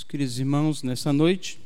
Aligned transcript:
Meus 0.00 0.08
queridos 0.08 0.38
irmãos, 0.38 0.82
nessa 0.82 1.12
noite 1.12 1.60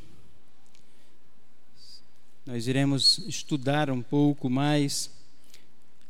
nós 2.45 2.67
iremos 2.67 3.19
estudar 3.19 3.89
um 3.89 4.01
pouco 4.01 4.49
mais 4.49 5.09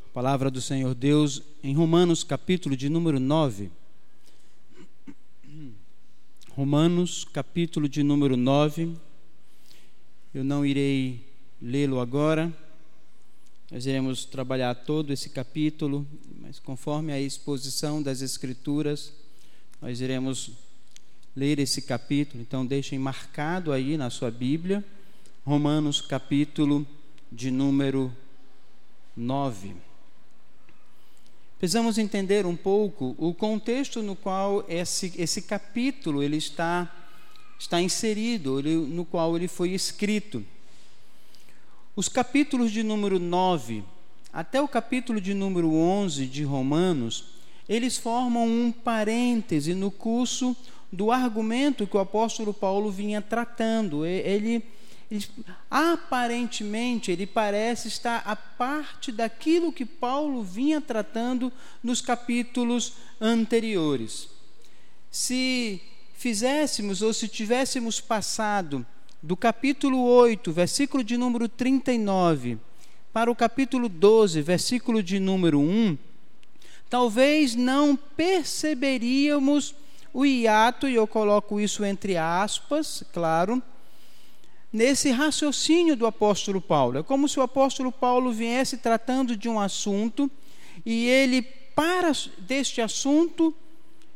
a 0.04 0.10
palavra 0.10 0.50
do 0.50 0.60
Senhor 0.60 0.96
Deus 0.96 1.44
em 1.62 1.76
Romanos, 1.76 2.24
capítulo 2.24 2.76
de 2.76 2.90
número 2.90 3.20
9. 3.20 3.70
Romanos, 6.50 7.26
capítulo 7.26 7.88
de 7.88 8.02
número 8.02 8.36
9. 8.36 8.98
Eu 10.34 10.44
não 10.44 10.66
irei 10.66 11.24
lê-lo 11.62 12.00
agora, 12.00 12.52
nós 13.70 13.86
iremos 13.86 14.26
trabalhar 14.26 14.74
todo 14.74 15.14
esse 15.14 15.30
capítulo, 15.30 16.08
mas 16.42 16.58
conforme 16.58 17.14
a 17.14 17.22
exposição 17.22 18.02
das 18.02 18.24
Escrituras, 18.24 19.14
nós 19.80 20.02
iremos 20.02 20.65
ler 21.36 21.60
esse 21.60 21.82
capítulo, 21.82 22.42
então 22.42 22.66
deixem 22.66 22.98
marcado 22.98 23.74
aí 23.74 23.98
na 23.98 24.10
sua 24.10 24.32
Bíblia, 24.32 24.84
Romanos 25.46 26.00
capítulo 26.00 26.88
de 27.32 27.52
número 27.52 28.12
9. 29.18 29.76
Precisamos 31.60 31.98
entender 31.98 32.46
um 32.46 32.56
pouco 32.56 33.16
o 33.18 33.34
contexto 33.34 34.02
no 34.02 34.16
qual 34.16 34.64
esse, 34.70 35.14
esse 35.18 35.42
capítulo 35.42 36.24
ele 36.24 36.38
está, 36.38 36.90
está 37.60 37.82
inserido, 37.82 38.60
ele, 38.60 38.76
no 38.76 39.04
qual 39.04 39.36
ele 39.36 39.48
foi 39.48 39.72
escrito. 39.72 40.46
Os 41.96 42.08
capítulos 42.08 42.72
de 42.72 42.82
número 42.82 43.20
9 43.20 43.84
até 44.32 44.62
o 44.62 44.68
capítulo 44.68 45.22
de 45.22 45.34
número 45.34 45.74
11 45.74 46.28
de 46.28 46.44
Romanos, 46.44 47.24
eles 47.70 47.98
formam 47.98 48.46
um 48.46 48.70
parêntese 48.70 49.74
no 49.74 49.90
curso 49.90 50.56
do 50.92 51.12
argumento 51.12 51.88
que 51.88 51.98
o 51.98 52.00
apóstolo 52.00 52.54
Paulo 52.54 52.92
vinha 52.92 53.22
tratando. 53.22 54.06
Ele, 54.06 54.64
ele, 55.10 55.30
aparentemente, 55.70 57.12
ele 57.12 57.26
parece 57.26 57.88
estar 57.88 58.22
a 58.26 58.36
parte 58.36 59.12
daquilo 59.12 59.74
que 59.74 59.86
Paulo 59.86 60.44
vinha 60.44 60.80
tratando 60.82 61.52
nos 61.84 62.02
capítulos 62.02 62.94
anteriores. 63.20 64.30
Se 65.12 65.82
fizéssemos 66.16 67.02
ou 67.02 67.14
se 67.14 67.28
tivéssemos 67.28 68.02
passado 68.02 68.86
do 69.22 69.36
capítulo 69.36 70.04
8, 70.04 70.52
versículo 70.52 71.04
de 71.04 71.18
número 71.18 71.50
39, 71.50 72.58
para 73.12 73.32
o 73.32 73.36
capítulo 73.36 73.88
12, 73.90 74.42
versículo 74.42 75.02
de 75.02 75.20
número 75.20 75.60
1, 75.60 75.98
talvez 76.90 77.56
não 77.56 77.96
perceberíamos 77.96 79.74
o 80.16 80.26
hiato, 80.26 80.88
e 80.88 80.96
eu 80.96 81.06
coloco 81.06 81.60
isso 81.60 81.84
entre 81.84 82.16
aspas, 82.16 83.04
claro, 83.12 83.62
nesse 84.72 85.12
raciocínio 85.12 85.94
do 85.94 86.08
apóstolo 86.08 86.62
Paulo. 86.62 87.00
É 87.00 87.04
como 87.04 87.28
se 87.28 87.38
o 87.38 87.44
apóstolo 87.44 87.92
Paulo 87.92 88.32
viesse 88.32 88.78
tratando 88.78 89.36
de 89.36 89.50
um 89.50 89.60
assunto 89.60 90.32
e 90.86 91.06
ele 91.06 91.42
para 91.42 92.14
deste 92.40 92.80
assunto 92.80 93.54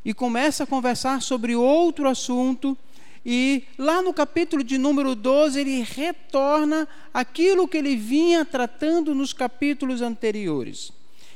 e 0.05 0.13
começa 0.13 0.63
a 0.63 0.67
conversar 0.67 1.21
sobre 1.21 1.53
outro 1.53 2.07
assunto. 2.07 2.77
E 3.25 3.65
lá 3.77 4.01
no 4.01 4.13
capítulo 4.13 4.63
de 4.63 4.77
número 4.77 5.13
12, 5.13 5.59
ele 5.59 5.81
retorna 5.81 6.87
aquilo 7.13 7.67
que 7.67 7.77
ele 7.77 7.97
vinha 7.97 8.45
tratando 8.45 9.13
nos 9.13 9.33
capítulos 9.33 10.01
anteriores. 10.01 10.93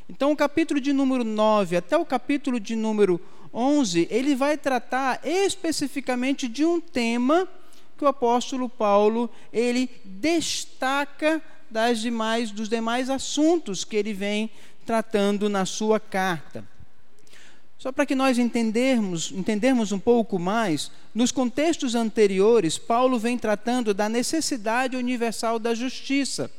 Então, 0.09 0.31
o 0.31 0.37
capítulo 0.37 0.79
de 0.79 0.93
número 0.93 1.25
9 1.25 1.75
até 1.75 1.97
o 1.97 2.05
capítulo 2.05 2.61
de 2.61 2.77
número 2.77 3.19
11, 3.53 4.07
ele 4.09 4.35
vai 4.35 4.57
tratar 4.57 5.19
especificamente 5.23 6.47
de 6.47 6.65
um 6.65 6.81
tema 6.81 7.47
que 7.97 8.03
o 8.03 8.07
apóstolo 8.07 8.67
Paulo 8.67 9.29
ele 9.51 9.89
destaca 10.03 11.41
das 11.69 11.99
demais 11.99 12.51
dos 12.51 12.67
demais 12.67 13.09
assuntos 13.09 13.83
que 13.83 13.95
ele 13.95 14.13
vem 14.13 14.49
tratando 14.85 15.47
na 15.49 15.65
sua 15.65 15.99
carta. 15.99 16.65
Só 17.77 17.91
para 17.91 18.05
que 18.05 18.15
nós 18.15 18.37
entendermos, 18.37 19.31
entendermos 19.31 19.91
um 19.91 19.99
pouco 19.99 20.39
mais, 20.39 20.89
nos 21.13 21.31
contextos 21.31 21.95
anteriores, 21.95 22.77
Paulo 22.77 23.19
vem 23.19 23.37
tratando 23.37 23.93
da 23.93 24.07
necessidade 24.07 24.95
universal 24.95 25.59
da 25.59 25.75
justiça. 25.75 26.49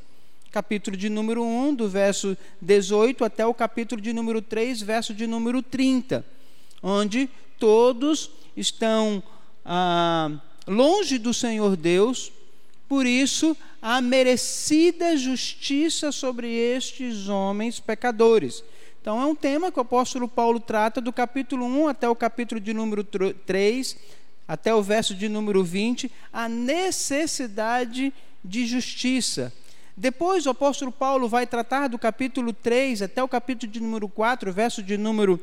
Capítulo 0.50 0.96
de 0.96 1.08
número 1.08 1.42
1, 1.42 1.74
do 1.74 1.88
verso 1.88 2.36
18 2.60 3.24
até 3.24 3.44
o 3.44 3.54
capítulo 3.54 4.00
de 4.00 4.12
número 4.12 4.40
3, 4.42 4.82
verso 4.82 5.14
de 5.14 5.26
número 5.26 5.62
30 5.62 6.24
onde 6.84 7.30
todos 7.58 8.30
estão 8.54 9.22
ah, 9.64 10.30
longe 10.68 11.16
do 11.16 11.32
Senhor 11.32 11.76
Deus, 11.76 12.30
por 12.86 13.06
isso 13.06 13.56
há 13.80 14.02
merecida 14.02 15.16
justiça 15.16 16.12
sobre 16.12 16.46
estes 16.52 17.26
homens 17.26 17.80
pecadores. 17.80 18.62
Então 19.00 19.20
é 19.20 19.24
um 19.24 19.34
tema 19.34 19.72
que 19.72 19.78
o 19.78 19.82
apóstolo 19.82 20.28
Paulo 20.28 20.60
trata 20.60 21.00
do 21.00 21.10
capítulo 21.10 21.64
1 21.64 21.88
até 21.88 22.08
o 22.08 22.14
capítulo 22.14 22.60
de 22.60 22.74
número 22.74 23.02
3, 23.02 23.96
até 24.46 24.74
o 24.74 24.82
verso 24.82 25.14
de 25.14 25.26
número 25.26 25.64
20, 25.64 26.12
a 26.30 26.50
necessidade 26.50 28.12
de 28.44 28.66
justiça. 28.66 29.50
Depois 29.96 30.44
o 30.44 30.50
apóstolo 30.50 30.92
Paulo 30.92 31.28
vai 31.28 31.46
tratar 31.46 31.88
do 31.88 31.98
capítulo 31.98 32.52
3 32.52 33.00
até 33.00 33.22
o 33.22 33.28
capítulo 33.28 33.72
de 33.72 33.80
número 33.80 34.06
4, 34.06 34.52
verso 34.52 34.82
de 34.82 34.98
número 34.98 35.40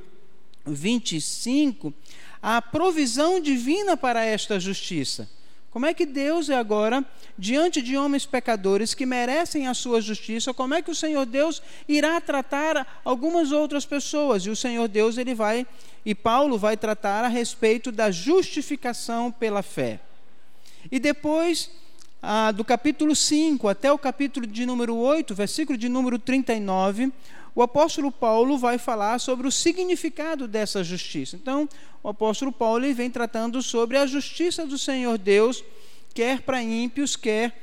25, 0.65 1.93
a 2.41 2.61
provisão 2.61 3.39
divina 3.39 3.95
para 3.95 4.23
esta 4.23 4.59
justiça. 4.59 5.29
Como 5.71 5.85
é 5.85 5.93
que 5.93 6.05
Deus 6.05 6.49
é 6.49 6.55
agora, 6.55 7.03
diante 7.37 7.81
de 7.81 7.95
homens 7.95 8.25
pecadores 8.25 8.93
que 8.93 9.05
merecem 9.05 9.67
a 9.67 9.73
sua 9.73 10.01
justiça, 10.01 10.53
como 10.53 10.73
é 10.73 10.81
que 10.81 10.91
o 10.91 10.95
Senhor 10.95 11.25
Deus 11.25 11.61
irá 11.87 12.19
tratar 12.19 13.01
algumas 13.05 13.53
outras 13.53 13.85
pessoas? 13.85 14.45
E 14.45 14.49
o 14.49 14.55
Senhor 14.55 14.89
Deus, 14.89 15.17
ele 15.17 15.33
vai, 15.33 15.65
e 16.05 16.13
Paulo 16.13 16.57
vai 16.57 16.75
tratar 16.75 17.23
a 17.23 17.29
respeito 17.29 17.89
da 17.89 18.11
justificação 18.11 19.31
pela 19.31 19.63
fé. 19.63 20.01
E 20.91 20.99
depois, 20.99 21.71
ah, 22.21 22.51
do 22.51 22.65
capítulo 22.65 23.15
5 23.15 23.69
até 23.69 23.89
o 23.93 23.97
capítulo 23.97 24.45
de 24.45 24.65
número 24.65 24.95
8, 24.97 25.33
versículo 25.33 25.77
de 25.77 25.87
número 25.87 26.19
39, 26.19 27.13
o 27.53 27.61
apóstolo 27.61 28.11
Paulo 28.11 28.57
vai 28.57 28.77
falar 28.77 29.19
sobre 29.19 29.47
o 29.47 29.51
significado 29.51 30.47
dessa 30.47 30.83
justiça. 30.83 31.35
Então, 31.35 31.67
o 32.01 32.09
apóstolo 32.09 32.51
Paulo 32.51 32.93
vem 32.93 33.09
tratando 33.09 33.61
sobre 33.61 33.97
a 33.97 34.05
justiça 34.05 34.65
do 34.65 34.77
Senhor 34.77 35.17
Deus, 35.17 35.63
quer 36.13 36.41
para 36.41 36.63
ímpios, 36.63 37.15
quer 37.15 37.55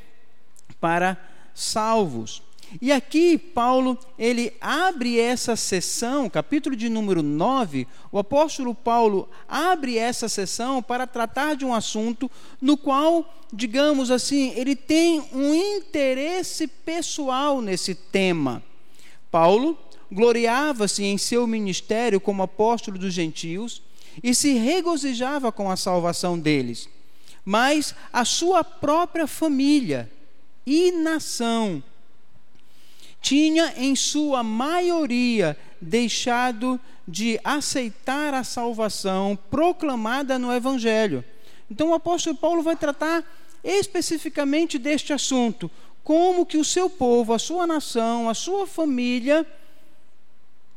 para 0.80 1.16
salvos. 1.54 2.42
E 2.82 2.92
aqui 2.92 3.38
Paulo, 3.38 3.98
ele 4.18 4.52
abre 4.60 5.18
essa 5.18 5.56
sessão, 5.56 6.28
capítulo 6.28 6.76
de 6.76 6.90
número 6.90 7.22
9, 7.22 7.88
o 8.12 8.18
apóstolo 8.18 8.74
Paulo 8.74 9.26
abre 9.48 9.96
essa 9.96 10.28
sessão 10.28 10.82
para 10.82 11.06
tratar 11.06 11.56
de 11.56 11.64
um 11.64 11.72
assunto 11.72 12.30
no 12.60 12.76
qual, 12.76 13.34
digamos 13.50 14.10
assim, 14.10 14.52
ele 14.54 14.76
tem 14.76 15.24
um 15.32 15.54
interesse 15.54 16.66
pessoal 16.66 17.62
nesse 17.62 17.94
tema. 17.94 18.62
Paulo 19.30 19.78
gloriava-se 20.10 21.04
em 21.04 21.18
seu 21.18 21.46
ministério 21.46 22.20
como 22.20 22.42
apóstolo 22.42 22.98
dos 22.98 23.12
gentios 23.12 23.82
e 24.22 24.34
se 24.34 24.54
regozijava 24.54 25.52
com 25.52 25.70
a 25.70 25.76
salvação 25.76 26.38
deles. 26.38 26.88
Mas 27.44 27.94
a 28.12 28.24
sua 28.24 28.64
própria 28.64 29.26
família 29.26 30.10
e 30.66 30.92
nação 30.92 31.82
tinha 33.20 33.74
em 33.76 33.96
sua 33.96 34.42
maioria 34.42 35.56
deixado 35.80 36.80
de 37.06 37.40
aceitar 37.42 38.34
a 38.34 38.44
salvação 38.44 39.38
proclamada 39.50 40.38
no 40.38 40.52
evangelho. 40.52 41.24
Então 41.70 41.90
o 41.90 41.94
apóstolo 41.94 42.36
Paulo 42.36 42.62
vai 42.62 42.76
tratar 42.76 43.24
especificamente 43.64 44.78
deste 44.78 45.12
assunto, 45.12 45.70
como 46.08 46.46
que 46.46 46.56
o 46.56 46.64
seu 46.64 46.88
povo, 46.88 47.34
a 47.34 47.38
sua 47.38 47.66
nação, 47.66 48.30
a 48.30 48.34
sua 48.34 48.66
família 48.66 49.46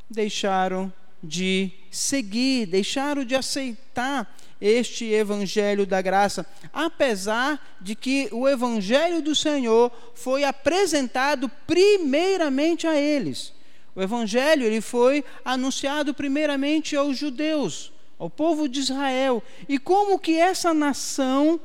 deixaram 0.09 0.91
de 1.23 1.71
seguir, 1.89 2.65
deixaram 2.65 3.23
de 3.23 3.33
aceitar 3.33 4.37
este 4.59 5.05
evangelho 5.05 5.85
da 5.85 6.01
graça, 6.01 6.45
apesar 6.73 7.77
de 7.79 7.95
que 7.95 8.27
o 8.33 8.45
evangelho 8.45 9.21
do 9.21 9.33
Senhor 9.33 9.89
foi 10.15 10.43
apresentado 10.43 11.47
primeiramente 11.65 12.85
a 12.85 12.99
eles. 12.99 13.53
O 13.95 14.01
evangelho 14.01 14.65
ele 14.65 14.81
foi 14.81 15.23
anunciado 15.45 16.13
primeiramente 16.13 16.93
aos 16.93 17.17
judeus, 17.17 17.93
ao 18.19 18.29
povo 18.29 18.67
de 18.67 18.81
Israel. 18.81 19.41
E 19.69 19.79
como 19.79 20.19
que 20.19 20.37
essa 20.37 20.73
nação 20.73 21.57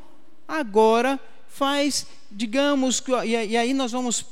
agora 0.47 1.19
faz 1.57 2.07
digamos, 2.31 3.01
que, 3.01 3.13
e, 3.25 3.57
aí 3.57 3.73
nós 3.73 3.93
vamos, 3.93 4.27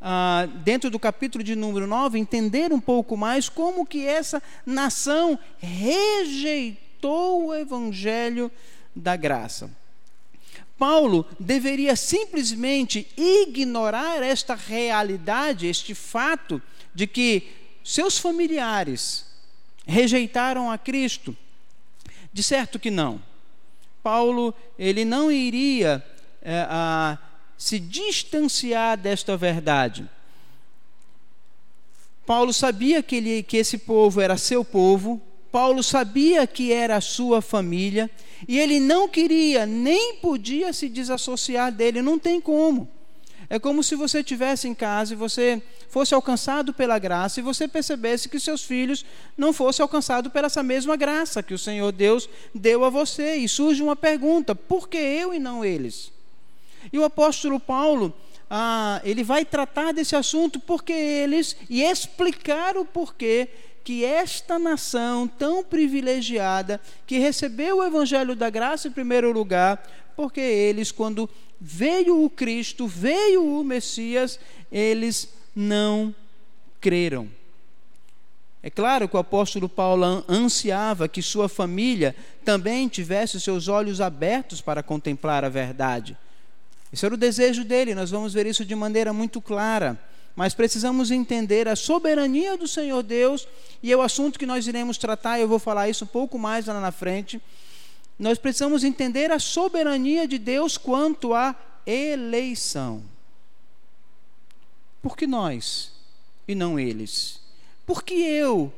ah, 0.00 0.48
dentro 0.62 0.90
do 0.90 0.98
capítulo 0.98 1.42
de 1.42 1.56
número 1.56 1.86
9, 1.86 2.18
entender 2.18 2.72
um 2.72 2.80
pouco 2.80 3.16
mais 3.16 3.48
como 3.48 3.86
que 3.86 4.06
essa 4.06 4.42
nação 4.64 5.38
rejeitou 5.58 7.46
o 7.46 7.54
evangelho 7.54 8.50
da 8.94 9.16
graça. 9.16 9.70
Paulo 10.78 11.26
deveria 11.38 11.94
simplesmente 11.96 13.06
ignorar 13.16 14.22
esta 14.22 14.54
realidade, 14.54 15.66
este 15.66 15.94
fato 15.94 16.62
de 16.94 17.06
que 17.06 17.48
seus 17.84 18.16
familiares 18.16 19.26
rejeitaram 19.86 20.70
a 20.70 20.78
Cristo? 20.78 21.36
De 22.32 22.42
certo 22.42 22.78
que 22.78 22.90
não. 22.90 23.20
Paulo 24.02 24.54
ele 24.78 25.04
não 25.04 25.30
iria 25.30 26.02
é, 26.42 26.66
a, 26.68 27.18
se 27.56 27.78
distanciar 27.78 28.96
desta 28.96 29.36
verdade. 29.36 30.08
Paulo 32.24 32.52
sabia 32.52 33.02
que, 33.02 33.16
ele, 33.16 33.42
que 33.42 33.56
esse 33.56 33.78
povo 33.78 34.20
era 34.20 34.36
seu 34.36 34.64
povo, 34.64 35.20
Paulo 35.50 35.82
sabia 35.82 36.46
que 36.46 36.72
era 36.72 37.00
sua 37.00 37.42
família, 37.42 38.08
e 38.46 38.58
ele 38.58 38.78
não 38.78 39.08
queria, 39.08 39.66
nem 39.66 40.14
podia 40.16 40.72
se 40.72 40.88
desassociar 40.88 41.72
dele, 41.72 42.00
não 42.00 42.18
tem 42.18 42.40
como. 42.40 42.88
É 43.52 43.58
como 43.58 43.82
se 43.82 43.96
você 43.96 44.20
estivesse 44.20 44.68
em 44.68 44.74
casa 44.74 45.12
e 45.12 45.16
você 45.16 45.60
fosse 45.88 46.14
alcançado 46.14 46.72
pela 46.72 47.00
graça 47.00 47.40
e 47.40 47.42
você 47.42 47.66
percebesse 47.66 48.28
que 48.28 48.38
seus 48.38 48.62
filhos 48.62 49.04
não 49.36 49.52
fossem 49.52 49.82
alcançados 49.82 50.30
por 50.30 50.44
essa 50.44 50.62
mesma 50.62 50.94
graça 50.94 51.42
que 51.42 51.52
o 51.52 51.58
Senhor 51.58 51.90
Deus 51.90 52.28
deu 52.54 52.84
a 52.84 52.90
você. 52.90 53.34
E 53.34 53.48
surge 53.48 53.82
uma 53.82 53.96
pergunta: 53.96 54.54
por 54.54 54.88
que 54.88 54.98
eu 54.98 55.34
e 55.34 55.40
não 55.40 55.64
eles? 55.64 56.12
E 56.92 56.98
o 56.98 57.04
apóstolo 57.04 57.60
Paulo, 57.60 58.12
ah, 58.48 59.00
ele 59.04 59.22
vai 59.22 59.44
tratar 59.44 59.92
desse 59.92 60.16
assunto 60.16 60.58
porque 60.58 60.92
eles 60.92 61.56
e 61.68 61.82
explicar 61.82 62.76
o 62.76 62.84
porquê 62.84 63.48
que 63.84 64.04
esta 64.04 64.58
nação 64.58 65.26
tão 65.26 65.64
privilegiada, 65.64 66.80
que 67.06 67.18
recebeu 67.18 67.78
o 67.78 67.84
evangelho 67.84 68.36
da 68.36 68.50
graça 68.50 68.88
em 68.88 68.92
primeiro 68.92 69.32
lugar, 69.32 69.82
porque 70.14 70.40
eles, 70.40 70.92
quando 70.92 71.28
veio 71.60 72.24
o 72.24 72.30
Cristo, 72.30 72.86
veio 72.86 73.44
o 73.44 73.64
Messias, 73.64 74.38
eles 74.70 75.28
não 75.54 76.14
creram. 76.80 77.28
É 78.62 78.68
claro 78.68 79.08
que 79.08 79.16
o 79.16 79.20
apóstolo 79.20 79.68
Paulo 79.68 80.24
ansiava 80.28 81.08
que 81.08 81.22
sua 81.22 81.48
família 81.48 82.14
também 82.44 82.86
tivesse 82.88 83.40
seus 83.40 83.68
olhos 83.68 84.00
abertos 84.00 84.60
para 84.60 84.82
contemplar 84.82 85.44
a 85.44 85.48
verdade. 85.48 86.16
Esse 86.92 87.06
era 87.06 87.14
o 87.14 87.18
desejo 87.18 87.64
dele, 87.64 87.94
nós 87.94 88.10
vamos 88.10 88.32
ver 88.32 88.46
isso 88.46 88.64
de 88.64 88.74
maneira 88.74 89.12
muito 89.12 89.40
clara. 89.40 89.98
Mas 90.34 90.54
precisamos 90.54 91.10
entender 91.10 91.68
a 91.68 91.76
soberania 91.76 92.56
do 92.56 92.66
Senhor 92.66 93.02
Deus, 93.02 93.46
e 93.82 93.92
é 93.92 93.96
o 93.96 94.02
assunto 94.02 94.38
que 94.38 94.46
nós 94.46 94.66
iremos 94.66 94.96
tratar, 94.96 95.38
eu 95.38 95.48
vou 95.48 95.58
falar 95.58 95.88
isso 95.88 96.04
um 96.04 96.08
pouco 96.08 96.38
mais 96.38 96.66
lá 96.66 96.80
na 96.80 96.92
frente 96.92 97.40
nós 98.20 98.38
precisamos 98.38 98.84
entender 98.84 99.32
a 99.32 99.38
soberania 99.38 100.28
de 100.28 100.38
Deus 100.38 100.76
quanto 100.76 101.32
à 101.32 101.56
eleição. 101.86 103.02
Por 105.00 105.16
que 105.16 105.26
nós 105.26 105.90
e 106.46 106.54
não 106.54 106.78
eles? 106.78 107.40
Por 107.86 108.04
que 108.04 108.12
eu 108.12 108.70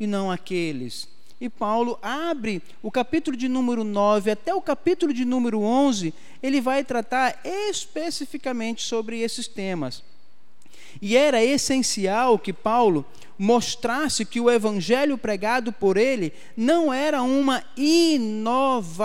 e 0.00 0.06
não 0.06 0.32
aqueles? 0.32 1.06
E 1.42 1.48
Paulo 1.48 1.98
abre 2.00 2.62
o 2.80 2.88
capítulo 2.88 3.36
de 3.36 3.48
número 3.48 3.82
9 3.82 4.30
até 4.30 4.54
o 4.54 4.62
capítulo 4.62 5.12
de 5.12 5.24
número 5.24 5.60
11, 5.60 6.14
ele 6.40 6.60
vai 6.60 6.84
tratar 6.84 7.40
especificamente 7.44 8.84
sobre 8.84 9.18
esses 9.18 9.48
temas. 9.48 10.04
E 11.00 11.16
era 11.16 11.42
essencial 11.42 12.38
que 12.38 12.52
Paulo 12.52 13.04
mostrasse 13.36 14.24
que 14.24 14.38
o 14.40 14.48
evangelho 14.48 15.18
pregado 15.18 15.72
por 15.72 15.96
ele 15.96 16.32
não 16.56 16.92
era 16.92 17.20
uma 17.22 17.64
inovação, 17.76 19.04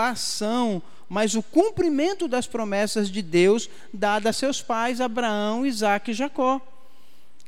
mas 1.10 1.34
o 1.34 1.42
cumprimento 1.42 2.28
das 2.28 2.46
promessas 2.46 3.10
de 3.10 3.24
Deus 3.24 3.68
dadas 3.92 4.36
a 4.36 4.40
seus 4.40 4.62
pais 4.62 5.02
Abraão, 5.02 5.66
Isaac 5.66 6.12
e 6.12 6.14
Jacó. 6.14 6.62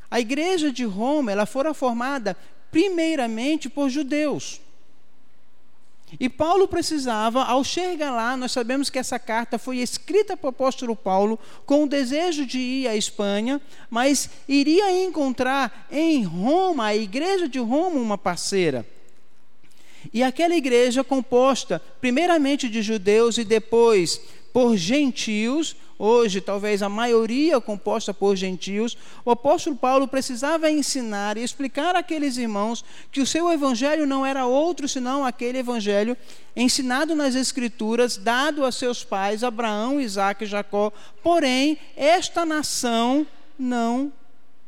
A 0.09 0.19
igreja 0.19 0.71
de 0.71 0.83
Roma, 0.83 1.31
ela 1.31 1.45
fora 1.45 1.75
formada 1.75 2.35
primeiramente 2.71 3.69
por 3.69 3.88
judeus. 3.88 4.59
E 6.17 6.29
Paulo 6.29 6.67
precisava, 6.67 7.44
ao 7.44 7.63
chegar 7.63 8.11
lá, 8.11 8.38
nós 8.38 8.51
sabemos 8.51 8.89
que 8.89 8.97
essa 8.97 9.19
carta 9.19 9.59
foi 9.59 9.77
escrita 9.77 10.38
para 10.38 10.47
o 10.47 10.50
apóstolo 10.50 10.95
Paulo 10.95 11.38
com 11.65 11.83
o 11.83 11.89
desejo 11.89 12.45
de 12.45 12.57
ir 12.57 12.88
à 12.88 12.95
Espanha, 12.95 13.61
mas 13.89 14.29
iria 14.47 15.03
encontrar 15.03 15.88
em 15.91 16.23
Roma, 16.23 16.85
a 16.85 16.95
igreja 16.95 17.47
de 17.47 17.59
Roma, 17.59 18.00
uma 18.00 18.17
parceira. 18.17 18.85
E 20.13 20.23
aquela 20.23 20.56
igreja 20.56 21.03
composta 21.03 21.81
primeiramente 22.00 22.69
de 22.69 22.81
judeus 22.81 23.38
e 23.38 23.44
depois 23.44 24.21
por 24.51 24.75
gentios, 24.75 25.75
hoje 25.97 26.41
talvez 26.41 26.81
a 26.81 26.89
maioria 26.89 27.59
composta 27.59 28.13
por 28.13 28.35
gentios, 28.35 28.97
o 29.23 29.31
apóstolo 29.31 29.75
Paulo 29.75 30.07
precisava 30.07 30.71
ensinar 30.71 31.37
e 31.37 31.43
explicar 31.43 31.95
àqueles 31.95 32.37
irmãos 32.37 32.83
que 33.11 33.21
o 33.21 33.27
seu 33.27 33.51
evangelho 33.51 34.07
não 34.07 34.25
era 34.25 34.45
outro 34.45 34.87
senão 34.87 35.25
aquele 35.25 35.59
evangelho 35.59 36.15
ensinado 36.55 37.15
nas 37.15 37.35
escrituras, 37.35 38.17
dado 38.17 38.65
a 38.65 38.71
seus 38.71 39.03
pais 39.03 39.43
Abraão, 39.43 39.99
Isaac 39.99 40.43
e 40.43 40.47
Jacó. 40.47 40.91
Porém, 41.21 41.77
esta 41.95 42.45
nação 42.45 43.25
não 43.57 44.11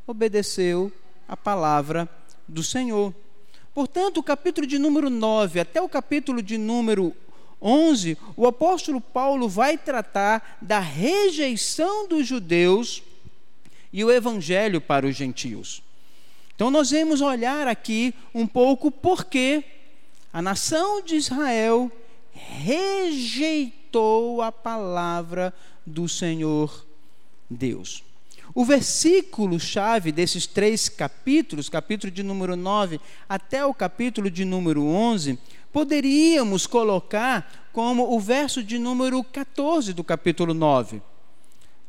obedeceu 0.05 0.91
a 1.27 1.37
palavra 1.37 2.09
do 2.47 2.63
Senhor. 2.63 3.13
Portanto, 3.73 4.17
o 4.17 4.23
capítulo 4.23 4.67
de 4.67 4.77
número 4.77 5.09
9 5.09 5.61
até 5.61 5.81
o 5.81 5.87
capítulo 5.87 6.41
de 6.41 6.57
número 6.57 7.15
11, 7.61 8.17
o 8.35 8.47
apóstolo 8.47 8.99
Paulo 8.99 9.47
vai 9.47 9.77
tratar 9.77 10.57
da 10.61 10.79
rejeição 10.79 12.07
dos 12.07 12.25
judeus 12.25 13.03
e 13.93 14.03
o 14.03 14.11
evangelho 14.11 14.81
para 14.81 15.05
os 15.05 15.15
gentios. 15.15 15.83
Então 16.55 16.71
nós 16.71 16.91
vamos 16.91 17.21
olhar 17.21 17.67
aqui 17.67 18.13
um 18.33 18.47
pouco 18.47 18.89
porque 18.89 19.63
a 20.33 20.41
nação 20.41 21.01
de 21.01 21.15
Israel 21.15 21.91
rejeitou 22.31 24.41
a 24.41 24.51
palavra 24.51 25.53
do 25.85 26.07
Senhor 26.07 26.85
Deus. 27.49 28.03
O 28.53 28.65
versículo 28.65 29.59
chave 29.59 30.11
desses 30.11 30.45
três 30.45 30.89
capítulos, 30.89 31.69
capítulo 31.69 32.11
de 32.11 32.21
número 32.21 32.55
9 32.55 32.99
até 33.27 33.65
o 33.65 33.73
capítulo 33.73 34.29
de 34.29 34.43
número 34.43 34.83
11, 34.83 35.39
poderíamos 35.71 36.67
colocar 36.67 37.69
como 37.71 38.13
o 38.15 38.19
verso 38.19 38.63
de 38.63 38.77
número 38.77 39.23
14 39.23 39.93
do 39.93 40.03
capítulo 40.03 40.53
9. 40.53 41.01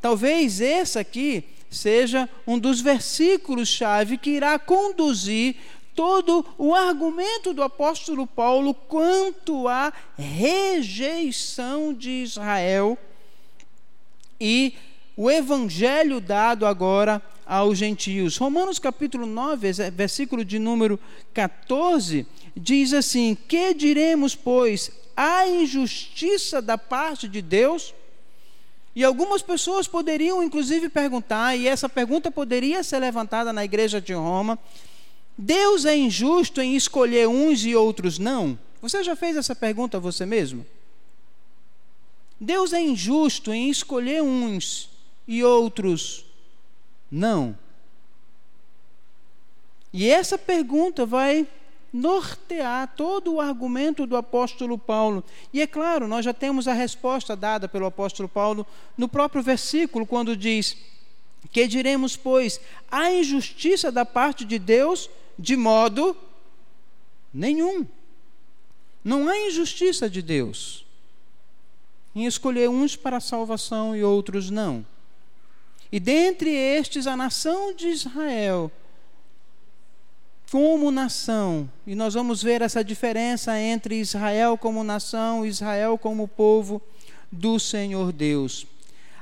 Talvez 0.00 0.60
esse 0.60 0.98
aqui 0.98 1.44
seja 1.70 2.28
um 2.46 2.58
dos 2.58 2.80
versículos-chave 2.80 4.18
que 4.18 4.30
irá 4.30 4.58
conduzir 4.58 5.56
todo 5.94 6.44
o 6.56 6.74
argumento 6.74 7.52
do 7.52 7.62
apóstolo 7.62 8.26
Paulo 8.26 8.74
quanto 8.74 9.68
à 9.68 9.92
rejeição 10.16 11.92
de 11.92 12.10
Israel 12.22 12.96
e 14.40 14.74
o 15.16 15.30
evangelho 15.30 16.20
dado 16.20 16.66
agora 16.66 17.22
aos 17.52 17.76
gentios. 17.76 18.38
Romanos 18.38 18.78
capítulo 18.78 19.26
9, 19.26 19.90
versículo 19.92 20.42
de 20.42 20.58
número 20.58 20.98
14, 21.34 22.26
diz 22.56 22.94
assim: 22.94 23.36
Que 23.46 23.74
diremos, 23.74 24.34
pois, 24.34 24.90
a 25.14 25.46
injustiça 25.46 26.62
da 26.62 26.78
parte 26.78 27.28
de 27.28 27.42
Deus? 27.42 27.92
E 28.96 29.04
algumas 29.04 29.42
pessoas 29.42 29.86
poderiam, 29.86 30.42
inclusive, 30.42 30.88
perguntar, 30.88 31.54
e 31.54 31.68
essa 31.68 31.90
pergunta 31.90 32.30
poderia 32.30 32.82
ser 32.82 33.00
levantada 33.00 33.52
na 33.52 33.62
igreja 33.62 34.00
de 34.00 34.14
Roma: 34.14 34.58
Deus 35.36 35.84
é 35.84 35.94
injusto 35.94 36.62
em 36.62 36.74
escolher 36.74 37.28
uns 37.28 37.66
e 37.66 37.76
outros 37.76 38.18
não? 38.18 38.58
Você 38.80 39.04
já 39.04 39.14
fez 39.14 39.36
essa 39.36 39.54
pergunta 39.54 39.98
a 39.98 40.00
você 40.00 40.24
mesmo? 40.24 40.64
Deus 42.40 42.72
é 42.72 42.80
injusto 42.80 43.52
em 43.52 43.68
escolher 43.68 44.22
uns 44.22 44.88
e 45.28 45.44
outros 45.44 46.31
não? 47.12 47.56
E 49.92 50.08
essa 50.08 50.38
pergunta 50.38 51.04
vai 51.04 51.46
nortear 51.92 52.94
todo 52.96 53.34
o 53.34 53.40
argumento 53.40 54.06
do 54.06 54.16
apóstolo 54.16 54.78
Paulo. 54.78 55.22
E 55.52 55.60
é 55.60 55.66
claro, 55.66 56.08
nós 56.08 56.24
já 56.24 56.32
temos 56.32 56.66
a 56.66 56.72
resposta 56.72 57.36
dada 57.36 57.68
pelo 57.68 57.84
apóstolo 57.84 58.26
Paulo 58.26 58.66
no 58.96 59.06
próprio 59.06 59.42
versículo, 59.42 60.06
quando 60.06 60.34
diz: 60.34 60.74
Que 61.50 61.66
diremos, 61.66 62.16
pois, 62.16 62.58
a 62.90 63.12
injustiça 63.12 63.92
da 63.92 64.06
parte 64.06 64.46
de 64.46 64.58
Deus 64.58 65.10
de 65.38 65.54
modo 65.54 66.16
nenhum. 67.32 67.86
Não 69.04 69.28
há 69.28 69.36
injustiça 69.38 70.08
de 70.08 70.22
Deus 70.22 70.86
em 72.14 72.26
escolher 72.26 72.68
uns 72.68 72.94
para 72.94 73.16
a 73.16 73.20
salvação 73.20 73.96
e 73.96 74.04
outros 74.04 74.50
não. 74.50 74.84
E 75.92 76.00
dentre 76.00 76.50
estes, 76.50 77.06
a 77.06 77.14
nação 77.14 77.74
de 77.74 77.88
Israel 77.88 78.72
como 80.50 80.90
nação, 80.90 81.70
e 81.86 81.94
nós 81.94 82.12
vamos 82.12 82.42
ver 82.42 82.60
essa 82.60 82.84
diferença 82.84 83.58
entre 83.58 83.98
Israel 83.98 84.58
como 84.58 84.84
nação 84.84 85.46
Israel 85.46 85.96
como 85.96 86.28
povo 86.28 86.82
do 87.30 87.58
Senhor 87.58 88.12
Deus. 88.12 88.66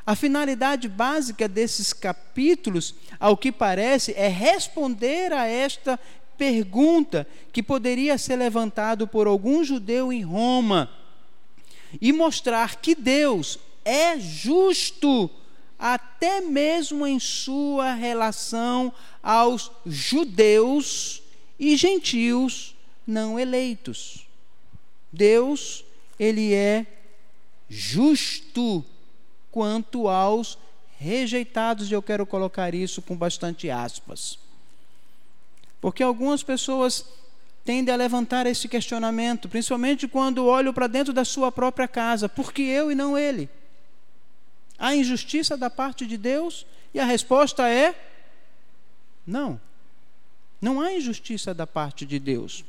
A 0.04 0.16
finalidade 0.16 0.88
básica 0.88 1.46
desses 1.46 1.92
capítulos, 1.92 2.96
ao 3.20 3.36
que 3.36 3.52
parece, 3.52 4.12
é 4.16 4.26
responder 4.26 5.32
a 5.32 5.46
esta 5.46 6.00
pergunta 6.36 7.24
que 7.52 7.62
poderia 7.62 8.18
ser 8.18 8.34
levantado 8.34 9.06
por 9.06 9.28
algum 9.28 9.62
judeu 9.62 10.12
em 10.12 10.22
Roma 10.22 10.90
e 12.00 12.12
mostrar 12.12 12.76
que 12.76 12.94
Deus 12.96 13.56
é 13.84 14.18
justo 14.18 15.30
até 15.80 16.42
mesmo 16.42 17.06
em 17.06 17.18
sua 17.18 17.94
relação 17.94 18.92
aos 19.22 19.72
judeus 19.86 21.22
e 21.58 21.74
gentios 21.74 22.76
não 23.06 23.38
eleitos. 23.38 24.26
Deus, 25.10 25.82
ele 26.18 26.52
é 26.52 26.84
justo 27.66 28.84
quanto 29.50 30.06
aos 30.06 30.58
rejeitados, 30.98 31.90
e 31.90 31.94
eu 31.94 32.02
quero 32.02 32.26
colocar 32.26 32.74
isso 32.74 33.00
com 33.00 33.16
bastante 33.16 33.70
aspas. 33.70 34.38
Porque 35.80 36.02
algumas 36.02 36.42
pessoas 36.42 37.06
tendem 37.64 37.92
a 37.92 37.96
levantar 37.96 38.46
esse 38.46 38.68
questionamento, 38.68 39.48
principalmente 39.48 40.06
quando 40.06 40.44
olham 40.44 40.74
para 40.74 40.86
dentro 40.86 41.14
da 41.14 41.24
sua 41.24 41.50
própria 41.50 41.88
casa: 41.88 42.28
por 42.28 42.52
que 42.52 42.62
eu 42.62 42.92
e 42.92 42.94
não 42.94 43.16
ele? 43.16 43.48
Há 44.80 44.94
injustiça 44.94 45.58
da 45.58 45.68
parte 45.68 46.06
de 46.06 46.16
Deus? 46.16 46.66
E 46.94 46.98
a 46.98 47.04
resposta 47.04 47.68
é: 47.68 47.94
não. 49.26 49.60
Não 50.60 50.80
há 50.80 50.92
injustiça 50.92 51.52
da 51.52 51.66
parte 51.66 52.06
de 52.06 52.18
Deus. 52.18 52.64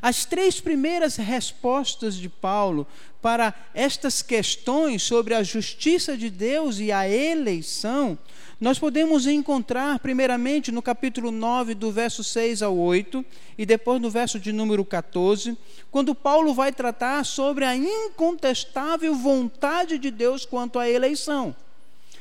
As 0.00 0.24
três 0.24 0.60
primeiras 0.60 1.16
respostas 1.16 2.14
de 2.14 2.28
Paulo 2.28 2.86
para 3.20 3.54
estas 3.74 4.22
questões 4.22 5.02
sobre 5.02 5.34
a 5.34 5.42
justiça 5.42 6.16
de 6.16 6.30
Deus 6.30 6.78
e 6.78 6.92
a 6.92 7.08
eleição, 7.08 8.16
nós 8.60 8.76
podemos 8.76 9.24
encontrar, 9.26 10.00
primeiramente, 10.00 10.72
no 10.72 10.82
capítulo 10.82 11.30
9, 11.30 11.74
do 11.74 11.92
verso 11.92 12.24
6 12.24 12.60
ao 12.60 12.76
8, 12.76 13.24
e 13.56 13.64
depois 13.64 14.00
no 14.00 14.10
verso 14.10 14.40
de 14.40 14.52
número 14.52 14.84
14, 14.84 15.56
quando 15.92 16.12
Paulo 16.12 16.52
vai 16.52 16.72
tratar 16.72 17.24
sobre 17.24 17.64
a 17.64 17.76
incontestável 17.76 19.14
vontade 19.14 19.96
de 19.96 20.10
Deus 20.10 20.44
quanto 20.44 20.76
à 20.76 20.90
eleição. 20.90 21.54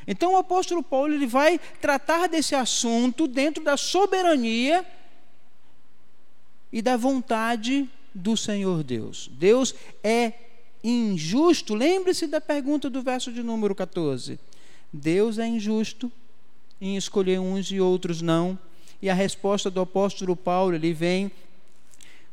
Então 0.06 0.34
o 0.34 0.38
apóstolo 0.38 0.84
Paulo 0.84 1.13
ele 1.13 1.25
vai 1.25 1.60
tratar 1.82 2.27
desse 2.27 2.53
assunto 2.53 3.27
dentro 3.27 3.63
da 3.63 3.75
soberania 3.75 4.86
e 6.72 6.84
da 6.84 6.96
vontade 6.96 7.89
do 8.13 8.38
Senhor 8.38 8.84
Deus. 8.84 9.27
Deus 9.34 9.74
é 10.03 10.34
injusto. 10.84 11.74
Lembre-se 11.74 12.27
da 12.27 12.39
pergunta 12.39 12.91
do 12.91 13.01
verso 13.01 13.34
de 13.34 13.41
número 13.41 13.74
14. 13.74 14.39
Deus 14.94 15.39
é 15.39 15.48
injusto 15.48 16.12
em 16.79 16.96
escolher 16.96 17.39
uns 17.39 17.72
e 17.72 17.79
outros 17.79 18.22
não. 18.22 18.57
E 19.01 19.10
a 19.10 19.13
resposta 19.13 19.69
do 19.69 19.81
apóstolo 19.81 20.36
Paulo, 20.36 20.75
ele 20.75 20.93
vem 20.93 21.31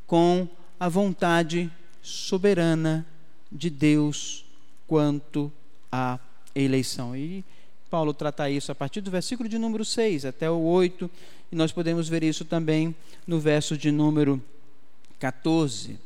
com 0.06 0.48
a 0.78 0.88
vontade 0.88 1.70
soberana 2.02 3.06
de 3.50 3.70
Deus 3.70 4.44
quanto 4.86 5.52
à 5.90 6.18
eleição. 6.54 7.16
E 7.16 7.44
Paulo 7.90 8.12
trata 8.12 8.50
isso 8.50 8.72
a 8.72 8.74
partir 8.74 9.00
do 9.00 9.10
versículo 9.10 9.48
de 9.48 9.58
número 9.58 9.84
6 9.84 10.24
até 10.24 10.50
o 10.50 10.60
8, 10.60 11.10
e 11.52 11.56
nós 11.56 11.70
podemos 11.70 12.08
ver 12.08 12.24
isso 12.24 12.44
também 12.44 12.94
no 13.26 13.38
verso 13.38 13.78
de 13.78 13.92
número 13.92 14.42
14. 15.18 15.98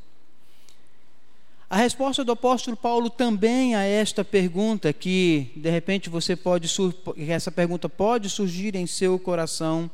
A 1.70 1.76
resposta 1.76 2.24
do 2.24 2.32
apóstolo 2.32 2.76
Paulo 2.76 3.10
também 3.10 3.74
a 3.74 3.82
esta 3.82 4.24
pergunta, 4.24 4.92
que 4.92 5.50
de 5.54 5.68
repente 5.70 6.08
você 6.08 6.34
pode, 6.34 6.68
essa 7.28 7.52
pergunta 7.52 7.88
pode 7.88 8.30
surgir 8.30 8.74
em 8.74 8.86
seu 8.86 9.18
coração, 9.18 9.90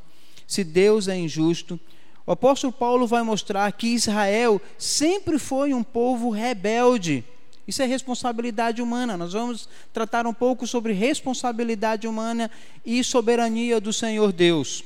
se 0.46 0.62
Deus 0.62 1.08
é 1.08 1.16
injusto, 1.16 1.78
o 2.26 2.32
apóstolo 2.32 2.72
Paulo 2.72 3.06
vai 3.06 3.22
mostrar 3.22 3.70
que 3.72 3.88
Israel 3.88 4.60
sempre 4.78 5.38
foi 5.38 5.74
um 5.74 5.82
povo 5.82 6.30
rebelde 6.30 7.24
isso 7.66 7.82
é 7.82 7.86
responsabilidade 7.86 8.82
humana. 8.82 9.16
Nós 9.16 9.32
vamos 9.32 9.68
tratar 9.92 10.26
um 10.26 10.34
pouco 10.34 10.66
sobre 10.66 10.92
responsabilidade 10.92 12.06
humana 12.06 12.50
e 12.84 13.02
soberania 13.02 13.80
do 13.80 13.92
Senhor 13.92 14.32
Deus. 14.32 14.84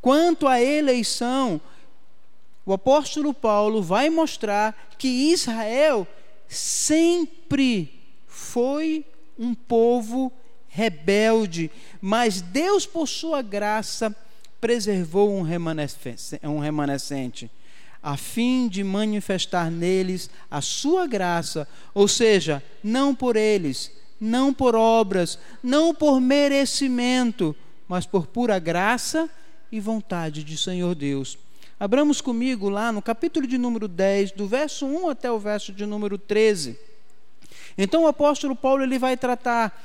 Quanto 0.00 0.46
à 0.46 0.60
eleição, 0.60 1.60
o 2.68 2.72
apóstolo 2.74 3.32
Paulo 3.32 3.82
vai 3.82 4.10
mostrar 4.10 4.90
que 4.98 5.32
Israel 5.32 6.06
sempre 6.46 7.98
foi 8.26 9.06
um 9.38 9.54
povo 9.54 10.30
rebelde, 10.68 11.70
mas 11.98 12.42
Deus, 12.42 12.84
por 12.84 13.08
sua 13.08 13.40
graça, 13.40 14.14
preservou 14.60 15.34
um 15.34 15.40
remanescente 15.40 17.50
a 18.02 18.18
fim 18.18 18.68
de 18.68 18.84
manifestar 18.84 19.70
neles 19.70 20.28
a 20.50 20.60
sua 20.60 21.06
graça, 21.06 21.66
ou 21.94 22.06
seja, 22.06 22.62
não 22.84 23.14
por 23.14 23.34
eles, 23.34 23.90
não 24.20 24.52
por 24.52 24.74
obras, 24.74 25.38
não 25.62 25.94
por 25.94 26.20
merecimento, 26.20 27.56
mas 27.88 28.04
por 28.04 28.26
pura 28.26 28.58
graça 28.58 29.26
e 29.72 29.80
vontade 29.80 30.44
de 30.44 30.58
Senhor 30.58 30.94
Deus. 30.94 31.38
Abramos 31.80 32.20
comigo 32.20 32.68
lá 32.68 32.90
no 32.90 33.00
capítulo 33.00 33.46
de 33.46 33.56
número 33.56 33.86
10, 33.86 34.32
do 34.32 34.48
verso 34.48 34.86
1 34.86 35.10
até 35.10 35.30
o 35.30 35.38
verso 35.38 35.72
de 35.72 35.86
número 35.86 36.18
13. 36.18 36.76
Então 37.76 38.04
o 38.04 38.08
apóstolo 38.08 38.56
Paulo 38.56 38.82
ele 38.82 38.98
vai 38.98 39.16
tratar 39.16 39.84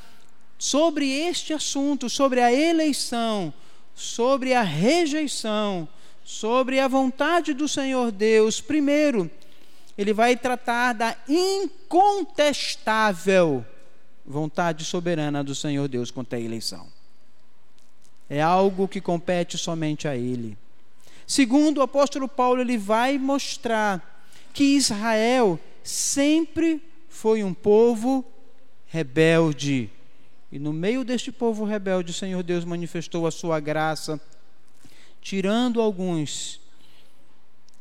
sobre 0.58 1.10
este 1.10 1.54
assunto, 1.54 2.10
sobre 2.10 2.42
a 2.42 2.52
eleição, 2.52 3.54
sobre 3.94 4.54
a 4.54 4.62
rejeição, 4.62 5.88
sobre 6.24 6.80
a 6.80 6.88
vontade 6.88 7.54
do 7.54 7.68
Senhor 7.68 8.12
Deus, 8.12 8.62
primeiro, 8.62 9.30
ele 9.98 10.14
vai 10.14 10.36
tratar 10.36 10.94
da 10.94 11.16
incontestável 11.28 13.66
vontade 14.26 14.86
soberana 14.86 15.44
do 15.44 15.54
Senhor 15.54 15.88
Deus 15.88 16.10
quanto 16.10 16.34
à 16.34 16.40
eleição. 16.40 16.88
É 18.30 18.42
algo 18.42 18.88
que 18.88 19.02
compete 19.02 19.58
somente 19.58 20.08
a 20.08 20.16
Ele. 20.16 20.58
Segundo, 21.26 21.78
o 21.78 21.82
apóstolo 21.82 22.28
Paulo 22.28 22.62
ele 22.62 22.78
vai 22.78 23.18
mostrar 23.18 24.26
que 24.54 24.76
Israel 24.76 25.60
sempre 25.84 26.82
foi 27.10 27.44
um 27.44 27.54
povo 27.54 28.26
rebelde. 28.86 29.90
E 30.52 30.60
no 30.60 30.72
meio 30.72 31.04
deste 31.04 31.32
povo 31.32 31.66
rebelde, 31.66 32.12
o 32.12 32.14
Senhor 32.14 32.44
Deus 32.44 32.64
manifestou 32.64 33.26
a 33.26 33.32
sua 33.32 33.60
graça 33.60 34.22
tirando 35.20 35.82
alguns. 35.82 36.60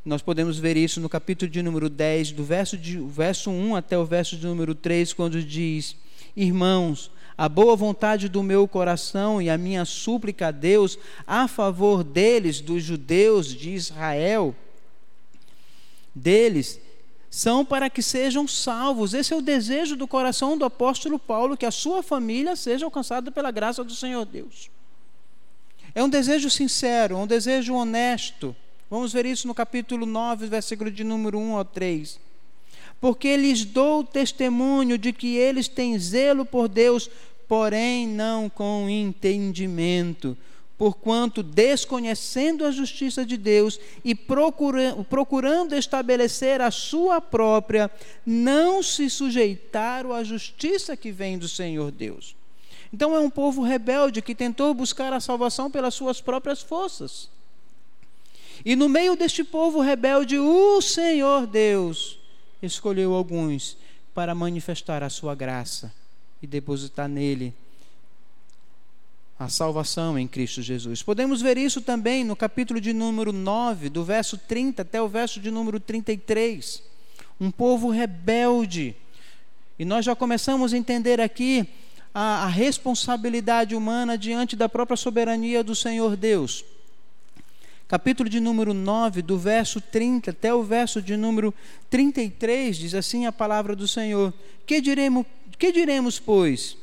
Nós 0.04 0.22
podemos 0.22 0.58
ver 0.58 0.76
isso 0.76 1.00
no 1.00 1.08
capítulo 1.08 1.50
de 1.50 1.62
número 1.62 1.90
10, 1.90 2.32
do 2.32 2.44
verso, 2.44 2.78
de, 2.78 2.98
verso 2.98 3.50
1 3.50 3.76
até 3.76 3.98
o 3.98 4.04
verso 4.04 4.36
de 4.36 4.46
número 4.46 4.74
3, 4.74 5.12
quando 5.12 5.42
diz: 5.42 5.96
Irmãos, 6.34 7.10
a 7.42 7.48
boa 7.48 7.74
vontade 7.74 8.28
do 8.28 8.40
meu 8.40 8.68
coração 8.68 9.42
e 9.42 9.50
a 9.50 9.58
minha 9.58 9.84
súplica 9.84 10.46
a 10.46 10.50
Deus 10.52 10.96
a 11.26 11.48
favor 11.48 12.04
deles, 12.04 12.60
dos 12.60 12.84
judeus 12.84 13.48
de 13.48 13.70
Israel, 13.70 14.54
deles, 16.14 16.80
são 17.28 17.64
para 17.64 17.90
que 17.90 18.00
sejam 18.00 18.46
salvos. 18.46 19.12
Esse 19.12 19.34
é 19.34 19.36
o 19.36 19.42
desejo 19.42 19.96
do 19.96 20.06
coração 20.06 20.56
do 20.56 20.64
apóstolo 20.64 21.18
Paulo, 21.18 21.56
que 21.56 21.66
a 21.66 21.72
sua 21.72 22.00
família 22.00 22.54
seja 22.54 22.84
alcançada 22.84 23.28
pela 23.32 23.50
graça 23.50 23.82
do 23.82 23.92
Senhor 23.92 24.24
Deus. 24.24 24.70
É 25.96 26.00
um 26.00 26.08
desejo 26.08 26.48
sincero, 26.48 27.16
um 27.16 27.26
desejo 27.26 27.74
honesto. 27.74 28.54
Vamos 28.88 29.12
ver 29.12 29.26
isso 29.26 29.48
no 29.48 29.54
capítulo 29.54 30.06
9, 30.06 30.46
versículo 30.46 30.92
de 30.92 31.02
número 31.02 31.40
1 31.40 31.56
ao 31.56 31.64
3. 31.64 32.20
Porque 33.02 33.36
lhes 33.36 33.64
dou 33.64 34.04
testemunho 34.04 34.96
de 34.96 35.12
que 35.12 35.36
eles 35.36 35.66
têm 35.66 35.98
zelo 35.98 36.44
por 36.44 36.68
Deus, 36.68 37.10
porém 37.52 38.08
não 38.08 38.48
com 38.48 38.88
entendimento. 38.88 40.34
Porquanto, 40.78 41.42
desconhecendo 41.42 42.64
a 42.64 42.70
justiça 42.70 43.26
de 43.26 43.36
Deus 43.36 43.78
e 44.02 44.14
procurando, 44.14 45.04
procurando 45.04 45.74
estabelecer 45.74 46.62
a 46.62 46.70
sua 46.70 47.20
própria, 47.20 47.90
não 48.24 48.82
se 48.82 49.10
sujeitaram 49.10 50.14
à 50.14 50.24
justiça 50.24 50.96
que 50.96 51.12
vem 51.12 51.36
do 51.36 51.46
Senhor 51.46 51.90
Deus. 51.90 52.34
Então 52.90 53.14
é 53.14 53.20
um 53.20 53.28
povo 53.28 53.60
rebelde 53.60 54.22
que 54.22 54.34
tentou 54.34 54.72
buscar 54.72 55.12
a 55.12 55.20
salvação 55.20 55.70
pelas 55.70 55.92
suas 55.92 56.22
próprias 56.22 56.62
forças. 56.62 57.28
E 58.64 58.74
no 58.74 58.88
meio 58.88 59.14
deste 59.14 59.44
povo 59.44 59.78
rebelde, 59.78 60.38
o 60.38 60.80
Senhor 60.80 61.46
Deus 61.46 62.18
escolheu 62.62 63.12
alguns 63.12 63.76
para 64.14 64.34
manifestar 64.34 65.02
a 65.02 65.10
sua 65.10 65.34
graça 65.34 65.92
e 66.42 66.46
depositar 66.46 67.08
nele 67.08 67.54
a 69.38 69.48
salvação 69.48 70.18
em 70.18 70.28
Cristo 70.28 70.60
Jesus. 70.60 71.02
Podemos 71.02 71.40
ver 71.40 71.56
isso 71.56 71.80
também 71.80 72.22
no 72.24 72.36
capítulo 72.36 72.80
de 72.80 72.92
número 72.92 73.32
9, 73.32 73.88
do 73.88 74.04
verso 74.04 74.36
30 74.36 74.82
até 74.82 75.00
o 75.00 75.08
verso 75.08 75.40
de 75.40 75.50
número 75.50 75.80
33. 75.80 76.82
Um 77.40 77.50
povo 77.50 77.90
rebelde. 77.90 78.94
E 79.78 79.84
nós 79.84 80.04
já 80.04 80.14
começamos 80.14 80.72
a 80.72 80.76
entender 80.76 81.20
aqui 81.20 81.68
a, 82.14 82.44
a 82.44 82.46
responsabilidade 82.46 83.74
humana 83.74 84.16
diante 84.18 84.54
da 84.54 84.68
própria 84.68 84.96
soberania 84.96 85.64
do 85.64 85.74
Senhor 85.74 86.16
Deus. 86.16 86.64
Capítulo 87.88 88.28
de 88.28 88.40
número 88.40 88.72
9, 88.72 89.22
do 89.22 89.36
verso 89.38 89.80
30 89.80 90.30
até 90.30 90.54
o 90.54 90.62
verso 90.62 91.02
de 91.02 91.16
número 91.16 91.52
33, 91.90 92.76
diz 92.76 92.94
assim 92.94 93.26
a 93.26 93.32
palavra 93.32 93.76
do 93.76 93.86
Senhor: 93.86 94.32
Que 94.64 94.80
diremos, 94.80 95.26
que 95.62 95.70
diremos 95.70 96.18
pois? 96.18 96.76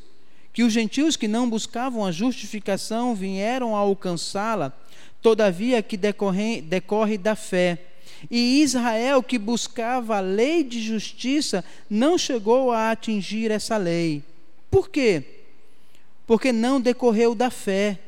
que 0.54 0.64
os 0.64 0.72
gentios 0.72 1.18
que 1.18 1.28
não 1.28 1.50
buscavam 1.50 2.06
a 2.06 2.14
justificação 2.14 3.14
vieram 3.14 3.76
a 3.76 3.80
alcançá-la, 3.80 4.72
todavia 5.22 5.84
que 5.84 5.98
decorre, 5.98 6.62
decorre 6.62 7.18
da 7.18 7.36
fé. 7.36 7.78
E 8.32 8.62
Israel, 8.62 9.22
que 9.22 9.38
buscava 9.38 10.16
a 10.16 10.22
lei 10.22 10.64
de 10.64 10.82
justiça, 10.82 11.62
não 11.90 12.18
chegou 12.18 12.72
a 12.72 12.92
atingir 12.92 13.52
essa 13.52 13.76
lei. 13.76 14.24
Por 14.72 14.90
quê? 14.90 15.26
Porque 16.26 16.54
não 16.54 16.80
decorreu 16.80 17.36
da 17.36 17.50
fé. 17.50 18.00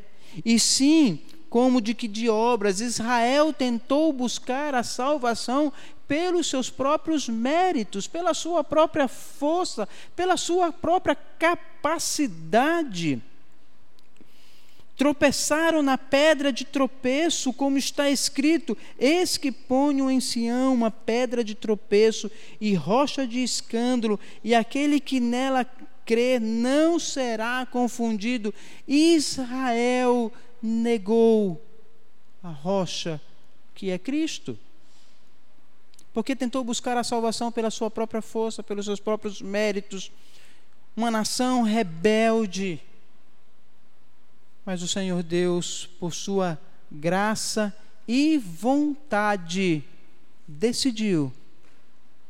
E 0.45 0.57
sim, 0.57 1.19
como 1.51 1.79
de 1.81 1.93
que 1.93 2.07
de 2.07 2.29
obras, 2.29 2.79
Israel 2.79 3.51
tentou 3.51 4.13
buscar 4.13 4.73
a 4.73 4.83
salvação 4.83 5.73
pelos 6.07 6.47
seus 6.47 6.69
próprios 6.69 7.27
méritos, 7.27 8.07
pela 8.07 8.33
sua 8.33 8.63
própria 8.63 9.09
força, 9.09 9.85
pela 10.15 10.37
sua 10.37 10.71
própria 10.71 11.13
capacidade. 11.37 13.21
Tropeçaram 14.95 15.83
na 15.83 15.97
pedra 15.97 16.53
de 16.53 16.63
tropeço, 16.63 17.51
como 17.51 17.77
está 17.77 18.09
escrito: 18.09 18.77
Eis 18.97 19.35
que 19.35 19.51
ponho 19.51 20.09
em 20.09 20.21
Sião 20.21 20.73
uma 20.73 20.89
pedra 20.89 21.43
de 21.43 21.53
tropeço 21.53 22.31
e 22.61 22.73
rocha 22.75 23.27
de 23.27 23.43
escândalo, 23.43 24.17
e 24.41 24.55
aquele 24.55 25.01
que 25.01 25.19
nela 25.19 25.65
crê 26.05 26.39
não 26.39 26.97
será 26.97 27.67
confundido. 27.69 28.53
Israel 28.87 30.31
negou 30.61 31.61
a 32.43 32.49
rocha 32.49 33.21
que 33.73 33.89
é 33.89 33.97
Cristo 33.97 34.57
porque 36.13 36.35
tentou 36.35 36.63
buscar 36.63 36.97
a 36.97 37.03
salvação 37.03 37.51
pela 37.51 37.71
sua 37.71 37.89
própria 37.89 38.21
força, 38.21 38.61
pelos 38.61 38.85
seus 38.85 38.99
próprios 38.99 39.41
méritos. 39.41 40.11
Uma 40.95 41.09
nação 41.09 41.63
rebelde. 41.63 42.81
Mas 44.65 44.81
o 44.81 44.87
Senhor 44.87 45.23
Deus, 45.23 45.89
por 45.99 46.13
sua 46.13 46.59
graça 46.91 47.73
e 48.07 48.37
vontade, 48.37 49.83
decidiu 50.45 51.31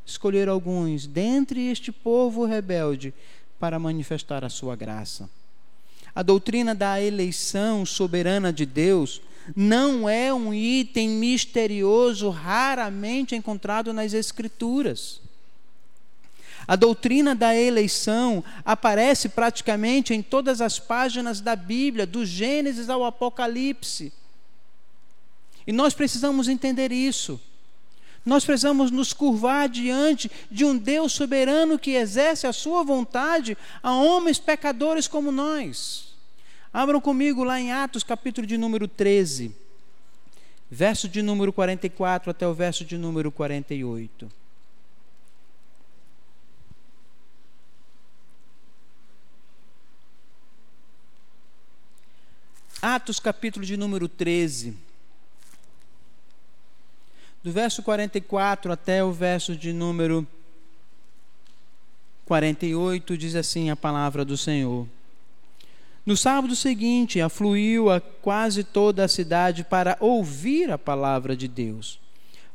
escolher 0.06 0.48
alguns 0.48 1.06
dentre 1.06 1.68
este 1.68 1.90
povo 1.90 2.44
rebelde 2.44 3.12
para 3.58 3.78
manifestar 3.78 4.44
a 4.44 4.48
sua 4.48 4.76
graça. 4.76 5.28
A 6.14 6.22
doutrina 6.22 6.74
da 6.74 7.00
eleição 7.00 7.86
soberana 7.86 8.52
de 8.52 8.66
Deus 8.66 9.22
não 9.56 10.08
é 10.08 10.32
um 10.32 10.52
item 10.52 11.08
misterioso 11.08 12.28
raramente 12.28 13.34
encontrado 13.34 13.92
nas 13.92 14.12
Escrituras. 14.12 15.20
A 16.66 16.76
doutrina 16.76 17.34
da 17.34 17.56
eleição 17.56 18.44
aparece 18.64 19.28
praticamente 19.28 20.14
em 20.14 20.22
todas 20.22 20.60
as 20.60 20.78
páginas 20.78 21.40
da 21.40 21.56
Bíblia, 21.56 22.06
do 22.06 22.24
Gênesis 22.24 22.88
ao 22.88 23.04
Apocalipse. 23.04 24.12
E 25.66 25.72
nós 25.72 25.94
precisamos 25.94 26.48
entender 26.48 26.92
isso. 26.92 27.40
Nós 28.24 28.44
precisamos 28.44 28.90
nos 28.90 29.12
curvar 29.12 29.68
diante 29.68 30.30
de 30.50 30.64
um 30.64 30.76
Deus 30.76 31.12
soberano 31.12 31.78
que 31.78 31.92
exerce 31.92 32.46
a 32.46 32.52
sua 32.52 32.84
vontade 32.84 33.58
a 33.82 33.92
homens 33.92 34.38
pecadores 34.38 35.08
como 35.08 35.32
nós. 35.32 36.14
Abram 36.72 37.00
comigo 37.00 37.42
lá 37.42 37.60
em 37.60 37.72
Atos, 37.72 38.04
capítulo 38.04 38.46
de 38.46 38.56
número 38.56 38.86
13, 38.86 39.54
verso 40.70 41.08
de 41.08 41.20
número 41.20 41.52
44 41.52 42.30
até 42.30 42.46
o 42.46 42.54
verso 42.54 42.84
de 42.84 42.96
número 42.96 43.30
48. 43.32 44.30
Atos, 52.80 53.20
capítulo 53.20 53.66
de 53.66 53.76
número 53.76 54.08
13, 54.08 54.74
do 57.42 57.50
verso 57.50 57.82
44 57.82 58.72
até 58.72 59.02
o 59.02 59.12
verso 59.12 59.56
de 59.56 59.72
número 59.72 60.26
48, 62.24 63.16
diz 63.18 63.34
assim 63.34 63.68
a 63.68 63.76
palavra 63.76 64.24
do 64.24 64.36
Senhor. 64.36 64.86
No 66.04 66.16
sábado 66.16 66.56
seguinte, 66.56 67.20
afluiu 67.20 67.90
a 67.90 68.00
quase 68.00 68.64
toda 68.64 69.04
a 69.04 69.08
cidade 69.08 69.64
para 69.64 69.96
ouvir 70.00 70.70
a 70.70 70.78
palavra 70.78 71.36
de 71.36 71.46
Deus. 71.46 72.00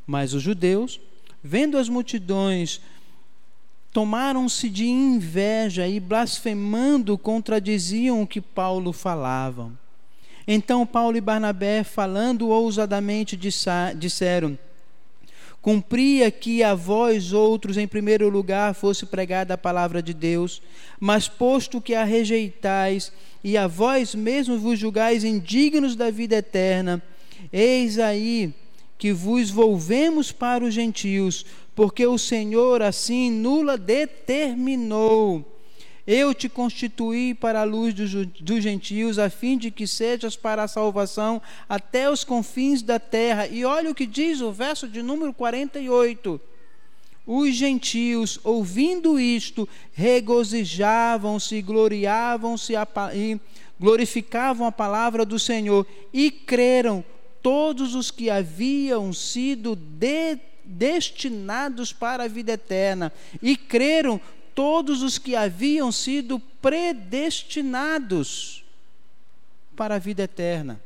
Mas 0.05 0.33
os 0.33 0.41
judeus, 0.41 0.99
vendo 1.43 1.77
as 1.77 1.87
multidões, 1.87 2.81
tomaram-se 3.93 4.69
de 4.69 4.85
inveja 4.85 5.87
e, 5.87 5.99
blasfemando, 5.99 7.17
contradiziam 7.17 8.21
o 8.21 8.27
que 8.27 8.41
Paulo 8.41 8.91
falava. 8.93 9.71
Então 10.47 10.85
Paulo 10.85 11.17
e 11.17 11.21
Barnabé, 11.21 11.83
falando 11.83 12.49
ousadamente, 12.49 13.37
disseram: 13.95 14.57
Cumpria 15.67 16.31
que 16.31 16.63
a 16.63 16.73
vós 16.73 17.33
outros, 17.33 17.75
em 17.75 17.85
primeiro 17.85 18.29
lugar, 18.29 18.73
fosse 18.73 19.05
pregada 19.05 19.55
a 19.55 19.57
palavra 19.57 20.01
de 20.01 20.13
Deus, 20.13 20.61
mas 20.97 21.27
posto 21.27 21.81
que 21.81 21.93
a 21.93 22.05
rejeitais 22.05 23.11
e 23.43 23.57
a 23.57 23.67
vós 23.67 24.15
mesmos 24.15 24.61
vos 24.61 24.79
julgais 24.79 25.25
indignos 25.25 25.93
da 25.93 26.09
vida 26.09 26.37
eterna, 26.37 27.03
eis 27.51 27.99
aí 27.99 28.53
que 28.97 29.11
vos 29.11 29.49
volvemos 29.49 30.31
para 30.31 30.63
os 30.63 30.73
gentios, 30.73 31.45
porque 31.75 32.07
o 32.07 32.17
Senhor 32.17 32.81
assim 32.81 33.29
nula 33.29 33.77
determinou 33.77 35.56
eu 36.07 36.33
te 36.33 36.47
constituí 36.47 37.33
para 37.33 37.61
a 37.61 37.65
luz 37.65 37.93
dos, 37.93 38.13
dos 38.39 38.63
gentios, 38.63 39.19
a 39.19 39.29
fim 39.29 39.57
de 39.57 39.69
que 39.69 39.85
sejas 39.85 40.37
para 40.37 40.63
a 40.63 40.67
salvação 40.67 41.41
até 41.67 42.09
os 42.09 42.23
confins 42.23 42.81
da 42.81 42.97
terra. 42.97 43.45
E 43.45 43.65
olha 43.65 43.91
o 43.91 43.95
que 43.95 44.05
diz 44.05 44.39
o 44.39 44.51
verso 44.51 44.87
de 44.87 45.03
número 45.03 45.33
48 45.33 46.39
os 47.27 47.53
gentios, 47.53 48.39
ouvindo 48.41 49.19
isto, 49.19 49.67
regozijavam-se, 49.91 51.61
gloriavam-se 51.61 52.71
e 53.13 53.37
glorificavam 53.77 54.65
a 54.65 54.71
palavra 54.71 55.25
do 55.25 55.37
Senhor 55.37 55.85
e 56.13 56.31
creram 56.31 57.03
todos 57.41 57.95
os 57.95 58.09
que 58.09 58.29
haviam 58.29 59.11
sido 59.11 59.75
de, 59.75 60.39
destinados 60.63 61.91
para 61.91 62.23
a 62.23 62.27
vida 62.29 62.53
eterna 62.53 63.11
e 63.41 63.57
creram 63.57 64.21
todos 64.57 65.01
os 65.03 65.19
que 65.19 65.35
haviam 65.35 65.91
sido 65.91 66.39
predestinados 66.39 68.65
para 69.75 69.93
a 69.93 69.99
vida 69.99 70.23
eterna. 70.23 70.81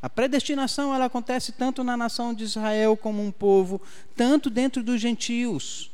A 0.00 0.08
predestinação 0.08 0.94
ela 0.94 1.06
acontece 1.06 1.50
tanto 1.50 1.82
na 1.82 1.96
nação 1.96 2.32
de 2.32 2.44
Israel 2.44 2.96
como 2.96 3.20
um 3.20 3.32
povo, 3.32 3.82
tanto 4.14 4.48
dentro 4.48 4.84
dos 4.84 5.00
gentios. 5.00 5.90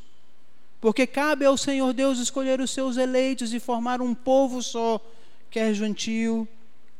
Porque 0.83 1.07
cabe 1.07 1.46
ao 1.46 1.57
Senhor 1.57 1.94
Deus 1.94 2.18
escolher 2.18 2.61
os 2.61 2.73
seus 2.73 2.99
eleitos 2.99 3.55
e 3.55 3.59
formar 3.59 4.03
um 4.03 4.14
povo 4.14 4.62
só, 4.62 5.01
quer 5.51 5.73
gentio, 5.73 6.46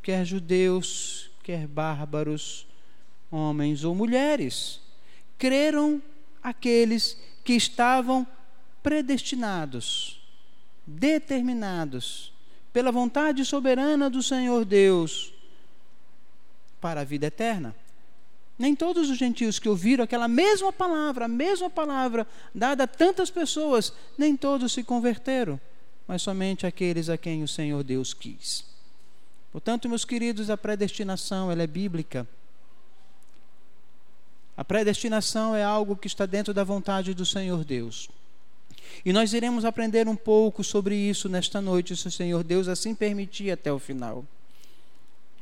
quer 0.01 0.25
judeus, 0.25 1.29
quer 1.43 1.67
bárbaros, 1.67 2.65
homens 3.29 3.83
ou 3.83 3.93
mulheres. 3.93 4.81
Creram 5.37 6.01
aqueles 6.41 7.15
que 7.43 7.53
estavam 7.53 8.25
predestinados, 8.81 10.21
determinados 10.85 12.31
pela 12.73 12.91
vontade 12.91 13.43
soberana 13.45 14.09
do 14.09 14.23
Senhor 14.23 14.65
Deus 14.65 15.33
para 16.79 17.01
a 17.01 17.03
vida 17.03 17.27
eterna. 17.27 17.75
Nem 18.57 18.75
todos 18.75 19.09
os 19.09 19.17
gentios 19.17 19.59
que 19.59 19.69
ouviram 19.69 20.03
aquela 20.03 20.27
mesma 20.27 20.71
palavra, 20.71 21.25
a 21.25 21.27
mesma 21.27 21.69
palavra 21.69 22.27
dada 22.53 22.83
a 22.83 22.87
tantas 22.87 23.29
pessoas, 23.29 23.93
nem 24.17 24.37
todos 24.37 24.71
se 24.73 24.83
converteram, 24.83 25.59
mas 26.07 26.21
somente 26.21 26.65
aqueles 26.65 27.09
a 27.09 27.17
quem 27.17 27.43
o 27.43 27.47
Senhor 27.47 27.83
Deus 27.83 28.13
quis. 28.13 28.65
Portanto, 29.51 29.89
meus 29.89 30.05
queridos, 30.05 30.49
a 30.49 30.57
predestinação 30.57 31.51
ela 31.51 31.63
é 31.63 31.67
bíblica. 31.67 32.27
A 34.55 34.63
predestinação 34.63 35.55
é 35.55 35.63
algo 35.63 35.95
que 35.95 36.07
está 36.07 36.25
dentro 36.25 36.53
da 36.53 36.63
vontade 36.63 37.13
do 37.13 37.25
Senhor 37.25 37.65
Deus. 37.65 38.09
E 39.03 39.11
nós 39.11 39.33
iremos 39.33 39.65
aprender 39.65 40.07
um 40.07 40.15
pouco 40.15 40.63
sobre 40.63 40.95
isso 40.95 41.27
nesta 41.27 41.59
noite, 41.59 41.95
se 41.95 42.07
o 42.07 42.11
Senhor 42.11 42.43
Deus 42.43 42.67
assim 42.67 42.93
permitir 42.93 43.51
até 43.51 43.71
o 43.71 43.79
final. 43.79 44.25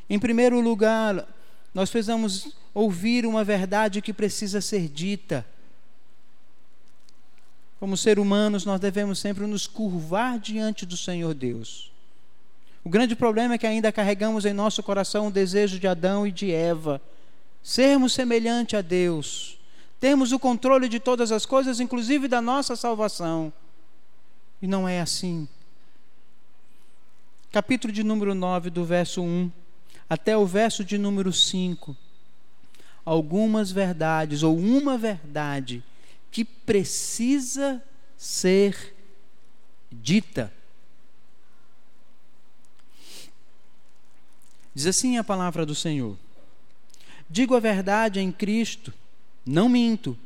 Em 0.10 0.18
primeiro 0.18 0.60
lugar, 0.60 1.28
nós 1.74 1.90
precisamos 1.90 2.56
ouvir 2.74 3.26
uma 3.26 3.44
verdade 3.44 4.02
que 4.02 4.14
precisa 4.14 4.62
ser 4.62 4.88
dita. 4.88 5.46
Como 7.80 7.96
seres 7.96 8.22
humanos, 8.22 8.66
nós 8.66 8.80
devemos 8.80 9.20
sempre 9.20 9.46
nos 9.46 9.68
curvar 9.68 10.40
diante 10.40 10.86
do 10.86 10.98
Senhor 10.98 11.34
Deus. 11.34 11.92
O 12.84 12.90
grande 12.90 13.16
problema 13.16 13.54
é 13.54 13.58
que 13.58 13.68
ainda 13.68 13.92
carregamos 13.92 14.46
em 14.46 14.54
nosso 14.54 14.82
coração 14.82 15.28
o 15.28 15.32
desejo 15.32 15.80
de 15.80 15.88
Adão 15.88 16.26
e 16.26 16.32
de 16.32 16.52
Eva, 16.52 17.00
sermos 17.62 18.14
semelhante 18.14 18.76
a 18.76 18.82
Deus, 18.82 19.59
termos 20.00 20.32
o 20.32 20.40
controle 20.40 20.88
de 20.88 21.00
todas 21.00 21.32
as 21.32 21.46
coisas, 21.46 21.80
inclusive 21.80 22.28
da 22.28 22.42
nossa 22.42 22.76
salvação. 22.76 23.52
E 24.62 24.68
não 24.68 24.88
é 24.88 25.02
assim. 25.02 25.48
Capítulo 27.52 27.92
de 27.92 28.04
número 28.04 28.34
9, 28.34 28.70
do 28.70 28.86
verso 28.86 29.22
1 29.22 29.52
até 30.10 30.36
o 30.36 30.46
verso 30.46 30.84
de 30.84 30.98
número 30.98 31.32
5. 31.32 31.96
Algumas 33.06 33.72
verdades, 33.72 34.44
ou 34.44 34.58
uma 34.58 34.98
verdade, 34.98 35.84
que 36.32 36.44
precisa 36.44 37.84
ser 38.18 38.96
dita. 39.92 40.54
Diz 44.74 44.86
assim 44.86 45.18
a 45.18 45.24
palavra 45.24 45.66
do 45.66 45.74
Senhor: 45.74 46.18
Digo 47.30 47.56
a 47.56 47.60
verdade 47.60 48.20
em 48.20 48.32
Cristo, 48.32 48.94
não 49.46 49.70
minto, 49.70 50.18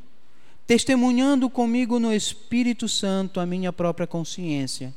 testemunhando 0.66 1.48
comigo 1.50 1.98
no 1.98 2.12
Espírito 2.12 2.88
Santo 2.88 3.40
a 3.40 3.46
minha 3.46 3.72
própria 3.72 4.06
consciência. 4.06 4.94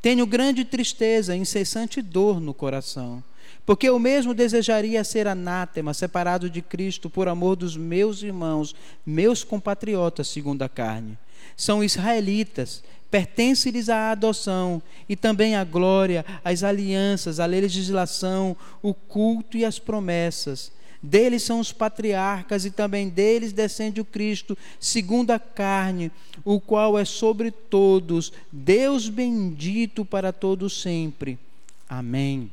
Tenho 0.00 0.26
grande 0.26 0.64
tristeza, 0.64 1.36
incessante 1.36 2.00
dor 2.00 2.40
no 2.40 2.54
coração, 2.54 3.22
porque 3.66 3.88
eu 3.88 3.98
mesmo 3.98 4.32
desejaria 4.32 5.04
ser 5.04 5.28
anátema, 5.28 5.92
separado 5.92 6.48
de 6.48 6.62
Cristo 6.62 7.10
por 7.10 7.28
amor 7.28 7.56
dos 7.56 7.76
meus 7.76 8.22
irmãos, 8.22 8.74
meus 9.04 9.44
compatriotas 9.44 10.28
segundo 10.28 10.62
a 10.62 10.68
carne. 10.68 11.18
São 11.56 11.84
israelitas, 11.84 12.82
pertence-lhes 13.10 13.88
a 13.88 14.12
adoção 14.12 14.80
e 15.08 15.16
também 15.16 15.56
a 15.56 15.64
glória, 15.64 16.24
as 16.42 16.62
alianças, 16.62 17.38
a 17.40 17.44
legislação, 17.44 18.56
o 18.80 18.94
culto 18.94 19.56
e 19.58 19.64
as 19.64 19.78
promessas. 19.78 20.72
Deles 21.02 21.42
são 21.42 21.60
os 21.60 21.72
patriarcas 21.72 22.64
e 22.64 22.70
também 22.70 23.08
deles 23.08 23.52
descende 23.52 24.00
o 24.00 24.04
Cristo, 24.04 24.56
segundo 24.78 25.30
a 25.30 25.38
carne, 25.38 26.12
o 26.44 26.60
qual 26.60 26.98
é 26.98 27.04
sobre 27.04 27.50
todos, 27.50 28.32
Deus 28.52 29.08
bendito 29.08 30.04
para 30.04 30.32
todos 30.32 30.80
sempre. 30.80 31.38
Amém. 31.88 32.50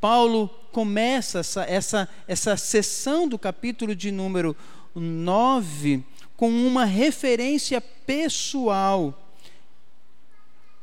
Paulo 0.00 0.48
começa 0.72 1.40
essa, 1.40 1.64
essa, 1.64 2.08
essa 2.26 2.56
sessão 2.56 3.28
do 3.28 3.38
capítulo 3.38 3.94
de 3.94 4.10
número 4.10 4.56
9 4.94 6.04
com 6.36 6.48
uma 6.48 6.84
referência 6.84 7.80
pessoal 7.80 9.14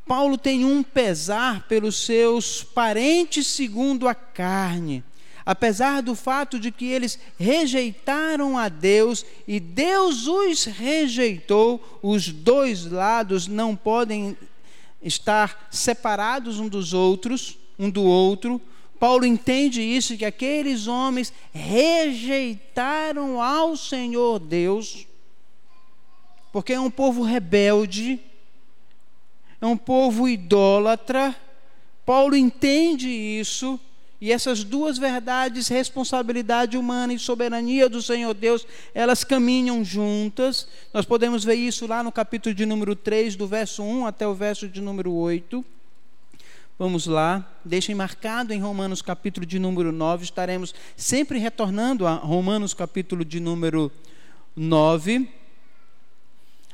Paulo 0.06 0.38
tem 0.38 0.64
um 0.64 0.84
pesar 0.84 1.68
pelos 1.68 1.96
seus 1.96 2.64
parentes 2.64 3.48
segundo 3.48 4.08
a 4.08 4.14
carne, 4.14 5.04
apesar 5.46 6.02
do 6.02 6.16
fato 6.16 6.60
de 6.60 6.72
que 6.72 6.86
eles 6.86 7.20
rejeitaram 7.38 8.58
a 8.58 8.68
Deus 8.68 9.26
e 9.48 9.60
Deus 9.60 10.28
os 10.28 10.66
rejeitou, 10.66 12.00
os 12.02 12.30
dois 12.30 12.86
lados 12.86 13.48
não 13.48 13.76
podem 13.76 14.38
estar 15.02 15.68
separados 15.70 16.60
um 16.60 16.68
dos 16.68 16.94
outros, 16.94 17.58
um 17.78 17.90
do 17.90 18.04
outro. 18.04 18.60
Paulo 19.00 19.26
entende 19.26 19.82
isso 19.82 20.18
que 20.18 20.26
aqueles 20.26 20.88
homens 20.88 21.32
rejeitaram 21.54 23.42
ao 23.42 23.78
Senhor 23.78 24.40
Deus, 24.40 25.06
porque 26.52 26.74
é 26.74 26.80
um 26.80 26.90
povo 26.90 27.22
rebelde 27.22 28.20
é 29.66 29.66
um 29.66 29.78
povo 29.78 30.28
idólatra. 30.28 31.36
Paulo 32.06 32.36
entende 32.36 33.10
isso. 33.10 33.80
E 34.26 34.32
essas 34.32 34.64
duas 34.64 34.98
verdades, 34.98 35.68
responsabilidade 35.68 36.76
humana 36.76 37.14
e 37.14 37.20
soberania 37.20 37.88
do 37.88 38.02
Senhor 38.02 38.34
Deus, 38.34 38.66
elas 38.92 39.24
caminham 39.24 39.86
juntas. 39.86 40.68
Nós 40.92 41.06
podemos 41.06 41.44
ver 41.44 41.54
isso 41.54 41.86
lá 41.86 42.02
no 42.02 42.12
capítulo 42.12 42.56
de 42.56 42.66
número 42.66 42.96
3, 42.96 43.36
do 43.36 43.46
verso 43.46 43.84
1 43.84 44.08
até 44.08 44.28
o 44.28 44.34
verso 44.34 44.68
de 44.68 44.82
número 44.82 45.14
8. 45.14 45.64
Vamos 46.80 47.06
lá, 47.06 47.48
deixem 47.64 47.94
marcado 47.94 48.52
em 48.52 48.60
Romanos 48.60 49.00
capítulo 49.00 49.46
de 49.46 49.60
número 49.60 49.92
9, 49.92 50.24
estaremos 50.24 50.74
sempre 50.98 51.38
retornando 51.38 52.08
a 52.08 52.16
Romanos 52.16 52.74
capítulo 52.74 53.24
de 53.24 53.40
número 53.40 53.92
9 54.56 55.30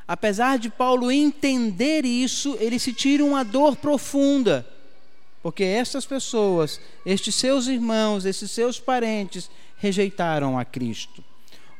apesar 0.08 0.58
de 0.58 0.68
Paulo 0.68 1.10
entender 1.10 2.04
isso, 2.04 2.56
ele 2.60 2.78
se 2.78 2.92
tira 2.92 3.24
uma 3.24 3.42
dor 3.42 3.76
profunda, 3.76 4.66
porque 5.42 5.64
essas 5.64 6.06
pessoas, 6.06 6.80
estes 7.04 7.34
seus 7.34 7.66
irmãos, 7.66 8.24
esses 8.24 8.50
seus 8.50 8.78
parentes, 8.78 9.50
rejeitaram 9.76 10.58
a 10.58 10.64
Cristo. 10.64 11.24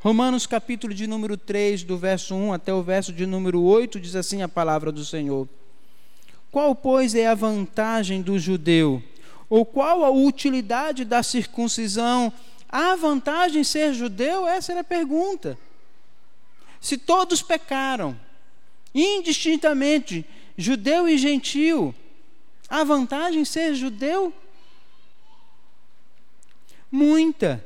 Romanos 0.01 0.49
capítulo 0.49 0.93
de 0.93 1.07
número 1.07 1.37
3, 1.37 1.85
do 1.85 1.97
verso 1.97 2.35
1 2.35 2.53
até 2.53 2.75
o 2.75 2.83
verso 2.83 3.13
de 3.13 3.25
número 3.25 3.63
8, 3.63 4.01
diz 4.01 4.17
assim 4.17 4.43
a 4.43 4.49
palavra 4.49 4.91
do 4.91 5.05
Senhor: 5.05 5.49
Qual, 6.51 6.75
pois, 6.75 7.15
é 7.15 7.29
a 7.29 7.37
vantagem 7.37 8.21
do 8.21 8.37
judeu? 8.37 9.01
Ou 9.49 9.65
qual 9.65 10.05
a 10.05 10.11
utilidade 10.11 11.05
da 11.05 11.23
circuncisão? 11.23 12.33
Há 12.69 12.97
vantagem 12.97 13.63
ser 13.63 13.95
judeu? 13.95 14.45
Essa 14.47 14.73
era 14.73 14.81
a 14.81 14.85
pergunta. 14.85 15.57
Se 16.81 16.97
todos 16.97 17.41
pecaram, 17.41 18.19
indistintamente, 18.93 20.25
judeu 20.57 21.07
e 21.07 21.17
gentil, 21.17 21.95
há 22.73 22.83
vantagem 22.83 23.45
ser 23.45 23.75
judeu? 23.75 24.33
Muita 26.91 27.63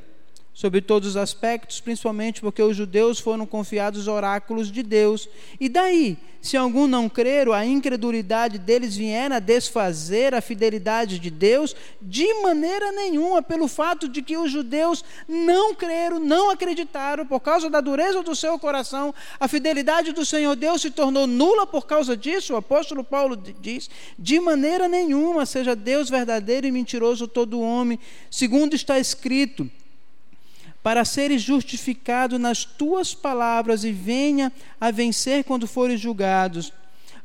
sobre 0.57 0.81
todos 0.81 1.09
os 1.09 1.17
aspectos, 1.17 1.79
principalmente 1.79 2.41
porque 2.41 2.63
os 2.63 2.75
judeus 2.75 3.19
foram 3.19 3.45
confiados 3.45 4.07
oráculos 4.07 4.71
de 4.71 4.81
Deus. 4.81 5.29
E 5.59 5.69
daí, 5.69 6.17
se 6.41 6.57
algum 6.57 6.87
não 6.87 7.07
crer, 7.07 7.47
a 7.49 7.63
incredulidade 7.63 8.57
deles 8.57 8.95
vier 8.95 9.31
a 9.31 9.37
desfazer 9.37 10.33
a 10.33 10.41
fidelidade 10.41 11.19
de 11.19 11.29
Deus, 11.29 11.75
de 12.01 12.25
maneira 12.41 12.91
nenhuma, 12.91 13.43
pelo 13.43 13.67
fato 13.67 14.09
de 14.09 14.23
que 14.23 14.35
os 14.35 14.49
judeus 14.49 15.05
não 15.27 15.75
creram, 15.75 16.19
não 16.19 16.49
acreditaram, 16.49 17.23
por 17.23 17.39
causa 17.39 17.69
da 17.69 17.79
dureza 17.79 18.23
do 18.23 18.35
seu 18.35 18.57
coração, 18.57 19.13
a 19.39 19.47
fidelidade 19.47 20.11
do 20.11 20.25
Senhor 20.25 20.55
Deus 20.55 20.81
se 20.81 20.89
tornou 20.89 21.27
nula 21.27 21.67
por 21.67 21.85
causa 21.85 22.17
disso. 22.17 22.53
O 22.53 22.57
apóstolo 22.57 23.03
Paulo 23.03 23.37
diz: 23.37 23.91
de 24.17 24.39
maneira 24.39 24.87
nenhuma, 24.87 25.45
seja 25.45 25.75
Deus 25.75 26.09
verdadeiro 26.09 26.65
e 26.65 26.71
mentiroso 26.71 27.27
todo 27.27 27.61
homem, 27.61 27.99
segundo 28.31 28.75
está 28.75 28.97
escrito 28.97 29.69
para 30.87 31.03
seres 31.03 31.41
justificado 31.41 32.39
nas 32.39 32.63
tuas 32.63 33.13
palavras 33.13 33.83
e 33.83 33.91
venha 33.91 34.53
a 34.79 34.89
vencer 34.89 35.43
quando 35.43 35.67
fores 35.67 35.99
julgados. 35.99 36.71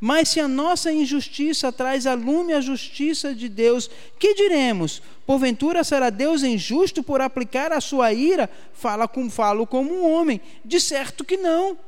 Mas 0.00 0.30
se 0.30 0.40
a 0.40 0.48
nossa 0.48 0.90
injustiça 0.90 1.70
traz 1.70 2.04
a 2.04 2.14
lume 2.14 2.54
a 2.54 2.60
justiça 2.60 3.32
de 3.32 3.48
Deus, 3.48 3.88
que 4.18 4.34
diremos? 4.34 5.00
Porventura 5.24 5.84
será 5.84 6.10
Deus 6.10 6.42
injusto 6.42 7.04
por 7.04 7.20
aplicar 7.20 7.70
a 7.70 7.80
sua 7.80 8.12
ira? 8.12 8.50
Fala 8.72 9.06
como 9.06 9.30
falo 9.30 9.64
como 9.64 9.94
um 9.94 10.12
homem. 10.12 10.40
De 10.64 10.80
certo 10.80 11.24
que 11.24 11.36
não. 11.36 11.78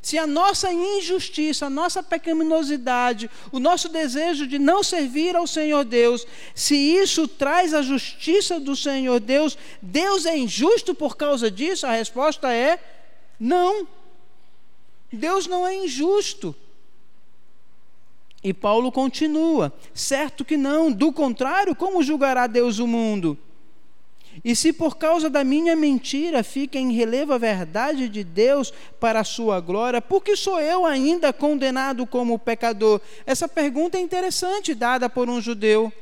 Se 0.00 0.16
a 0.16 0.26
nossa 0.26 0.72
injustiça, 0.72 1.66
a 1.66 1.70
nossa 1.70 2.02
pecaminosidade, 2.02 3.30
o 3.50 3.58
nosso 3.58 3.88
desejo 3.88 4.46
de 4.46 4.58
não 4.58 4.82
servir 4.82 5.36
ao 5.36 5.46
Senhor 5.46 5.84
Deus, 5.84 6.26
se 6.54 6.76
isso 6.76 7.26
traz 7.26 7.74
a 7.74 7.82
justiça 7.82 8.60
do 8.60 8.76
Senhor 8.76 9.20
Deus, 9.20 9.58
Deus 9.82 10.26
é 10.26 10.36
injusto 10.36 10.94
por 10.94 11.16
causa 11.16 11.50
disso? 11.50 11.86
A 11.86 11.92
resposta 11.92 12.52
é 12.52 12.78
não. 13.38 13.86
Deus 15.12 15.46
não 15.46 15.66
é 15.66 15.74
injusto. 15.74 16.54
E 18.42 18.54
Paulo 18.54 18.92
continua: 18.92 19.72
certo 19.92 20.44
que 20.44 20.56
não, 20.56 20.92
do 20.92 21.12
contrário, 21.12 21.74
como 21.74 22.02
julgará 22.02 22.46
Deus 22.46 22.78
o 22.78 22.86
mundo? 22.86 23.38
E 24.44 24.54
se 24.54 24.72
por 24.72 24.96
causa 24.96 25.28
da 25.28 25.42
minha 25.42 25.74
mentira 25.74 26.42
fica 26.42 26.78
em 26.78 26.92
relevo 26.92 27.32
a 27.32 27.38
verdade 27.38 28.08
de 28.08 28.22
Deus 28.22 28.72
para 29.00 29.20
a 29.20 29.24
sua 29.24 29.60
glória, 29.60 30.00
por 30.00 30.22
que 30.22 30.36
sou 30.36 30.60
eu 30.60 30.86
ainda 30.86 31.32
condenado 31.32 32.06
como 32.06 32.38
pecador? 32.38 33.00
Essa 33.26 33.48
pergunta 33.48 33.98
é 33.98 34.00
interessante, 34.00 34.74
dada 34.74 35.08
por 35.08 35.28
um 35.28 35.40
judeu. 35.40 35.92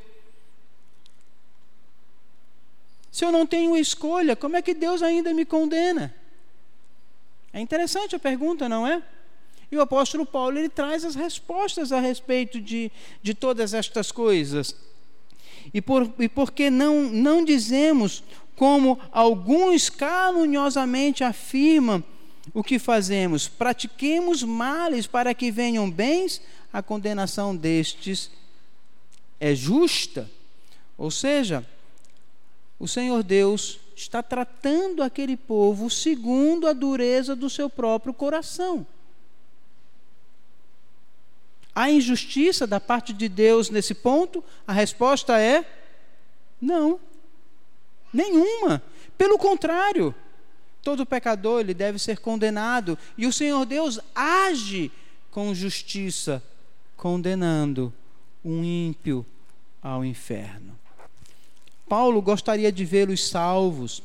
Se 3.11 3.25
eu 3.25 3.31
não 3.31 3.47
tenho 3.47 3.75
escolha, 3.75 4.35
como 4.35 4.55
é 4.55 4.61
que 4.61 4.73
Deus 4.73 5.01
ainda 5.01 5.33
me 5.33 5.43
condena? 5.43 6.13
É 7.51 7.59
interessante 7.59 8.15
a 8.15 8.19
pergunta, 8.19 8.69
não 8.69 8.85
é? 8.85 9.01
E 9.71 9.77
o 9.77 9.81
apóstolo 9.81 10.25
Paulo 10.25 10.57
ele 10.57 10.69
traz 10.69 11.03
as 11.03 11.15
respostas 11.15 11.91
a 11.91 11.99
respeito 11.99 12.61
de, 12.61 12.91
de 13.21 13.33
todas 13.33 13.73
estas 13.73 14.11
coisas. 14.11 14.75
E, 15.73 15.81
por, 15.81 16.11
e 16.19 16.29
porque 16.29 16.69
não, 16.69 17.03
não 17.03 17.43
dizemos, 17.43 18.23
como 18.55 18.99
alguns 19.11 19.89
caluniosamente 19.89 21.23
afirmam, 21.23 22.03
o 22.53 22.63
que 22.63 22.79
fazemos? 22.79 23.47
Pratiquemos 23.47 24.43
males 24.43 25.05
para 25.05 25.33
que 25.33 25.51
venham 25.51 25.89
bens, 25.89 26.41
a 26.71 26.81
condenação 26.81 27.55
destes 27.55 28.31
é 29.39 29.53
justa. 29.53 30.29
Ou 30.97 31.11
seja, 31.11 31.65
o 32.79 32.87
Senhor 32.87 33.21
Deus 33.23 33.79
está 33.95 34.21
tratando 34.21 35.03
aquele 35.03 35.35
povo 35.35 35.89
segundo 35.89 36.67
a 36.67 36.73
dureza 36.73 37.35
do 37.35 37.49
seu 37.49 37.69
próprio 37.69 38.13
coração. 38.13 38.85
Há 41.77 41.91
injustiça 41.91 42.65
da 42.65 42.79
parte 42.79 43.13
de 43.13 43.29
Deus 43.29 43.69
nesse 43.69 43.93
ponto? 43.93 44.43
A 44.65 44.73
resposta 44.73 45.39
é 45.39 45.63
não. 46.59 46.99
Nenhuma. 48.11 48.81
Pelo 49.15 49.37
contrário, 49.37 50.15
todo 50.81 51.05
pecador 51.05 51.59
ele 51.59 51.75
deve 51.75 51.99
ser 51.99 52.17
condenado 52.17 52.97
e 53.15 53.27
o 53.27 53.31
Senhor 53.31 53.63
Deus 53.63 53.99
age 54.15 54.91
com 55.29 55.53
justiça, 55.53 56.41
condenando 56.95 57.93
um 58.43 58.63
ímpio 58.63 59.23
ao 59.79 60.03
inferno. 60.03 60.75
Paulo 61.87 62.23
gostaria 62.23 62.71
de 62.71 62.83
vê-los 62.85 63.29
salvos 63.29 64.01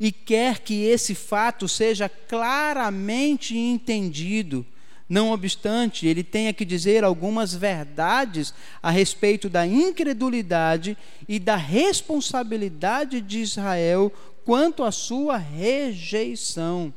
e 0.00 0.10
quer 0.10 0.58
que 0.58 0.86
esse 0.86 1.14
fato 1.14 1.68
seja 1.68 2.08
claramente 2.08 3.56
entendido 3.56 4.66
não 5.12 5.30
obstante, 5.30 6.06
ele 6.06 6.24
tenha 6.24 6.54
que 6.54 6.64
dizer 6.64 7.04
algumas 7.04 7.52
verdades 7.52 8.54
a 8.82 8.90
respeito 8.90 9.46
da 9.46 9.66
incredulidade 9.66 10.96
e 11.28 11.38
da 11.38 11.54
responsabilidade 11.54 13.20
de 13.20 13.40
Israel 13.40 14.10
quanto 14.42 14.82
à 14.82 14.90
sua 14.90 15.36
rejeição. 15.36 16.94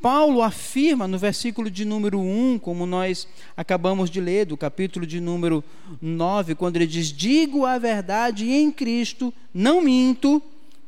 Paulo 0.00 0.40
afirma 0.40 1.08
no 1.08 1.18
versículo 1.18 1.68
de 1.68 1.84
número 1.84 2.20
1, 2.20 2.60
como 2.60 2.86
nós 2.86 3.26
acabamos 3.56 4.08
de 4.08 4.20
ler, 4.20 4.46
do 4.46 4.56
capítulo 4.56 5.04
de 5.04 5.20
número 5.20 5.64
9, 6.00 6.54
quando 6.54 6.76
ele 6.76 6.86
diz: 6.86 7.08
Digo 7.08 7.66
a 7.66 7.76
verdade 7.76 8.48
em 8.48 8.70
Cristo, 8.70 9.34
não 9.52 9.82
minto, 9.82 10.40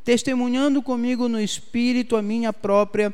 testemunhando 0.04 0.80
comigo 0.82 1.26
no 1.28 1.40
Espírito 1.40 2.14
a 2.14 2.22
minha 2.22 2.52
própria 2.52 3.12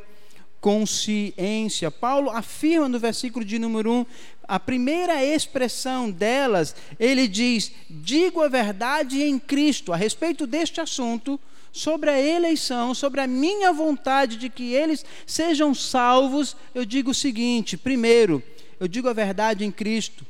consciência. 0.61 1.90
Paulo 1.90 2.31
afirma 2.31 2.88
no 2.88 2.99
versículo 2.99 3.44
de 3.44 3.59
número 3.59 3.92
1, 3.92 4.07
a 4.49 4.59
primeira 4.59 5.23
expressão 5.25 6.11
delas, 6.11 6.75
ele 6.99 7.29
diz: 7.29 7.71
Digo 7.88 8.40
a 8.40 8.49
verdade 8.49 9.23
em 9.23 9.38
Cristo, 9.38 9.92
a 9.92 9.97
respeito 9.97 10.47
deste 10.47 10.81
assunto, 10.81 11.38
sobre 11.71 12.11
a 12.11 12.21
eleição, 12.21 12.94
sobre 12.94 13.21
a 13.21 13.27
minha 13.27 13.73
vontade 13.73 14.37
de 14.37 14.49
que 14.49 14.73
eles 14.73 15.05
sejam 15.27 15.75
salvos, 15.75 16.57
eu 16.75 16.85
digo 16.85 17.11
o 17.11 17.14
seguinte: 17.14 17.77
primeiro, 17.77 18.42
eu 18.81 18.88
digo 18.88 19.09
a 19.09 19.12
verdade 19.12 19.64
em 19.64 19.71
Cristo. 19.71 20.27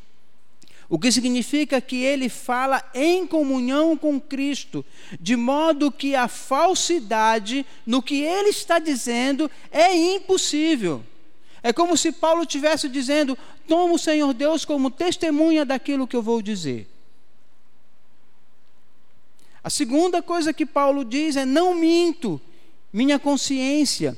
O 0.88 0.98
que 0.98 1.12
significa 1.12 1.80
que 1.80 1.96
ele 2.02 2.30
fala 2.30 2.82
em 2.94 3.26
comunhão 3.26 3.94
com 3.94 4.18
Cristo, 4.18 4.84
de 5.20 5.36
modo 5.36 5.92
que 5.92 6.14
a 6.14 6.28
falsidade 6.28 7.66
no 7.84 8.02
que 8.02 8.22
ele 8.22 8.48
está 8.48 8.78
dizendo 8.78 9.50
é 9.70 9.94
impossível. 9.94 11.04
É 11.62 11.74
como 11.74 11.94
se 11.96 12.10
Paulo 12.10 12.42
estivesse 12.42 12.88
dizendo: 12.88 13.36
toma 13.66 13.94
o 13.94 13.98
Senhor 13.98 14.32
Deus 14.32 14.64
como 14.64 14.90
testemunha 14.90 15.64
daquilo 15.64 16.06
que 16.06 16.16
eu 16.16 16.22
vou 16.22 16.40
dizer. 16.40 16.88
A 19.62 19.68
segunda 19.68 20.22
coisa 20.22 20.54
que 20.54 20.64
Paulo 20.64 21.04
diz 21.04 21.36
é: 21.36 21.44
não 21.44 21.74
minto, 21.74 22.40
minha 22.90 23.18
consciência 23.18 24.16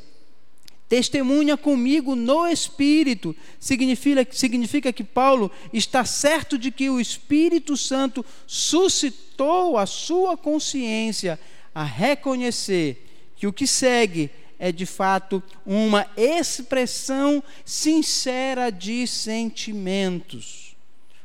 testemunha 0.91 1.57
comigo 1.57 2.17
no 2.17 2.49
Espírito. 2.49 3.35
Significa, 3.61 4.27
significa 4.33 4.93
que 4.93 5.05
Paulo 5.05 5.49
está 5.73 6.05
certo 6.05 6.59
de 6.59 6.73
que 6.73 6.91
o 6.91 7.01
Espírito 7.01 7.77
Santo 7.77 8.27
suscitou 8.45 9.79
a 9.79 9.87
sua 9.87 10.37
consciência 10.37 11.39
a 11.73 11.85
reconhecer 11.85 13.07
que 13.37 13.47
o 13.47 13.53
que 13.53 13.69
segue 13.69 14.31
é 14.59 14.73
de 14.73 14.85
fato 14.85 15.41
uma 15.65 16.11
expressão 16.17 17.43
sincera 17.65 18.69
de 18.69 19.07
sentimentos. 19.07 20.75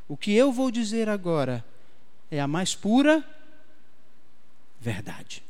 O 0.08 0.16
que 0.16 0.32
eu 0.32 0.52
vou 0.52 0.70
dizer 0.70 1.08
agora 1.08 1.64
é 2.30 2.40
a 2.40 2.46
mais 2.46 2.76
pura 2.76 3.24
verdade. 4.80 5.45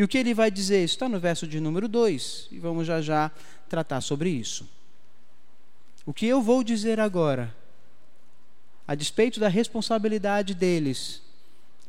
E 0.00 0.02
o 0.02 0.08
que 0.08 0.16
ele 0.16 0.32
vai 0.32 0.50
dizer? 0.50 0.82
Isso 0.82 0.94
está 0.94 1.10
no 1.10 1.20
verso 1.20 1.46
de 1.46 1.60
número 1.60 1.86
2, 1.86 2.48
e 2.52 2.58
vamos 2.58 2.86
já 2.86 3.02
já 3.02 3.30
tratar 3.68 4.00
sobre 4.00 4.30
isso. 4.30 4.66
O 6.06 6.14
que 6.14 6.24
eu 6.24 6.40
vou 6.40 6.64
dizer 6.64 6.98
agora, 6.98 7.54
a 8.88 8.94
despeito 8.94 9.38
da 9.38 9.48
responsabilidade 9.48 10.54
deles 10.54 11.20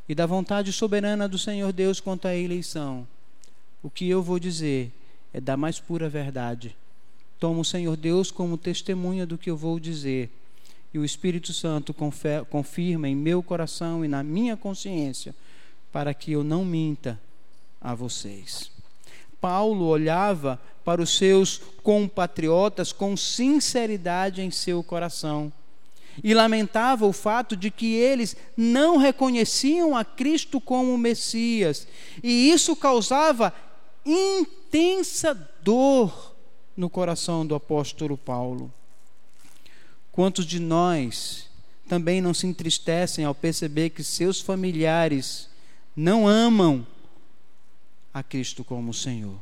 e 0.10 0.14
da 0.14 0.26
vontade 0.26 0.74
soberana 0.74 1.26
do 1.26 1.38
Senhor 1.38 1.72
Deus 1.72 2.02
quanto 2.02 2.28
à 2.28 2.36
eleição, 2.36 3.08
o 3.82 3.90
que 3.90 4.10
eu 4.10 4.22
vou 4.22 4.40
dizer 4.40 4.92
é 5.34 5.40
da 5.40 5.56
mais 5.56 5.80
pura 5.80 6.10
verdade. 6.10 6.76
Tomo 7.40 7.62
o 7.62 7.66
Senhor 7.66 7.96
Deus 7.96 8.30
como 8.30 8.58
testemunha 8.58 9.26
do 9.26 9.38
que 9.38 9.50
eu 9.50 9.56
vou 9.56 9.80
dizer, 9.80 10.30
e 10.94 11.00
o 11.00 11.06
Espírito 11.06 11.54
Santo 11.54 11.96
confirma 12.50 13.08
em 13.08 13.16
meu 13.16 13.42
coração 13.42 14.04
e 14.04 14.10
na 14.10 14.22
minha 14.22 14.58
consciência, 14.58 15.34
para 15.94 16.14
que 16.14 16.34
eu 16.34 16.44
não 16.44 16.66
minta 16.66 17.18
a 17.82 17.96
vocês. 17.96 18.72
Paulo 19.42 19.86
olhava 19.86 20.62
para 20.86 21.02
os 21.02 21.18
seus 21.18 21.60
compatriotas 21.84 22.92
com 22.92 23.18
sinceridade 23.18 24.42
em 24.42 24.52
seu 24.52 24.84
coração 24.84 25.52
e 26.24 26.34
lamentava 26.34 27.06
o 27.06 27.14
fato 27.14 27.56
de 27.56 27.72
que 27.72 27.96
eles 27.96 28.36
não 28.56 28.98
reconheciam 28.98 29.96
a 29.96 30.04
Cristo 30.04 30.60
como 30.60 30.98
Messias, 30.98 31.88
e 32.22 32.52
isso 32.52 32.76
causava 32.76 33.54
intensa 34.06 35.34
dor 35.62 36.36
no 36.76 36.90
coração 36.90 37.46
do 37.46 37.56
apóstolo 37.56 38.18
Paulo. 38.18 38.72
Quantos 40.12 40.46
de 40.46 40.60
nós 40.60 41.50
também 41.88 42.22
não 42.22 42.34
se 42.34 42.46
entristecem 42.46 43.26
ao 43.26 43.34
perceber 43.34 43.90
que 43.90 44.04
seus 44.04 44.40
familiares 44.42 45.50
não 45.96 46.28
amam 46.28 46.86
a 48.14 48.22
Cristo 48.22 48.64
como 48.64 48.94
Senhor. 48.94 49.40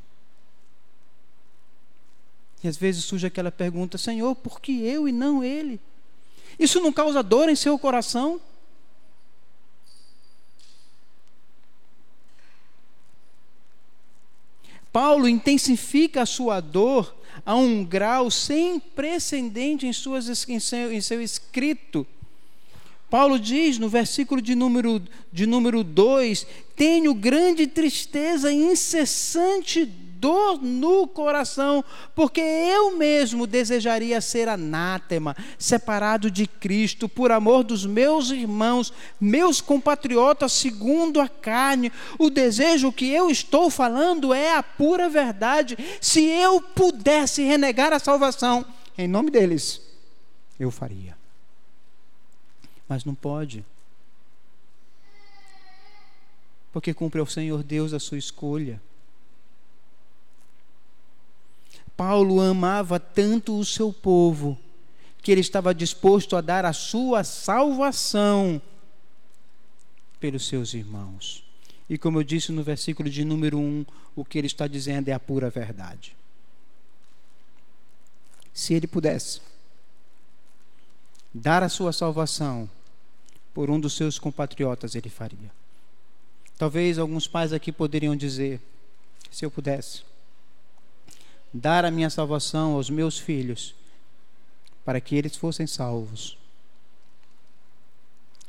E 2.63 2.67
às 2.67 2.77
vezes 2.77 3.05
surge 3.05 3.25
aquela 3.25 3.51
pergunta: 3.51 3.97
Senhor, 3.97 4.35
por 4.35 4.59
que 4.59 4.81
eu 4.81 5.07
e 5.07 5.11
não 5.11 5.43
Ele? 5.43 5.79
Isso 6.57 6.81
não 6.81 6.91
causa 6.91 7.23
dor 7.23 7.49
em 7.49 7.55
seu 7.55 7.77
coração? 7.79 8.41
Paulo 14.91 15.27
intensifica 15.27 16.23
a 16.23 16.25
sua 16.25 16.59
dor 16.59 17.15
a 17.45 17.55
um 17.55 17.85
grau 17.85 18.29
sem 18.31 18.79
precedente 18.79 19.85
em, 19.85 19.93
suas, 19.93 20.47
em, 20.49 20.59
seu, 20.59 20.91
em 20.91 20.99
seu 20.99 21.21
escrito 21.21 22.05
Paulo 23.09 23.39
diz 23.39 23.77
no 23.77 23.89
versículo 23.89 24.41
de 24.41 24.53
número, 24.55 25.01
de 25.31 25.45
número 25.45 25.83
2: 25.83 26.45
Tenho 26.75 27.13
grande 27.13 27.65
tristeza 27.65 28.51
e 28.51 28.55
incessante 28.55 29.85
dor 30.19 30.61
no 30.61 31.07
coração, 31.07 31.83
porque 32.13 32.41
eu 32.41 32.97
mesmo 32.97 33.47
desejaria 33.47 34.19
ser 34.19 34.49
anátema, 34.49 35.35
separado 35.57 36.29
de 36.29 36.45
Cristo, 36.45 37.07
por 37.07 37.31
amor 37.31 37.63
dos 37.63 37.85
meus 37.85 38.29
irmãos, 38.29 38.93
meus 39.19 39.61
compatriotas, 39.61 40.51
segundo 40.51 41.21
a 41.21 41.27
carne. 41.29 41.91
O 42.17 42.29
desejo 42.29 42.91
que 42.91 43.09
eu 43.09 43.31
estou 43.31 43.69
falando 43.69 44.33
é 44.33 44.53
a 44.53 44.61
pura 44.61 45.09
verdade. 45.09 45.77
Se 46.01 46.23
eu 46.23 46.61
pudesse 46.61 47.41
renegar 47.41 47.93
a 47.93 47.99
salvação, 47.99 48.65
em 48.97 49.07
nome 49.07 49.31
deles, 49.31 49.81
eu 50.59 50.69
faria 50.69 51.18
mas 52.89 53.05
não 53.05 53.13
pode. 53.13 53.63
Porque 56.73 56.93
cumpre 56.93 57.19
ao 57.19 57.27
Senhor 57.27 57.61
Deus 57.61 57.93
a 57.93 57.99
sua 57.99 58.17
escolha. 58.17 58.81
Paulo 61.95 62.41
amava 62.41 62.99
tanto 62.99 63.57
o 63.59 63.63
seu 63.63 63.93
povo 63.93 64.57
que 65.21 65.31
ele 65.31 65.41
estava 65.41 65.75
disposto 65.75 66.35
a 66.35 66.41
dar 66.41 66.65
a 66.65 66.73
sua 66.73 67.23
salvação 67.23 68.61
pelos 70.19 70.47
seus 70.47 70.73
irmãos. 70.73 71.43
E 71.89 71.97
como 71.97 72.19
eu 72.19 72.23
disse 72.23 72.51
no 72.51 72.63
versículo 72.63 73.09
de 73.09 73.25
número 73.25 73.59
1, 73.59 73.85
o 74.15 74.23
que 74.23 74.37
ele 74.37 74.47
está 74.47 74.65
dizendo 74.67 75.09
é 75.09 75.11
a 75.11 75.19
pura 75.19 75.49
verdade. 75.49 76.15
Se 78.53 78.73
ele 78.73 78.87
pudesse 78.87 79.41
dar 81.33 81.63
a 81.63 81.69
sua 81.69 81.91
salvação 81.91 82.69
por 83.59 83.69
um 83.69 83.77
dos 83.77 83.91
seus 83.91 84.17
compatriotas 84.17 84.95
ele 84.95 85.09
faria. 85.09 85.51
Talvez 86.57 86.97
alguns 86.97 87.27
pais 87.27 87.51
aqui 87.51 87.73
poderiam 87.73 88.15
dizer: 88.15 88.61
se 89.29 89.45
eu 89.45 89.51
pudesse 89.51 90.03
dar 91.53 91.83
a 91.83 91.91
minha 91.91 92.09
salvação 92.09 92.75
aos 92.75 92.89
meus 92.89 93.19
filhos, 93.19 93.75
para 94.85 95.01
que 95.01 95.13
eles 95.13 95.35
fossem 95.35 95.67
salvos, 95.67 96.37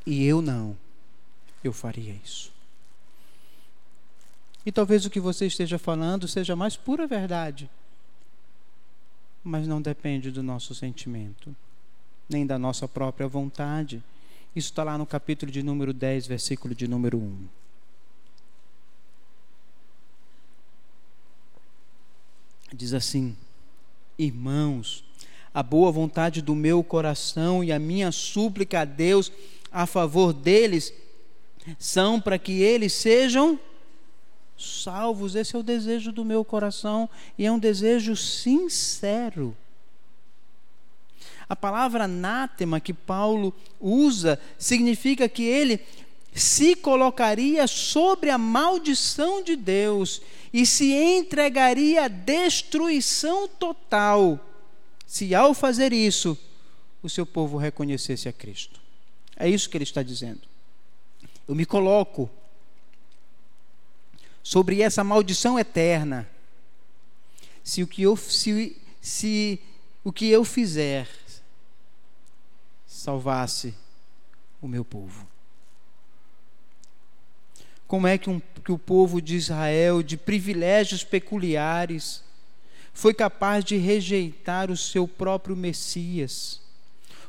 e 0.07 0.25
eu 0.25 0.41
não, 0.41 0.77
eu 1.65 1.73
faria 1.73 2.17
isso. 2.25 2.53
E 4.65 4.71
talvez 4.71 5.05
o 5.05 5.11
que 5.11 5.19
você 5.19 5.45
esteja 5.45 5.77
falando 5.77 6.29
seja 6.29 6.55
mais 6.55 6.77
pura 6.77 7.05
verdade, 7.05 7.69
mas 9.43 9.67
não 9.67 9.83
depende 9.83 10.31
do 10.31 10.41
nosso 10.41 10.73
sentimento, 10.73 11.53
nem 12.29 12.47
da 12.47 12.57
nossa 12.57 12.87
própria 12.87 13.27
vontade. 13.27 14.01
Isso 14.55 14.71
está 14.71 14.83
lá 14.83 14.99
no 14.99 15.07
capítulo 15.07 15.51
de 15.51 15.63
número 15.63 15.93
10, 15.93 16.27
versículo 16.27 16.75
de 16.75 16.89
número 16.89 17.19
1. 17.19 17.49
Diz 22.73 22.93
assim: 22.93 23.37
Irmãos, 24.19 25.05
a 25.53 25.63
boa 25.63 25.91
vontade 25.93 26.43
do 26.43 26.55
meu 26.55 26.83
coração 26.83 27.63
e 27.63 27.73
a 27.73 27.79
minha 27.79 28.11
súplica 28.11 28.81
a 28.81 28.85
Deus 28.85 29.33
a 29.71 29.87
favor 29.87 30.33
deles 30.33 30.93
são 31.79 32.21
para 32.21 32.39
que 32.39 32.61
eles 32.61 32.93
sejam 32.93 33.59
salvos. 34.59 35.35
Esse 35.35 35.55
é 35.55 35.59
o 35.59 35.63
desejo 35.63 36.13
do 36.13 36.25
meu 36.25 36.45
coração 36.45 37.09
e 37.39 37.47
é 37.47 37.53
um 37.53 37.59
desejo 37.59 38.17
sincero. 38.17 39.57
A 41.51 41.57
palavra 41.57 42.05
anátema 42.05 42.79
que 42.79 42.95
Paulo 42.95 43.53
usa 43.81 44.39
significa 44.57 45.29
que 45.29 45.43
ele 45.43 45.81
se 46.33 46.77
colocaria 46.77 47.67
sobre 47.67 48.31
a 48.31 48.39
maldição 48.39 49.43
de 49.43 49.57
Deus 49.57 50.23
e 50.53 50.65
se 50.65 50.93
entregaria 50.93 52.05
à 52.05 52.09
destruição 52.09 53.49
total, 53.49 54.39
se 55.05 55.35
ao 55.35 55.53
fazer 55.53 55.93
isso, 55.93 56.39
o 57.03 57.11
seu 57.11 57.27
povo 57.27 57.59
reconhecesse 57.59 58.29
a 58.29 58.33
Cristo. 58.33 58.81
É 59.37 59.49
isso 59.49 59.69
que 59.69 59.77
ele 59.77 59.83
está 59.83 60.05
dizendo. 60.05 60.43
Eu 61.49 61.57
me 61.57 61.67
coloco 61.67 62.31
sobre 64.41 64.83
essa 64.83 65.03
maldição 65.03 65.59
eterna. 65.59 66.29
Se 67.65 67.83
o 67.83 67.89
que 67.89 68.03
eu, 68.03 68.17
se, 68.17 68.77
se 69.01 69.59
o 70.05 70.13
que 70.13 70.29
eu 70.29 70.45
fizer 70.45 71.09
salvasse 73.11 73.75
o 74.63 74.69
meu 74.69 74.85
povo. 74.85 75.27
Como 77.89 78.07
é 78.07 78.17
que, 78.17 78.31
um, 78.31 78.41
que 78.65 78.71
o 78.71 78.79
povo 78.79 79.21
de 79.21 79.35
Israel, 79.35 80.01
de 80.01 80.17
privilégios 80.17 81.03
peculiares, 81.03 82.23
foi 82.95 83.13
capaz 83.13 83.65
de 83.65 83.77
rejeitar 83.77 84.71
o 84.71 84.77
seu 84.77 85.09
próprio 85.09 85.57
Messias? 85.57 86.61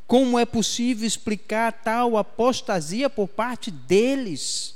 Como 0.06 0.38
é 0.38 0.46
possível 0.46 1.08
explicar 1.08 1.72
tal 1.72 2.16
apostasia 2.16 3.10
por 3.10 3.28
parte 3.28 3.72
deles? 3.72 4.76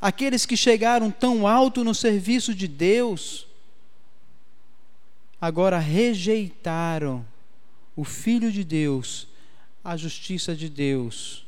Aqueles 0.00 0.46
que 0.46 0.56
chegaram 0.56 1.10
tão 1.10 1.48
alto 1.48 1.82
no 1.82 1.96
serviço 1.96 2.54
de 2.54 2.68
Deus, 2.68 3.48
agora 5.40 5.80
rejeitaram 5.80 7.26
o 7.96 8.04
Filho 8.04 8.50
de 8.50 8.64
Deus, 8.64 9.26
a 9.82 9.96
justiça 9.96 10.54
de 10.54 10.68
Deus 10.68 11.46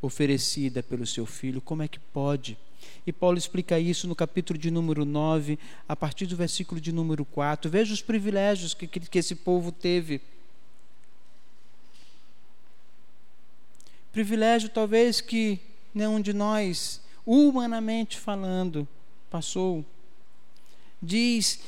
oferecida 0.00 0.82
pelo 0.82 1.06
seu 1.06 1.26
Filho. 1.26 1.60
Como 1.60 1.82
é 1.82 1.88
que 1.88 1.98
pode? 1.98 2.56
E 3.06 3.12
Paulo 3.12 3.38
explica 3.38 3.78
isso 3.78 4.06
no 4.06 4.14
capítulo 4.14 4.58
de 4.58 4.70
número 4.70 5.04
9, 5.04 5.58
a 5.88 5.96
partir 5.96 6.26
do 6.26 6.36
versículo 6.36 6.80
de 6.80 6.92
número 6.92 7.24
4. 7.24 7.70
Veja 7.70 7.92
os 7.92 8.02
privilégios 8.02 8.74
que, 8.74 8.86
que, 8.86 9.00
que 9.00 9.18
esse 9.18 9.34
povo 9.34 9.72
teve. 9.72 10.20
Privilégio 14.12 14.68
talvez 14.68 15.20
que 15.20 15.60
nenhum 15.94 16.20
de 16.20 16.32
nós 16.32 17.00
humanamente 17.26 18.18
falando, 18.18 18.86
passou. 19.28 19.84
Diz 21.02 21.60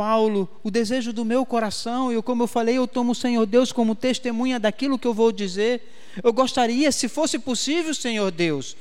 Paulo, 0.00 0.48
o 0.64 0.70
desejo 0.70 1.12
do 1.12 1.26
meu 1.26 1.44
coração, 1.44 2.10
e 2.10 2.22
como 2.22 2.44
eu 2.44 2.46
falei, 2.46 2.78
eu 2.78 2.88
tomo 2.88 3.12
o 3.12 3.14
Senhor 3.14 3.44
Deus 3.44 3.70
como 3.70 3.94
testemunha 3.94 4.58
daquilo 4.58 4.98
que 4.98 5.06
eu 5.06 5.12
vou 5.12 5.30
dizer. 5.30 5.92
Eu 6.24 6.32
gostaria, 6.32 6.90
se 6.90 7.06
fosse 7.06 7.38
possível, 7.38 7.92
Senhor 7.92 8.30
Deus, 8.30 8.78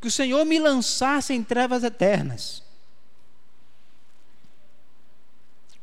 que 0.00 0.08
o 0.08 0.10
Senhor 0.10 0.42
me 0.46 0.58
lançasse 0.58 1.34
em 1.34 1.44
trevas 1.44 1.84
eternas, 1.84 2.62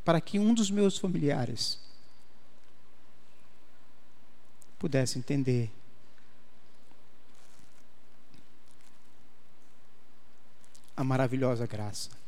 para 0.04 0.20
que 0.20 0.40
um 0.40 0.52
dos 0.52 0.72
meus 0.72 0.98
familiares 0.98 1.80
pudesse 4.80 5.20
entender 5.20 5.70
a 10.98 11.04
maravilhosa 11.04 11.68
graça. 11.68 12.25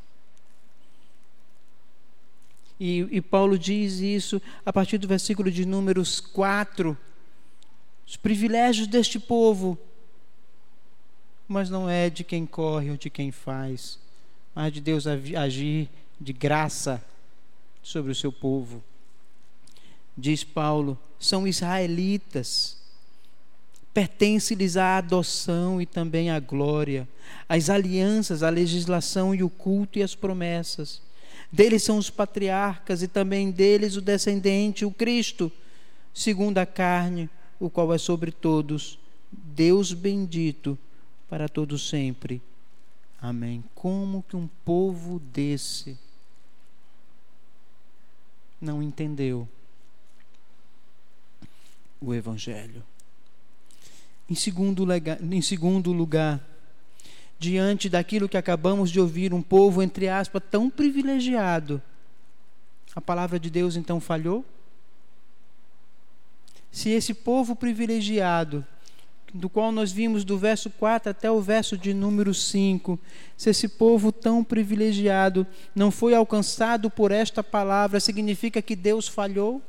E, 2.80 3.08
e, 3.12 3.22
Paulo 3.22 3.58
diz 3.58 4.00
isso 4.00 4.42
a 4.66 4.72
partir 4.72 4.98
do 4.98 5.08
versículo 5.08 5.50
de 5.50 5.66
Números 5.66 6.20
4. 6.20 6.98
Os 8.06 8.16
privilégios 8.16 8.88
deste 8.88 9.20
povo, 9.20 9.78
mas 11.48 11.70
não 11.70 11.90
é 11.90 12.10
de 12.10 12.24
quem 12.24 12.46
corre 12.46 12.92
ou 12.92 12.98
de 12.98 13.10
quem 13.10 13.32
faz, 13.32 14.00
mas 14.54 14.72
de 14.72 14.80
Deus 14.80 15.06
agir 15.08 15.90
de 16.20 16.34
graça 16.34 17.04
sobre 17.82 18.12
o 18.12 18.16
seu 18.16 18.32
povo. 18.32 18.84
Diz 20.16 20.44
Paulo: 20.44 20.98
são 21.20 21.48
israelitas 21.48 22.78
pertence-lhes 23.98 24.78
a 24.78 25.00
adoção 25.00 25.82
e 25.82 25.86
também 25.88 26.30
a 26.30 26.40
glória, 26.40 27.10
as 27.50 27.68
alianças, 27.68 28.44
a 28.44 28.50
legislação 28.52 29.34
e 29.34 29.42
o 29.42 29.50
culto 29.50 29.98
e 29.98 30.04
as 30.04 30.14
promessas. 30.14 31.02
Deles 31.52 31.84
são 31.84 31.98
os 31.98 32.10
patriarcas 32.10 33.02
e 33.02 33.08
também 33.08 33.52
deles 33.52 33.96
o 33.96 34.02
descendente, 34.02 34.86
o 34.86 34.92
Cristo, 34.92 35.52
segundo 36.14 36.58
a 36.58 36.66
carne, 36.66 37.30
o 37.60 37.70
qual 37.70 37.94
é 37.94 37.98
sobre 37.98 38.32
todos, 38.32 39.00
Deus 39.32 39.94
bendito 39.94 40.78
para 41.30 41.48
todos 41.48 41.88
sempre. 41.90 42.42
Amém. 43.22 43.64
Como 43.74 44.24
que 44.24 44.36
um 44.36 44.48
povo 44.64 45.20
desse 45.20 45.98
não 48.62 48.84
entendeu 48.84 49.48
o 52.00 52.14
Evangelho? 52.14 52.84
Em 54.30 54.36
segundo, 54.36 54.86
em 55.32 55.42
segundo 55.42 55.92
lugar, 55.94 56.46
diante 57.40 57.90
daquilo 57.90 58.28
que 58.28 58.38
acabamos 58.38 58.90
de 58.90 59.00
ouvir, 59.00 59.34
um 59.34 59.42
povo, 59.42 59.82
entre 59.82 60.08
aspas, 60.08 60.42
tão 60.50 60.70
privilegiado, 60.70 61.82
a 62.96 63.02
palavra 63.02 63.40
de 63.40 63.50
Deus 63.50 63.76
então 63.76 64.00
falhou? 64.00 64.44
Se 66.72 66.90
esse 66.90 67.14
povo 67.14 67.56
privilegiado, 67.56 68.66
do 69.34 69.50
qual 69.50 69.72
nós 69.72 69.92
vimos 69.92 70.24
do 70.24 70.38
verso 70.38 70.70
4 70.70 71.12
até 71.12 71.30
o 71.30 71.42
verso 71.42 71.78
de 71.78 71.94
número 71.94 72.34
5, 72.34 73.00
se 73.36 73.50
esse 73.50 73.68
povo 73.68 74.12
tão 74.12 74.44
privilegiado 74.44 75.46
não 75.76 75.92
foi 75.92 76.16
alcançado 76.16 76.90
por 76.90 77.12
esta 77.12 77.44
palavra, 77.44 78.00
significa 78.00 78.62
que 78.62 78.76
Deus 78.76 79.08
falhou? 79.08 79.62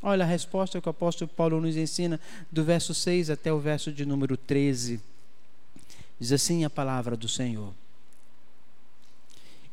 Olha 0.00 0.24
a 0.24 0.28
resposta 0.28 0.80
que 0.80 0.88
o 0.88 0.90
apóstolo 0.90 1.28
Paulo 1.28 1.60
nos 1.60 1.76
ensina 1.76 2.20
do 2.52 2.62
verso 2.62 2.94
6 2.94 3.30
até 3.30 3.52
o 3.52 3.58
verso 3.58 3.92
de 3.92 4.06
número 4.06 4.36
13. 4.36 5.00
Diz 6.18 6.32
assim 6.32 6.64
a 6.64 6.70
palavra 6.70 7.16
do 7.16 7.28
Senhor. 7.28 7.72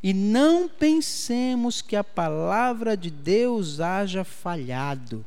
E 0.03 0.13
não 0.13 0.69
pensemos 0.69 1.81
que 1.81 1.95
a 1.95 2.03
palavra 2.03 2.95
de 2.95 3.09
Deus 3.09 3.79
haja 3.79 4.23
falhado. 4.23 5.25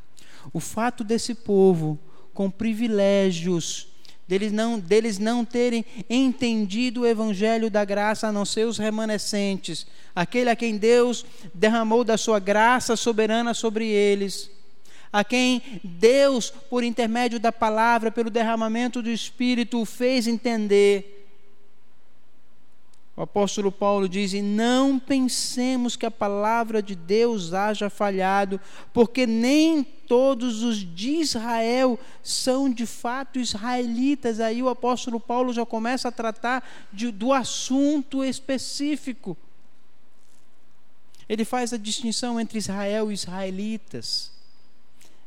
O 0.53 0.61
fato 0.61 1.03
desse 1.03 1.35
povo, 1.35 1.99
com 2.33 2.49
privilégios, 2.49 3.89
deles 4.29 4.53
não, 4.53 4.79
deles 4.79 5.19
não 5.19 5.45
terem 5.45 5.85
entendido 6.09 7.01
o 7.01 7.07
evangelho 7.07 7.69
da 7.69 7.85
graça, 7.85 8.29
a 8.29 8.33
não 8.33 8.45
ser 8.45 8.67
os 8.67 8.79
remanescentes, 8.79 9.87
aquele 10.15 10.51
a 10.51 10.55
quem 10.55 10.77
Deus 10.77 11.27
derramou 11.53 12.05
da 12.05 12.17
sua 12.17 12.39
graça 12.39 12.95
soberana 12.95 13.55
sobre 13.55 13.89
eles 13.89 14.58
a 15.13 15.25
quem 15.25 15.81
Deus, 15.83 16.51
por 16.51 16.85
intermédio 16.85 17.41
da 17.41 17.53
palavra, 17.53 18.11
pelo 18.11 18.31
derramamento 18.31 19.03
do 19.03 19.11
Espírito, 19.11 19.81
o 19.81 19.85
fez 19.85 20.27
entender. 20.27 21.15
o 23.17 23.23
apóstolo 23.23 23.73
Paulo 23.73 24.09
diz: 24.09 24.33
E 24.33 24.43
não 24.43 24.99
pensemos 24.99 25.97
que 25.97 26.07
a 26.07 26.11
palavra 26.11 26.83
de 26.83 26.95
Deus 26.95 27.53
haja 27.53 27.89
falhado, 27.91 28.61
porque 28.93 29.27
nem 29.27 29.83
todos 29.83 30.63
os 30.63 30.79
de 30.79 31.11
Israel 31.17 31.99
são 32.23 32.71
de 32.71 32.87
fato 32.87 33.39
israelitas. 33.39 34.41
Aí 34.41 34.63
o 34.63 34.69
apóstolo 34.69 35.19
Paulo 35.19 35.53
já 35.53 35.67
começa 35.67 36.09
a 36.09 36.13
tratar 36.13 36.63
de, 36.93 37.11
do 37.11 37.33
assunto 37.33 38.25
específico. 38.25 39.37
Ele 41.29 41.45
faz 41.45 41.73
a 41.73 41.77
distinção 41.77 42.41
entre 42.41 42.59
Israel 42.59 43.11
e 43.11 43.15
israelitas, 43.15 44.33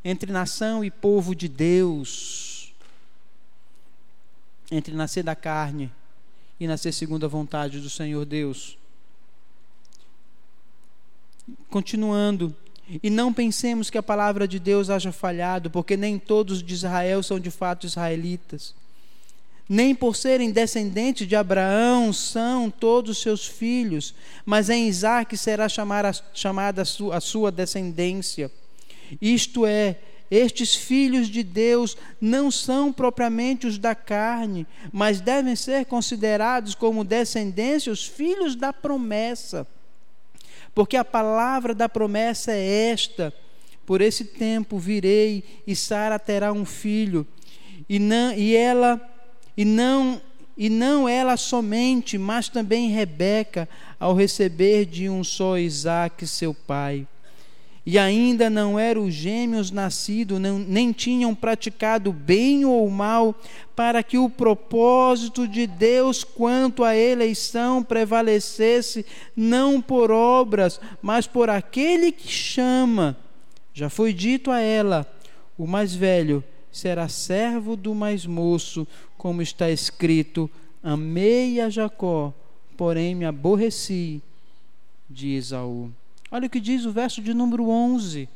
entre 0.03 0.31
nação 0.31 0.83
e 0.83 0.89
povo 0.89 1.35
de 1.35 1.47
Deus, 1.47 2.73
entre 4.71 4.95
nascer 4.95 5.23
da 5.23 5.35
carne 5.35 5.91
e 6.59 6.67
nascer 6.67 6.93
segundo 6.93 7.25
a 7.25 7.29
vontade 7.29 7.79
do 7.79 7.89
Senhor 7.89 8.25
Deus. 8.25 8.77
Continuando, 11.69 12.55
e 13.01 13.09
não 13.09 13.33
pensemos 13.33 13.89
que 13.89 13.97
a 13.97 14.03
palavra 14.03 14.47
de 14.47 14.59
Deus 14.59 14.89
haja 14.89 15.11
falhado, 15.11 15.69
porque 15.69 15.95
nem 15.95 16.17
todos 16.17 16.63
de 16.63 16.73
Israel 16.73 17.21
são 17.23 17.39
de 17.39 17.51
fato 17.51 17.85
israelitas. 17.85 18.73
Nem 19.69 19.95
por 19.95 20.15
serem 20.15 20.51
descendentes 20.51 21.27
de 21.27 21.35
Abraão 21.35 22.11
são 22.11 22.69
todos 22.69 23.21
seus 23.21 23.45
filhos, 23.47 24.13
mas 24.45 24.69
em 24.69 24.87
Isaac 24.87 25.37
será 25.37 25.67
chamada 25.69 26.81
a 26.81 26.85
sua, 26.85 27.15
a 27.15 27.21
sua 27.21 27.51
descendência. 27.51 28.51
Isto 29.19 29.65
é, 29.65 29.97
estes 30.29 30.75
filhos 30.75 31.27
de 31.27 31.43
Deus 31.43 31.97
não 32.21 32.49
são 32.49 32.93
propriamente 32.93 33.67
os 33.67 33.77
da 33.77 33.93
carne, 33.93 34.65
mas 34.91 35.19
devem 35.19 35.55
ser 35.55 35.85
considerados 35.85 36.73
como 36.73 37.03
descendência 37.03 37.91
os 37.91 38.05
filhos 38.05 38.55
da 38.55 38.71
promessa. 38.71 39.67
Porque 40.73 40.95
a 40.95 41.03
palavra 41.03 41.75
da 41.75 41.89
promessa 41.89 42.53
é 42.53 42.91
esta: 42.91 43.33
por 43.85 43.99
esse 43.99 44.23
tempo 44.23 44.77
virei 44.77 45.43
e 45.67 45.75
Sara 45.75 46.17
terá 46.17 46.53
um 46.53 46.63
filho, 46.63 47.27
e, 47.89 47.99
não, 47.99 48.31
e 48.33 48.55
ela 48.55 49.01
e 49.57 49.65
não 49.65 50.21
e 50.57 50.69
não 50.69 51.09
ela 51.09 51.37
somente, 51.37 52.17
mas 52.17 52.47
também 52.47 52.89
Rebeca, 52.89 53.67
ao 53.99 54.13
receber 54.13 54.85
de 54.85 55.09
um 55.09 55.23
só 55.23 55.57
Isaque, 55.57 56.27
seu 56.27 56.53
pai. 56.53 57.07
E 57.83 57.97
ainda 57.97 58.47
não 58.47 58.77
eram 58.77 59.09
gêmeos 59.09 59.71
nascidos, 59.71 60.39
nem 60.39 60.91
tinham 60.91 61.33
praticado 61.33 62.13
bem 62.13 62.63
ou 62.63 62.87
mal, 62.91 63.33
para 63.75 64.03
que 64.03 64.19
o 64.19 64.29
propósito 64.29 65.47
de 65.47 65.65
Deus 65.65 66.23
quanto 66.23 66.83
à 66.83 66.95
eleição 66.95 67.83
prevalecesse, 67.83 69.03
não 69.35 69.81
por 69.81 70.11
obras, 70.11 70.79
mas 71.01 71.25
por 71.25 71.49
aquele 71.49 72.11
que 72.11 72.27
chama. 72.27 73.17
Já 73.73 73.89
foi 73.89 74.13
dito 74.13 74.51
a 74.51 74.59
ela: 74.59 75.11
o 75.57 75.65
mais 75.65 75.95
velho 75.95 76.43
será 76.71 77.07
servo 77.07 77.75
do 77.75 77.95
mais 77.95 78.27
moço, 78.27 78.87
como 79.17 79.41
está 79.41 79.71
escrito: 79.71 80.47
Amei 80.83 81.59
a 81.59 81.67
Jacó, 81.67 82.31
porém 82.77 83.15
me 83.15 83.25
aborreci 83.25 84.21
de 85.09 85.33
Esaú. 85.33 85.91
Olha 86.31 86.47
o 86.47 86.49
que 86.49 86.61
diz 86.61 86.85
o 86.85 86.91
verso 86.91 87.21
de 87.21 87.33
número 87.33 87.67
11. 87.67 88.29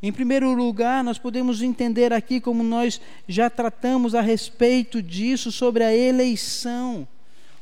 Em 0.00 0.12
primeiro 0.12 0.54
lugar, 0.54 1.02
nós 1.02 1.18
podemos 1.18 1.62
entender 1.62 2.12
aqui 2.12 2.40
como 2.40 2.62
nós 2.62 3.00
já 3.26 3.50
tratamos 3.50 4.14
a 4.14 4.20
respeito 4.20 5.02
disso 5.02 5.50
sobre 5.50 5.82
a 5.82 5.92
eleição. 5.92 7.08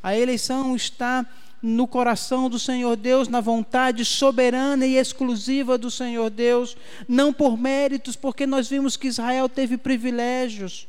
A 0.03 0.15
eleição 0.15 0.77
está 0.77 1.25
no 1.63 1.87
coração 1.87 2.51
do 2.51 2.59
Senhor 2.59 2.97
Deus, 2.97 3.29
na 3.29 3.41
vontade 3.41 4.05
soberana 4.05 4.85
e 4.85 4.97
exclusiva 4.97 5.79
do 5.79 5.91
Senhor 5.91 6.29
Deus, 6.29 6.77
não 7.09 7.33
por 7.33 7.57
méritos, 7.57 8.15
porque 8.15 8.47
nós 8.47 8.69
vimos 8.69 8.95
que 8.99 9.09
Israel 9.09 9.49
teve 9.49 9.79
privilégios. 9.79 10.87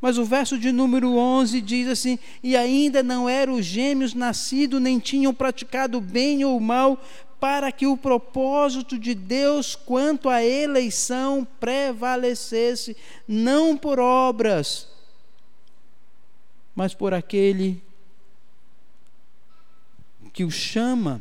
Mas 0.00 0.16
o 0.16 0.24
verso 0.24 0.58
de 0.58 0.72
número 0.72 1.16
11 1.16 1.60
diz 1.60 1.88
assim: 1.88 2.18
E 2.42 2.56
ainda 2.56 3.02
não 3.02 3.28
eram 3.28 3.54
os 3.54 3.66
gêmeos 3.66 4.14
nascidos, 4.14 4.80
nem 4.80 4.98
tinham 4.98 5.34
praticado 5.34 6.00
bem 6.00 6.44
ou 6.44 6.58
mal, 6.58 6.98
para 7.38 7.70
que 7.72 7.86
o 7.86 7.96
propósito 7.96 8.98
de 8.98 9.14
Deus 9.14 9.74
quanto 9.74 10.28
à 10.28 10.42
eleição 10.42 11.46
prevalecesse, 11.58 12.96
não 13.26 13.76
por 13.76 13.98
obras, 13.98 14.88
mas 16.74 16.94
por 16.94 17.14
aquele 17.14 17.82
que 20.32 20.44
o 20.44 20.50
chama. 20.50 21.20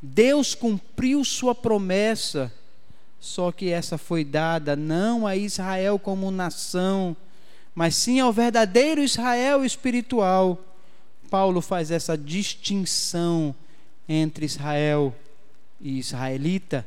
Deus 0.00 0.54
cumpriu 0.54 1.24
sua 1.24 1.54
promessa, 1.54 2.52
só 3.18 3.50
que 3.50 3.70
essa 3.70 3.98
foi 3.98 4.24
dada 4.24 4.76
não 4.76 5.26
a 5.26 5.34
Israel 5.34 5.98
como 5.98 6.30
nação, 6.30 7.16
mas 7.78 7.94
sim 7.94 8.18
ao 8.18 8.32
verdadeiro 8.32 9.00
Israel 9.00 9.64
espiritual. 9.64 10.58
Paulo 11.30 11.60
faz 11.60 11.92
essa 11.92 12.18
distinção 12.18 13.54
entre 14.08 14.44
Israel 14.44 15.14
e 15.80 15.96
israelita. 15.96 16.84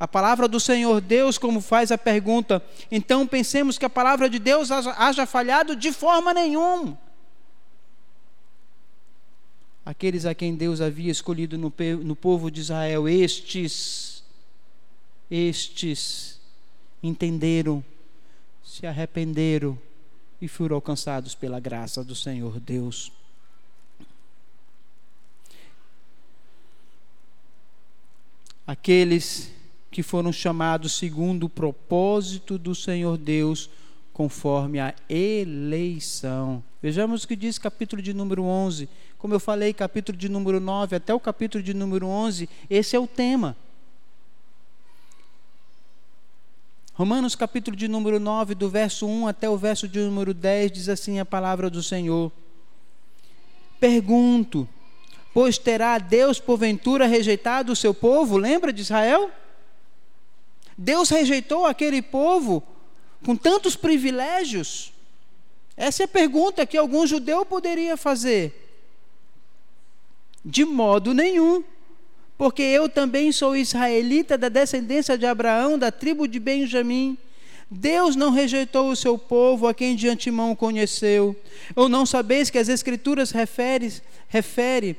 A 0.00 0.08
palavra 0.08 0.48
do 0.48 0.58
Senhor 0.58 1.02
Deus, 1.02 1.36
como 1.36 1.60
faz 1.60 1.92
a 1.92 1.98
pergunta, 1.98 2.64
então 2.90 3.26
pensemos 3.26 3.76
que 3.76 3.84
a 3.84 3.90
palavra 3.90 4.30
de 4.30 4.38
Deus 4.38 4.70
haja, 4.70 5.26
falhado 5.26 5.76
de 5.76 5.92
forma 5.92 6.32
nenhuma. 6.32 6.98
Aqueles 9.84 10.24
a 10.24 10.34
quem 10.34 10.54
Deus 10.54 10.80
havia 10.80 11.12
escolhido 11.12 11.58
no, 11.58 11.70
no 12.02 12.16
povo 12.16 12.50
de 12.50 12.62
Israel, 12.62 13.06
estes, 13.06 14.24
estes 15.30 16.40
entenderam, 17.02 17.84
se 18.64 18.86
arrependeram 18.86 19.78
e 20.40 20.46
foram 20.46 20.76
alcançados 20.76 21.34
pela 21.34 21.58
graça 21.58 22.04
do 22.04 22.14
Senhor 22.14 22.60
Deus. 22.60 23.12
Aqueles 28.66 29.50
que 29.90 30.02
foram 30.02 30.32
chamados 30.32 30.92
segundo 30.92 31.44
o 31.44 31.48
propósito 31.48 32.58
do 32.58 32.74
Senhor 32.74 33.16
Deus, 33.16 33.70
conforme 34.12 34.78
a 34.78 34.94
eleição. 35.08 36.62
Vejamos 36.82 37.24
o 37.24 37.28
que 37.28 37.34
diz 37.34 37.58
capítulo 37.58 38.02
de 38.02 38.12
número 38.12 38.42
11. 38.44 38.88
Como 39.16 39.34
eu 39.34 39.40
falei, 39.40 39.72
capítulo 39.72 40.16
de 40.16 40.28
número 40.28 40.60
9 40.60 40.96
até 40.96 41.14
o 41.14 41.18
capítulo 41.18 41.64
de 41.64 41.72
número 41.72 42.06
11, 42.06 42.48
esse 42.68 42.94
é 42.94 42.98
o 43.00 43.06
tema. 43.06 43.56
Romanos 46.98 47.36
capítulo 47.36 47.76
de 47.76 47.86
número 47.86 48.18
9, 48.18 48.56
do 48.56 48.68
verso 48.68 49.06
1 49.06 49.28
até 49.28 49.48
o 49.48 49.56
verso 49.56 49.86
de 49.86 50.00
número 50.00 50.34
10, 50.34 50.72
diz 50.72 50.88
assim 50.88 51.20
a 51.20 51.24
palavra 51.24 51.70
do 51.70 51.80
Senhor. 51.80 52.32
Pergunto, 53.78 54.68
pois 55.32 55.58
terá 55.58 55.96
Deus 55.98 56.40
porventura 56.40 57.06
rejeitado 57.06 57.70
o 57.70 57.76
seu 57.76 57.94
povo? 57.94 58.36
Lembra 58.36 58.72
de 58.72 58.82
Israel? 58.82 59.30
Deus 60.76 61.08
rejeitou 61.08 61.66
aquele 61.66 62.02
povo 62.02 62.64
com 63.24 63.36
tantos 63.36 63.76
privilégios? 63.76 64.92
Essa 65.76 66.02
é 66.02 66.06
a 66.06 66.08
pergunta 66.08 66.66
que 66.66 66.76
algum 66.76 67.06
judeu 67.06 67.46
poderia 67.46 67.96
fazer. 67.96 68.74
De 70.44 70.64
modo 70.64 71.14
nenhum 71.14 71.62
porque 72.38 72.62
eu 72.62 72.88
também 72.88 73.32
sou 73.32 73.56
israelita 73.56 74.38
da 74.38 74.48
descendência 74.48 75.18
de 75.18 75.26
Abraão, 75.26 75.76
da 75.76 75.90
tribo 75.90 76.28
de 76.28 76.38
Benjamim. 76.38 77.18
Deus 77.68 78.14
não 78.14 78.30
rejeitou 78.30 78.88
o 78.88 78.96
seu 78.96 79.18
povo, 79.18 79.66
a 79.66 79.74
quem 79.74 79.96
de 79.96 80.08
antemão 80.08 80.54
conheceu. 80.54 81.36
Ou 81.74 81.88
não 81.88 82.06
sabeis 82.06 82.48
que 82.48 82.56
as 82.56 82.68
Escrituras 82.68 83.32
refere, 83.32 83.92
refere 84.28 84.96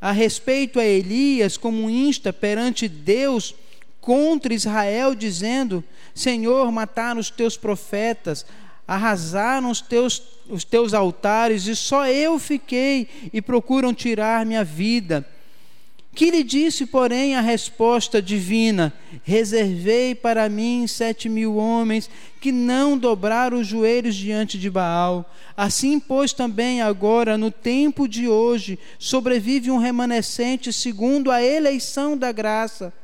a 0.00 0.12
respeito 0.12 0.78
a 0.78 0.84
Elias 0.84 1.56
como 1.56 1.90
insta 1.90 2.32
perante 2.32 2.86
Deus 2.86 3.52
contra 4.00 4.54
Israel, 4.54 5.12
dizendo: 5.12 5.82
Senhor, 6.14 6.70
mataram 6.70 7.18
os 7.18 7.30
teus 7.30 7.56
profetas, 7.56 8.46
arrasaram 8.86 9.70
os 9.70 9.80
teus, 9.80 10.22
os 10.48 10.62
teus 10.62 10.94
altares, 10.94 11.66
e 11.66 11.74
só 11.74 12.06
eu 12.06 12.38
fiquei, 12.38 13.08
e 13.32 13.42
procuram 13.42 13.92
tirar 13.92 14.46
minha 14.46 14.62
vida. 14.62 15.26
Que 16.16 16.30
lhe 16.30 16.42
disse, 16.42 16.86
porém, 16.86 17.36
a 17.36 17.42
resposta 17.42 18.22
divina: 18.22 18.90
Reservei 19.22 20.14
para 20.14 20.48
mim 20.48 20.86
sete 20.86 21.28
mil 21.28 21.56
homens 21.56 22.08
que 22.40 22.50
não 22.50 22.96
dobraram 22.96 23.60
os 23.60 23.66
joelhos 23.66 24.14
diante 24.14 24.58
de 24.58 24.70
Baal. 24.70 25.30
Assim, 25.54 26.00
pois, 26.00 26.32
também 26.32 26.80
agora, 26.80 27.36
no 27.36 27.50
tempo 27.50 28.08
de 28.08 28.26
hoje, 28.26 28.78
sobrevive 28.98 29.70
um 29.70 29.76
remanescente 29.76 30.72
segundo 30.72 31.30
a 31.30 31.42
eleição 31.42 32.16
da 32.16 32.32
graça. 32.32 32.94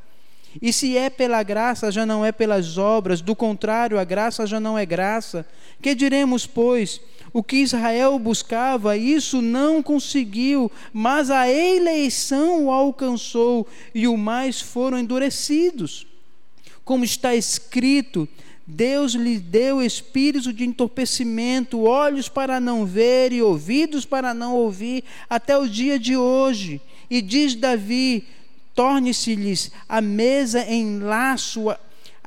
E 0.60 0.72
se 0.72 0.96
é 0.96 1.10
pela 1.10 1.42
graça, 1.42 1.92
já 1.92 2.06
não 2.06 2.24
é 2.24 2.32
pelas 2.32 2.78
obras, 2.78 3.20
do 3.20 3.36
contrário, 3.36 3.98
a 3.98 4.04
graça 4.04 4.46
já 4.46 4.58
não 4.58 4.78
é 4.78 4.86
graça. 4.86 5.46
Que 5.82 5.94
diremos, 5.94 6.46
pois? 6.46 6.98
O 7.32 7.42
que 7.42 7.56
Israel 7.56 8.18
buscava, 8.18 8.96
isso 8.96 9.40
não 9.40 9.82
conseguiu, 9.82 10.70
mas 10.92 11.30
a 11.30 11.50
eleição 11.50 12.66
o 12.66 12.70
alcançou 12.70 13.66
e 13.94 14.06
o 14.06 14.16
mais 14.16 14.60
foram 14.60 14.98
endurecidos. 14.98 16.06
Como 16.84 17.04
está 17.04 17.34
escrito, 17.34 18.28
Deus 18.66 19.14
lhe 19.14 19.38
deu 19.38 19.82
espírito 19.82 20.52
de 20.52 20.64
entorpecimento, 20.64 21.82
olhos 21.82 22.28
para 22.28 22.60
não 22.60 22.84
ver 22.84 23.32
e 23.32 23.42
ouvidos 23.42 24.04
para 24.04 24.34
não 24.34 24.54
ouvir, 24.54 25.02
até 25.28 25.56
o 25.56 25.68
dia 25.68 25.98
de 25.98 26.16
hoje. 26.16 26.80
E 27.10 27.22
diz 27.22 27.54
Davi: 27.54 28.26
torne-se-lhes 28.74 29.70
a 29.88 30.00
mesa 30.00 30.64
em 30.66 30.98
laço 30.98 31.66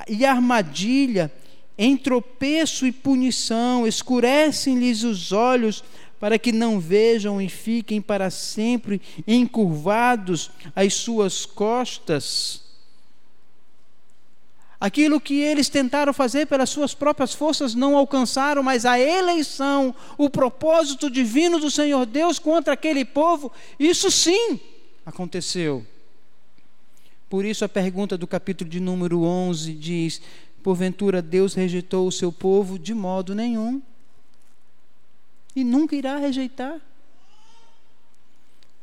e 0.08 0.26
armadilha, 0.26 1.32
em 1.78 1.97
tropeço 1.97 2.86
e 2.86 2.91
punição, 2.91 3.86
escurecem-lhes 3.86 5.03
os 5.03 5.32
olhos 5.32 5.84
para 6.19 6.39
que 6.39 6.51
não 6.51 6.80
vejam 6.80 7.41
e 7.41 7.49
fiquem 7.49 8.01
para 8.01 8.30
sempre 8.30 9.01
encurvados 9.28 10.49
as 10.76 10.93
suas 10.93 11.45
costas. 11.45 12.63
Aquilo 14.80 15.21
que 15.21 15.39
eles 15.39 15.69
tentaram 15.69 16.13
fazer 16.13 16.47
pelas 16.47 16.69
suas 16.69 16.93
próprias 16.93 17.34
forças 17.34 17.73
não 17.73 17.97
alcançaram, 17.97 18.61
mas 18.61 18.86
a 18.86 18.99
eleição, 18.99 19.95
o 20.17 20.30
propósito 20.30 21.09
divino 21.09 21.59
do 21.59 21.71
Senhor 21.71 22.05
Deus 22.05 22.39
contra 22.39 22.73
aquele 22.73 23.03
povo, 23.03 23.51
isso 23.80 24.11
sim 24.11 24.59
aconteceu. 25.05 25.86
Por 27.30 27.45
isso 27.45 27.65
a 27.65 27.69
pergunta 27.69 28.17
do 28.17 28.28
capítulo 28.28 28.69
de 28.69 28.80
número 28.80 29.23
11 29.23 29.73
diz: 29.73 30.21
Porventura 30.66 31.22
Deus 31.22 31.53
rejeitou 31.53 32.07
o 32.07 32.11
seu 32.11 32.32
povo 32.32 32.80
de 32.80 32.91
modo 32.91 33.36
nenhum 33.36 33.80
e 35.55 35.63
nunca 35.63 35.95
irá 35.95 36.18
rejeitar. 36.18 36.82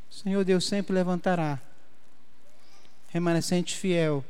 O 0.08 0.14
Senhor 0.14 0.44
Deus 0.44 0.64
sempre 0.64 0.94
levantará 0.94 1.60
remanescente 3.08 3.76
fiel 3.76 4.24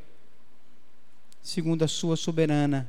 segundo 1.43 1.85
a 1.85 1.89
sua 1.89 2.17
soberana 2.17 2.89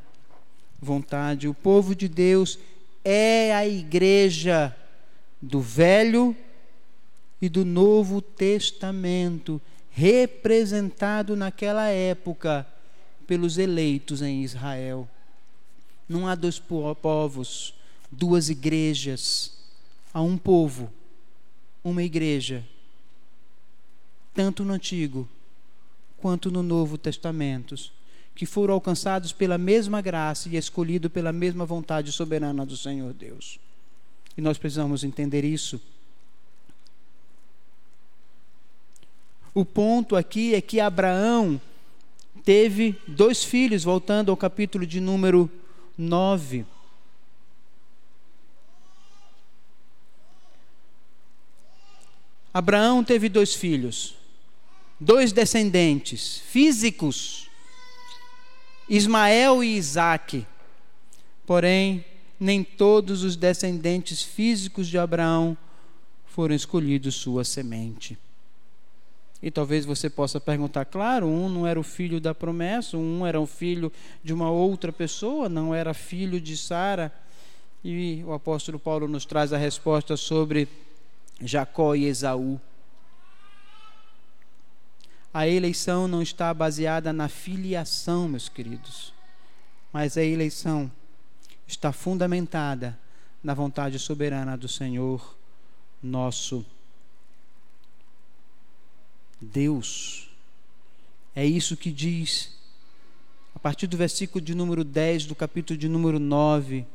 vontade. 0.80 1.50
O 1.50 1.54
povo 1.54 1.94
de 1.94 2.08
Deus 2.08 2.58
é 3.04 3.54
a 3.54 3.68
igreja 3.68 4.74
do 5.42 5.60
Velho 5.60 6.34
e 7.42 7.50
do 7.50 7.66
Novo 7.66 8.22
Testamento, 8.22 9.62
representado 9.90 11.36
naquela 11.36 11.90
época 11.90 12.66
pelos 13.26 13.58
eleitos 13.58 14.22
em 14.22 14.44
Israel. 14.44 15.08
Não 16.08 16.28
há 16.28 16.36
dois 16.36 16.62
povos, 17.02 17.74
duas 18.12 18.50
igrejas, 18.50 19.54
há 20.14 20.22
um 20.22 20.38
povo, 20.38 20.92
uma 21.84 22.04
igreja, 22.04 22.64
tanto 24.34 24.64
no 24.64 24.74
Antigo 24.74 25.28
quanto 26.18 26.52
no 26.52 26.64
Novo 26.64 26.98
Testamento 26.98 27.76
que 28.36 28.46
foram 28.46 28.74
alcançados 28.74 29.32
pela 29.32 29.58
mesma 29.58 30.02
graça 30.02 30.50
e 30.50 30.56
escolhidos 30.56 31.12
pela 31.12 31.32
mesma 31.32 31.66
vontade 31.66 32.12
soberana 32.12 32.66
do 32.66 32.76
Senhor 32.76 33.14
Deus. 33.14 33.60
E 34.36 34.42
nós 34.42 34.58
precisamos 34.58 35.04
entender 35.04 35.44
isso. 35.44 35.80
O 39.54 39.64
ponto 39.64 40.16
aqui 40.16 40.56
é 40.56 40.62
que 40.62 40.80
Abraão 40.80 41.62
teve 42.44 42.96
dois 43.08 43.44
filhos, 43.44 43.84
voltando 43.84 44.32
ao 44.32 44.38
capítulo 44.38 44.86
de 44.86 45.00
número 45.00 45.50
9. 45.98 46.66
Abraão 52.54 53.04
teve 53.04 53.30
dois 53.30 53.56
filhos, 53.56 54.16
dois 55.00 55.32
descendentes 55.32 56.38
físicos 56.38 57.50
Ismael 58.88 59.64
e 59.64 59.78
Isaque. 59.78 60.46
Porém, 61.46 62.06
nem 62.40 62.64
todos 62.64 63.24
os 63.24 63.36
descendentes 63.36 64.22
físicos 64.22 64.88
de 64.88 64.98
Abraão 64.98 65.58
foram 66.26 66.56
escolhidos 66.56 67.16
sua 67.16 67.44
semente. 67.44 68.18
E 69.44 69.52
talvez 69.52 69.84
você 69.84 70.10
possa 70.10 70.40
perguntar, 70.40 70.86
claro, 70.86 71.28
um 71.28 71.50
não 71.50 71.68
era 71.68 71.78
o 71.78 71.84
filho 71.84 72.22
da 72.22 72.34
promessa, 72.34 72.96
um 72.98 73.28
era 73.28 73.42
o 73.42 73.46
filho 73.46 73.92
de 74.24 74.34
uma 74.34 74.50
outra 74.50 74.90
pessoa, 74.90 75.50
não 75.50 75.76
era 75.76 75.94
filho 75.94 76.40
de 76.40 76.56
Sara. 76.56 77.14
E 77.84 78.24
o 78.26 78.32
apóstolo 78.32 78.80
Paulo 78.80 79.06
nos 79.06 79.26
traz 79.26 79.52
a 79.52 79.58
resposta 79.58 80.16
sobre 80.16 80.70
Jacó 81.42 81.94
e 81.94 82.06
Esaú. 82.06 82.58
A 85.34 85.46
eleição 85.46 86.08
não 86.08 86.22
está 86.22 86.54
baseada 86.54 87.12
na 87.12 87.28
filiação, 87.28 88.30
meus 88.30 88.48
queridos, 88.48 89.14
mas 89.92 90.16
a 90.16 90.24
eleição 90.24 90.90
está 91.68 91.92
fundamentada 91.92 92.98
na 93.44 93.54
vontade 93.54 94.00
soberana 94.00 94.56
do 94.56 94.70
Senhor, 94.70 95.36
nosso 96.02 96.66
Deus. 99.44 100.30
É 101.36 101.46
isso 101.46 101.78
que 101.78 101.92
diz, 101.92 102.56
a 103.56 103.60
partir 103.60 103.86
do 103.86 103.98
versículo 103.98 104.44
de 104.44 104.56
número 104.56 104.84
10 104.84 105.26
do 105.26 105.36
capítulo 105.36 105.78
de 105.78 105.88
número 105.88 106.20
9. 106.20 106.86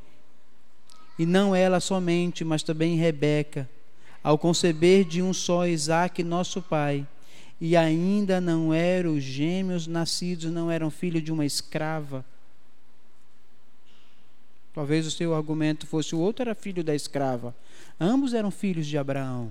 E 1.18 1.24
não 1.24 1.54
ela 1.54 1.78
somente, 1.78 2.44
mas 2.44 2.62
também 2.62 2.96
Rebeca, 2.96 3.68
ao 4.22 4.36
conceber 4.36 5.04
de 5.04 5.22
um 5.22 5.32
só 5.32 5.66
Isaac, 5.66 6.24
nosso 6.24 6.60
pai 6.60 7.06
e 7.60 7.76
ainda 7.76 8.40
não 8.40 8.72
eram 8.72 9.14
os 9.14 9.22
gêmeos 9.22 9.86
nascidos, 9.86 10.50
não 10.50 10.70
eram 10.70 10.90
filhos 10.90 11.22
de 11.22 11.32
uma 11.32 11.44
escrava. 11.44 12.24
Talvez 14.72 15.06
o 15.06 15.10
seu 15.10 15.34
argumento 15.34 15.86
fosse 15.86 16.14
o 16.14 16.20
outro 16.20 16.42
era 16.42 16.54
filho 16.54 16.84
da 16.84 16.94
escrava. 16.94 17.54
Ambos 17.98 18.32
eram 18.32 18.50
filhos 18.50 18.86
de 18.86 18.96
Abraão. 18.96 19.50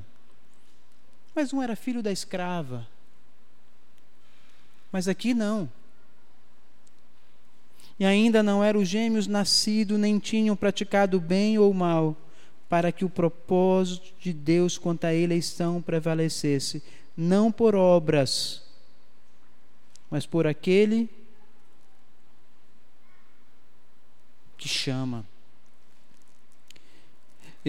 Mas 1.37 1.53
um 1.53 1.61
era 1.61 1.75
filho 1.75 2.01
da 2.01 2.11
escrava. 2.11 2.87
Mas 4.91 5.07
aqui 5.07 5.35
não. 5.35 5.69
E 7.99 8.05
ainda 8.05 8.41
não 8.41 8.63
eram 8.63 8.79
os 8.79 8.89
gêmeos 8.89 9.27
nascidos, 9.27 9.99
nem 9.99 10.17
tinham 10.17 10.55
praticado 10.55 11.21
bem 11.21 11.59
ou 11.59 11.71
mal, 11.75 12.17
para 12.67 12.91
que 12.91 13.05
o 13.05 13.09
propósito 13.09 14.11
de 14.19 14.33
Deus 14.33 14.79
quanto 14.79 15.05
à 15.05 15.13
eleição 15.13 15.79
prevalecesse 15.79 16.81
não 17.15 17.51
por 17.51 17.75
obras, 17.75 18.63
mas 20.09 20.25
por 20.25 20.47
aquele 20.47 21.07
que 24.57 24.67
chama. 24.67 25.23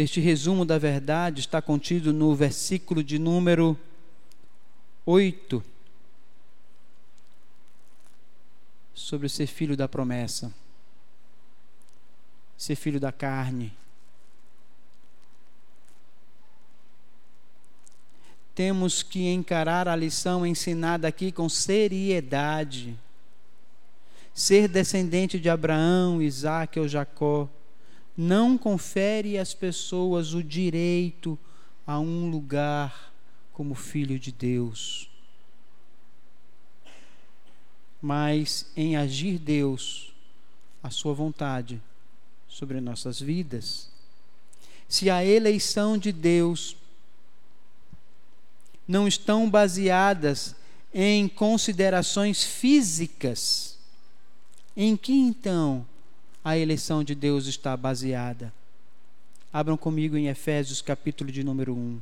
Este 0.00 0.20
resumo 0.20 0.64
da 0.64 0.78
verdade 0.78 1.40
está 1.40 1.60
contido 1.60 2.12
no 2.12 2.32
versículo 2.32 3.02
de 3.02 3.18
número 3.18 3.76
8, 5.04 5.60
sobre 8.94 9.28
ser 9.28 9.48
filho 9.48 9.76
da 9.76 9.88
promessa, 9.88 10.54
ser 12.56 12.76
filho 12.76 13.00
da 13.00 13.10
carne. 13.10 13.72
temos 18.54 19.04
que 19.04 19.28
encarar 19.28 19.86
a 19.86 19.94
lição 19.94 20.44
ensinada 20.44 21.06
aqui 21.06 21.30
com 21.30 21.48
seriedade. 21.48 22.96
Ser 24.34 24.66
descendente 24.66 25.38
de 25.38 25.48
Abraão, 25.48 26.20
Isaac 26.20 26.78
ou 26.78 26.88
Jacó 26.88 27.48
não 28.18 28.58
confere 28.58 29.38
às 29.38 29.54
pessoas 29.54 30.34
o 30.34 30.42
direito 30.42 31.38
a 31.86 32.00
um 32.00 32.28
lugar 32.28 33.14
como 33.52 33.76
filho 33.76 34.18
de 34.18 34.32
Deus. 34.32 35.08
Mas 38.02 38.66
em 38.76 38.96
agir 38.96 39.38
Deus, 39.38 40.12
a 40.82 40.90
sua 40.90 41.14
vontade 41.14 41.80
sobre 42.48 42.80
nossas 42.80 43.20
vidas. 43.20 43.88
Se 44.88 45.08
a 45.08 45.24
eleição 45.24 45.96
de 45.96 46.10
Deus 46.10 46.76
não 48.88 49.06
estão 49.06 49.48
baseadas 49.48 50.56
em 50.92 51.28
considerações 51.28 52.42
físicas. 52.42 53.78
Em 54.76 54.96
que 54.96 55.12
então 55.12 55.86
a 56.44 56.56
eleição 56.56 57.02
de 57.02 57.14
Deus 57.14 57.46
está 57.46 57.76
baseada? 57.76 58.52
Abram 59.52 59.76
comigo 59.76 60.16
em 60.16 60.28
Efésios, 60.28 60.82
capítulo 60.82 61.32
de 61.32 61.42
número 61.42 61.74
1. 61.74 62.00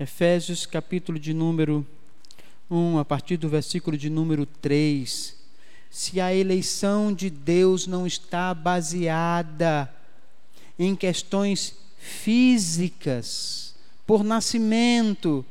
Efésios, 0.00 0.64
capítulo 0.64 1.18
de 1.18 1.34
número 1.34 1.86
1, 2.70 2.98
a 2.98 3.04
partir 3.04 3.36
do 3.36 3.50
versículo 3.50 3.98
de 3.98 4.08
número 4.08 4.46
3, 4.46 5.36
se 5.90 6.20
a 6.20 6.34
eleição 6.34 7.12
de 7.12 7.28
Deus 7.28 7.86
não 7.86 8.06
está 8.06 8.54
baseada 8.54 9.92
em 10.78 10.96
questões 10.96 11.74
físicas, 11.98 13.69
por 14.10 14.24
nascimento, 14.24 15.46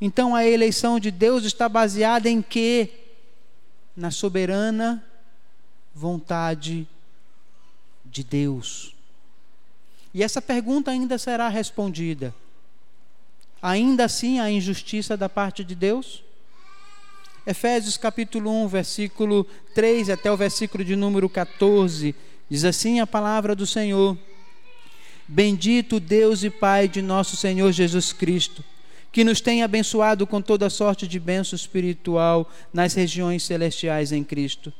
então 0.00 0.32
a 0.32 0.46
eleição 0.46 1.00
de 1.00 1.10
Deus 1.10 1.42
está 1.42 1.68
baseada 1.68 2.30
em 2.30 2.40
quê? 2.40 2.88
Na 3.96 4.12
soberana 4.12 5.04
vontade 5.92 6.86
de 8.04 8.22
Deus. 8.22 8.94
E 10.14 10.22
essa 10.22 10.40
pergunta 10.40 10.92
ainda 10.92 11.18
será 11.18 11.48
respondida. 11.48 12.32
Ainda 13.60 14.04
assim 14.04 14.38
a 14.38 14.48
injustiça 14.48 15.16
da 15.16 15.28
parte 15.28 15.64
de 15.64 15.74
Deus? 15.74 16.22
Efésios 17.44 17.96
capítulo 17.96 18.52
1, 18.66 18.68
versículo 18.68 19.44
3 19.74 20.10
até 20.10 20.30
o 20.30 20.36
versículo 20.36 20.84
de 20.84 20.94
número 20.94 21.28
14, 21.28 22.14
diz 22.48 22.64
assim 22.64 23.00
a 23.00 23.06
palavra 23.06 23.56
do 23.56 23.66
Senhor: 23.66 24.16
Bendito 25.32 26.00
Deus 26.00 26.42
e 26.42 26.50
Pai 26.50 26.88
de 26.88 27.00
nosso 27.00 27.36
Senhor 27.36 27.70
Jesus 27.70 28.12
Cristo, 28.12 28.64
que 29.12 29.22
nos 29.22 29.40
tem 29.40 29.62
abençoado 29.62 30.26
com 30.26 30.42
toda 30.42 30.68
sorte 30.68 31.06
de 31.06 31.20
bênção 31.20 31.54
espiritual 31.54 32.50
nas 32.72 32.94
regiões 32.94 33.44
celestiais 33.44 34.10
em 34.10 34.24
Cristo. 34.24 34.72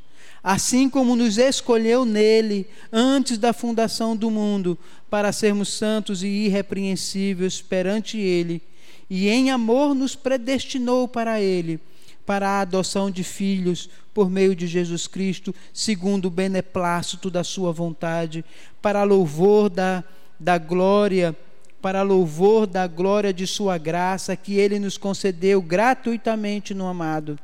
Assim 0.43 0.91
como 0.91 1.15
nos 1.15 1.39
escolheu 1.39 2.05
nele 2.05 2.67
antes 2.93 3.39
da 3.39 3.53
fundação 3.53 4.17
do 4.17 4.29
mundo, 4.29 4.77
para 5.09 5.31
sermos 5.31 5.69
santos 5.69 6.25
e 6.25 6.27
irrepreensíveis 6.27 7.63
perante 7.63 8.19
ele, 8.19 8.61
e 9.09 9.29
em 9.29 9.53
amor 9.53 9.95
nos 9.95 10.17
predestinou 10.17 11.07
para 11.07 11.41
ele 11.41 11.79
para 12.27 12.49
a 12.49 12.61
adoção 12.61 13.11
de 13.11 13.25
filhos 13.25 13.91
por 14.15 14.31
meio 14.31 14.55
de 14.55 14.67
Jesus 14.67 15.09
Cristo, 15.09 15.53
segundo 15.73 16.27
o 16.27 16.31
beneplácito 16.31 17.29
da 17.29 17.43
sua 17.43 17.73
vontade, 17.73 18.45
para 18.81 19.03
louvor 19.03 19.69
da, 19.69 20.05
da 20.41 20.57
glória, 20.57 21.37
para 21.83 22.03
louvor 22.03 22.67
da 22.67 22.87
glória 22.87 23.33
de 23.33 23.47
sua 23.47 23.79
graça 23.79 24.35
que 24.35 24.55
ele 24.55 24.79
nos 24.79 24.97
concedeu 24.97 25.63
gratuitamente 25.63 26.75
no 26.75 26.87
amado, 26.87 27.39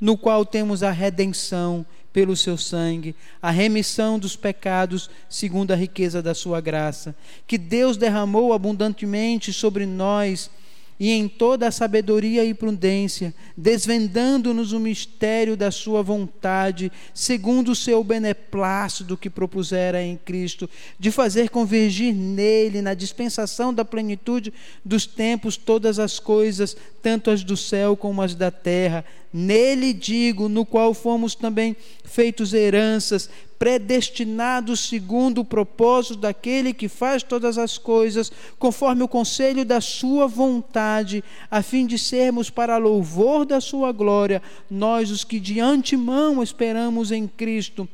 no 0.00 0.16
qual 0.16 0.44
temos 0.44 0.82
a 0.82 0.90
redenção 0.90 1.84
pelo 2.12 2.36
seu 2.36 2.58
sangue, 2.58 3.16
a 3.40 3.50
remissão 3.50 4.18
dos 4.18 4.36
pecados, 4.36 5.08
segundo 5.28 5.72
a 5.72 5.76
riqueza 5.76 6.22
da 6.22 6.34
sua 6.34 6.60
graça, 6.60 7.14
que 7.46 7.56
Deus 7.56 7.96
derramou 7.96 8.52
abundantemente 8.52 9.52
sobre 9.52 9.86
nós 9.86 10.50
e 10.98 11.10
em 11.10 11.28
toda 11.28 11.66
a 11.66 11.72
sabedoria 11.72 12.44
e 12.44 12.54
prudência, 12.54 13.34
desvendando-nos 13.56 14.72
o 14.72 14.80
mistério 14.80 15.56
da 15.56 15.70
sua 15.70 16.02
vontade, 16.02 16.92
segundo 17.12 17.72
o 17.72 17.76
seu 17.76 18.04
beneplácito 18.04 19.16
que 19.16 19.28
propusera 19.28 20.02
em 20.02 20.16
Cristo, 20.16 20.68
de 20.98 21.10
fazer 21.10 21.50
convergir 21.50 22.14
nele, 22.14 22.80
na 22.80 22.94
dispensação 22.94 23.74
da 23.74 23.84
plenitude 23.84 24.52
dos 24.84 25.06
tempos, 25.06 25.56
todas 25.56 25.98
as 25.98 26.18
coisas, 26.18 26.76
tanto 27.02 27.30
as 27.30 27.42
do 27.42 27.56
céu 27.56 27.96
como 27.96 28.22
as 28.22 28.34
da 28.34 28.50
terra. 28.50 29.04
Nele 29.32 29.92
digo, 29.92 30.48
no 30.48 30.64
qual 30.64 30.92
fomos 30.92 31.34
também 31.34 31.74
feitos 32.12 32.52
heranças, 32.52 33.28
predestinados 33.58 34.80
segundo 34.80 35.40
o 35.40 35.44
propósito 35.44 36.16
daquele 36.16 36.74
que 36.74 36.88
faz 36.88 37.22
todas 37.22 37.56
as 37.56 37.78
coisas, 37.78 38.30
conforme 38.58 39.02
o 39.02 39.08
conselho 39.08 39.64
da 39.64 39.80
sua 39.80 40.26
vontade, 40.26 41.24
a 41.50 41.62
fim 41.62 41.86
de 41.86 41.98
sermos 41.98 42.50
para 42.50 42.76
louvor 42.76 43.46
da 43.46 43.60
sua 43.60 43.92
glória, 43.92 44.42
nós 44.70 45.10
os 45.10 45.24
que 45.24 45.40
de 45.40 45.58
antemão 45.58 46.42
esperamos 46.42 47.10
em 47.10 47.26
Cristo, 47.26 47.88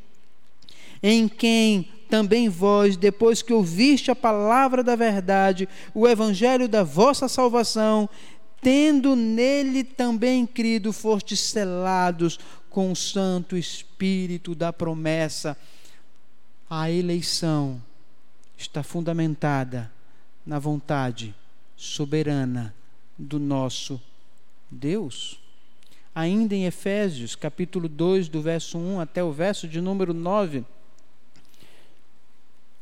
em 1.01 1.29
quem 1.29 1.89
também 2.11 2.49
vós, 2.49 2.97
depois 2.97 3.41
que 3.41 3.53
ouviste 3.53 4.11
a 4.11 4.17
palavra 4.17 4.83
da 4.83 4.97
verdade, 4.97 5.69
o 5.95 6.09
evangelho 6.09 6.67
da 6.67 6.83
vossa 6.83 7.29
salvação, 7.29 8.09
tendo 8.61 9.15
nele 9.15 9.85
também 9.85 10.45
crido, 10.45 10.93
fostes 10.93 11.39
selados 11.39 12.41
com 12.69 12.91
o 12.91 12.97
Santo 12.97 13.57
Espírito 13.57 13.88
da 14.57 14.73
promessa. 14.73 15.57
A 16.71 16.91
eleição 16.91 17.83
está 18.57 18.83
fundamentada 18.83 19.91
na 20.47 20.59
vontade 20.59 21.35
soberana 21.77 22.75
do 23.19 23.39
nosso 23.39 24.01
Deus. 24.71 25.41
Ainda 26.15 26.55
em 26.55 26.67
Efésios, 26.67 27.35
capítulo 27.35 27.89
2, 27.89 28.29
do 28.29 28.43
verso 28.43 28.79
1 28.79 29.01
até 29.01 29.23
o 29.23 29.33
verso 29.33 29.69
de 29.69 29.81
número 29.81 30.13
9, 30.13 30.65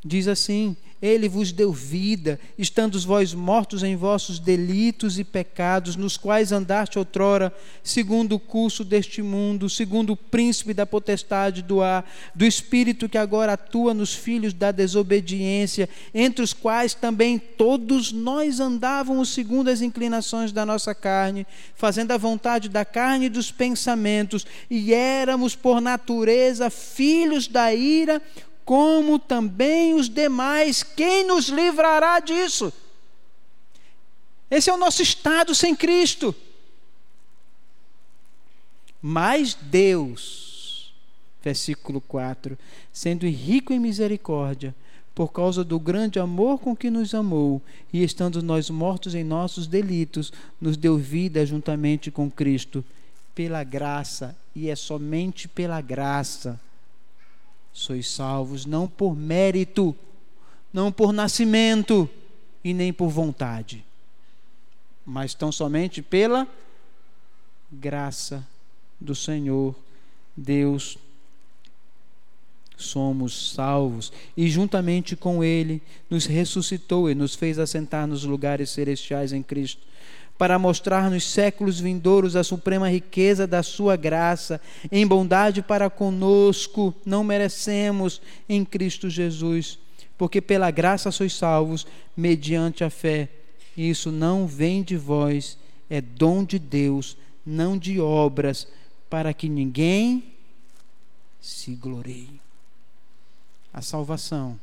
diz 0.07 0.28
assim: 0.28 0.76
ele 1.00 1.28
vos 1.28 1.52
deu 1.52 1.72
vida, 1.72 2.40
estando 2.57 2.98
vós 3.00 3.34
mortos 3.34 3.82
em 3.82 3.94
vossos 3.94 4.38
delitos 4.38 5.18
e 5.18 5.24
pecados, 5.24 5.94
nos 5.94 6.16
quais 6.16 6.52
andaste 6.52 6.98
outrora, 6.98 7.52
segundo 7.82 8.36
o 8.36 8.40
curso 8.40 8.82
deste 8.82 9.20
mundo, 9.20 9.68
segundo 9.68 10.14
o 10.14 10.16
príncipe 10.16 10.72
da 10.72 10.86
potestade 10.86 11.61
do 11.61 11.82
ar, 11.82 12.11
do 12.34 12.46
espírito 12.46 13.11
que 13.11 13.18
agora 13.18 13.52
atua 13.52 13.92
nos 13.92 14.14
filhos 14.14 14.54
da 14.54 14.72
desobediência, 14.72 15.88
entre 16.14 16.42
os 16.42 16.54
quais 16.54 16.94
também 16.94 17.38
todos 17.38 18.11
nós 18.11 18.59
andávamos 18.59 19.28
segundo 19.28 19.68
as 19.68 19.82
inclinações 19.82 20.50
da 20.50 20.64
nossa 20.64 20.94
carne, 20.94 21.46
fazendo 21.74 22.12
a 22.12 22.16
vontade 22.16 22.70
da 22.70 22.86
carne 22.86 23.26
e 23.26 23.30
dos 23.30 23.52
pensamentos, 23.52 24.46
e 24.70 24.94
éramos 24.94 25.54
por 25.54 25.80
natureza 25.80 26.70
filhos 26.70 27.46
da 27.46 27.74
ira, 27.74 28.22
como 28.66 29.16
também 29.16 29.94
os 29.94 30.10
demais. 30.10 30.82
Quem 30.82 31.24
nos 31.24 31.48
livrará 31.48 32.18
disso? 32.18 32.72
Esse 34.50 34.68
é 34.68 34.74
o 34.74 34.76
nosso 34.76 35.00
estado 35.00 35.54
sem 35.54 35.74
Cristo. 35.74 36.34
Mas 39.00 39.54
Deus, 39.54 40.92
versículo 41.42 42.00
4, 42.00 42.58
sendo 42.92 43.24
rico 43.24 43.72
em 43.72 43.78
misericórdia, 43.78 44.74
por 45.14 45.28
causa 45.32 45.62
do 45.62 45.78
grande 45.78 46.18
amor 46.18 46.58
com 46.58 46.74
que 46.76 46.90
nos 46.90 47.14
amou, 47.14 47.62
e 47.92 48.02
estando 48.02 48.42
nós 48.42 48.68
mortos 48.68 49.14
em 49.14 49.22
nossos 49.22 49.68
delitos, 49.68 50.32
nos 50.60 50.76
deu 50.76 50.98
vida 50.98 51.46
juntamente 51.46 52.10
com 52.10 52.28
Cristo, 52.28 52.84
pela 53.32 53.62
graça, 53.62 54.36
e 54.54 54.68
é 54.68 54.74
somente 54.74 55.46
pela 55.46 55.80
graça 55.80 56.60
sois 57.76 58.08
salvos 58.08 58.64
não 58.64 58.88
por 58.88 59.14
mérito, 59.14 59.94
não 60.72 60.90
por 60.90 61.12
nascimento 61.12 62.08
e 62.64 62.72
nem 62.72 62.90
por 62.90 63.10
vontade, 63.10 63.84
mas 65.04 65.34
tão 65.34 65.52
somente 65.52 66.00
pela 66.00 66.48
graça 67.70 68.44
do 68.98 69.14
Senhor 69.14 69.76
Deus. 70.34 70.96
Somos 72.78 73.52
salvos 73.52 74.10
e 74.34 74.48
juntamente 74.48 75.14
com 75.14 75.44
ele 75.44 75.82
nos 76.08 76.24
ressuscitou 76.24 77.10
e 77.10 77.14
nos 77.14 77.34
fez 77.34 77.58
assentar 77.58 78.06
nos 78.06 78.24
lugares 78.24 78.70
celestiais 78.70 79.34
em 79.34 79.42
Cristo 79.42 79.86
para 80.39 80.59
mostrar 80.59 81.11
nos 81.11 81.24
séculos 81.24 81.80
vindouros 81.80 82.37
a 82.37 82.45
suprema 82.45 82.91
riqueza 82.91 83.47
da 83.47 83.62
sua 83.62 83.97
graça, 83.97 84.61
em 84.93 85.07
bondade 85.07 85.62
para 85.62 85.89
conosco, 85.89 86.95
não 87.05 87.24
merecemos 87.24 88.20
em 88.49 88.64
Cristo 88.64 89.09
Jesus, 89.09 89.78
porque 90.18 90.41
pela 90.41 90.70
graça 90.70 91.11
sois 91.11 91.32
salvos, 91.34 91.87
mediante 92.16 92.84
a 92.84 92.91
fé. 92.91 93.30
E 93.76 93.89
isso 93.89 94.12
não 94.12 94.47
vem 94.47 94.82
de 94.82 94.97
vós, 94.97 95.59
é 95.89 96.01
dom 96.01 96.45
de 96.45 96.59
Deus, 96.59 97.16
não 97.45 97.78
de 97.78 98.01
obras, 98.01 98.68
para 99.09 99.32
que 99.32 99.49
ninguém 99.49 100.34
se 101.41 101.74
glorie. 101.74 102.41
A 103.72 103.80
salvação 103.80 104.59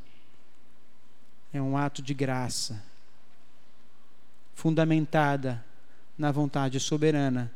é 1.54 1.62
um 1.62 1.78
ato 1.78 2.02
de 2.02 2.14
graça 2.14 2.93
fundamentada 4.56 5.64
na 6.18 6.32
vontade 6.32 6.80
soberana 6.80 7.52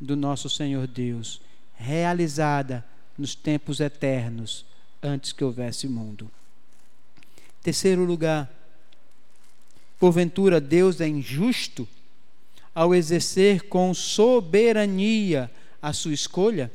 do 0.00 0.16
nosso 0.16 0.48
Senhor 0.48 0.86
Deus, 0.86 1.40
realizada 1.74 2.84
nos 3.16 3.34
tempos 3.34 3.80
eternos, 3.80 4.64
antes 5.02 5.32
que 5.32 5.44
houvesse 5.44 5.88
mundo. 5.88 6.30
Terceiro 7.62 8.04
lugar, 8.04 8.50
porventura 9.98 10.60
Deus 10.60 11.00
é 11.00 11.08
injusto 11.08 11.88
ao 12.74 12.94
exercer 12.94 13.68
com 13.68 13.92
soberania 13.92 15.50
a 15.82 15.92
sua 15.92 16.12
escolha? 16.12 16.70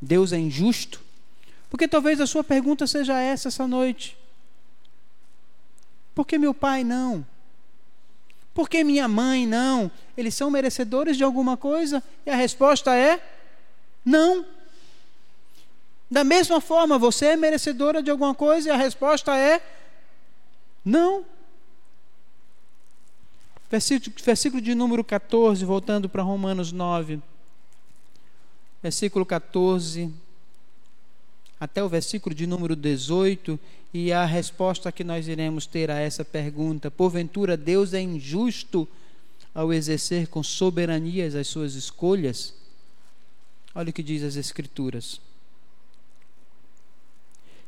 Deus 0.00 0.32
é 0.32 0.38
injusto? 0.38 1.02
Porque 1.68 1.88
talvez 1.88 2.20
a 2.20 2.26
sua 2.26 2.44
pergunta 2.44 2.86
seja 2.86 3.20
essa 3.20 3.48
essa 3.48 3.66
noite. 3.66 4.16
Por 6.14 6.26
que 6.26 6.38
meu 6.38 6.54
pai 6.54 6.84
não? 6.84 7.26
Por 8.56 8.70
que 8.70 8.82
minha 8.82 9.06
mãe 9.06 9.46
não? 9.46 9.90
Eles 10.16 10.34
são 10.34 10.50
merecedores 10.50 11.18
de 11.18 11.22
alguma 11.22 11.58
coisa? 11.58 12.02
E 12.24 12.30
a 12.30 12.34
resposta 12.34 12.96
é: 12.96 13.22
não. 14.02 14.46
Da 16.10 16.24
mesma 16.24 16.58
forma, 16.58 16.96
você 16.98 17.26
é 17.26 17.36
merecedora 17.36 18.02
de 18.02 18.10
alguma 18.10 18.34
coisa? 18.34 18.70
E 18.70 18.72
a 18.72 18.76
resposta 18.76 19.36
é: 19.36 19.60
não. 20.82 21.22
Versículo, 23.70 24.16
versículo 24.24 24.62
de 24.62 24.74
número 24.74 25.04
14, 25.04 25.62
voltando 25.62 26.08
para 26.08 26.22
Romanos 26.22 26.72
9. 26.72 27.20
Versículo 28.82 29.26
14 29.26 30.10
até 31.58 31.82
o 31.82 31.88
versículo 31.88 32.34
de 32.34 32.46
número 32.46 32.76
18, 32.76 33.58
e 33.92 34.12
a 34.12 34.24
resposta 34.24 34.92
que 34.92 35.02
nós 35.02 35.26
iremos 35.26 35.66
ter 35.66 35.90
a 35.90 35.98
essa 35.98 36.24
pergunta: 36.24 36.90
porventura 36.90 37.56
Deus 37.56 37.94
é 37.94 38.00
injusto 38.00 38.86
ao 39.54 39.72
exercer 39.72 40.28
com 40.28 40.42
soberania 40.42 41.26
as 41.26 41.48
suas 41.48 41.74
escolhas? 41.74 42.54
Olha 43.74 43.90
o 43.90 43.92
que 43.92 44.02
diz 44.02 44.22
as 44.22 44.36
Escrituras. 44.36 45.20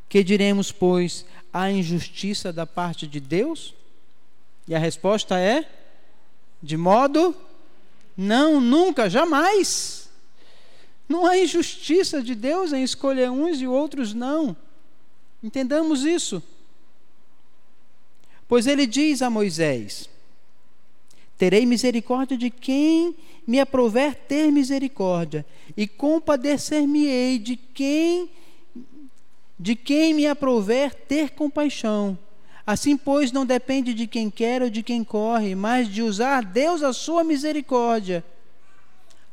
Que 0.08 0.24
diremos, 0.24 0.72
pois, 0.72 1.24
a 1.52 1.70
injustiça 1.70 2.52
da 2.52 2.66
parte 2.66 3.06
de 3.06 3.20
Deus? 3.20 3.74
E 4.66 4.74
a 4.74 4.78
resposta 4.78 5.38
é: 5.38 5.66
de 6.62 6.76
modo 6.76 7.34
não, 8.16 8.60
nunca, 8.60 9.08
jamais. 9.08 9.97
Não 11.08 11.24
há 11.24 11.38
injustiça 11.38 12.22
de 12.22 12.34
Deus 12.34 12.72
em 12.72 12.82
escolher 12.82 13.30
uns 13.30 13.60
e 13.60 13.66
outros 13.66 14.12
não. 14.12 14.56
Entendamos 15.42 16.04
isso. 16.04 16.42
Pois 18.46 18.66
ele 18.66 18.86
diz 18.86 19.22
a 19.22 19.30
Moisés: 19.30 20.08
Terei 21.38 21.64
misericórdia 21.64 22.36
de 22.36 22.50
quem 22.50 23.16
me 23.46 23.58
aprover 23.58 24.14
ter 24.14 24.50
misericórdia, 24.50 25.46
e 25.76 25.86
compadecer-me-ei 25.86 27.38
de 27.38 27.56
quem 27.56 28.30
de 29.60 29.74
quem 29.74 30.14
me 30.14 30.24
aprover 30.26 30.94
ter 30.94 31.30
compaixão. 31.30 32.16
Assim, 32.64 32.96
pois, 32.96 33.32
não 33.32 33.44
depende 33.44 33.92
de 33.92 34.06
quem 34.06 34.30
quer 34.30 34.62
ou 34.62 34.70
de 34.70 34.84
quem 34.84 35.02
corre, 35.02 35.56
mas 35.56 35.88
de 35.88 36.00
usar 36.00 36.44
Deus 36.44 36.82
a 36.82 36.92
sua 36.92 37.24
misericórdia. 37.24 38.24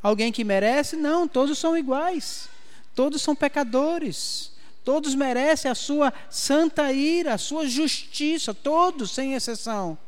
Alguém 0.02 0.30
que 0.32 0.44
merece? 0.44 0.96
Não, 0.96 1.26
todos 1.26 1.58
são 1.58 1.76
iguais. 1.76 2.48
Todos 2.94 3.22
são 3.22 3.34
pecadores. 3.34 4.52
Todos 4.84 5.14
merecem 5.14 5.70
a 5.70 5.74
sua 5.74 6.12
santa 6.30 6.92
ira, 6.92 7.34
a 7.34 7.38
sua 7.38 7.66
justiça, 7.66 8.54
todos, 8.54 9.10
sem 9.10 9.34
exceção. 9.34 9.98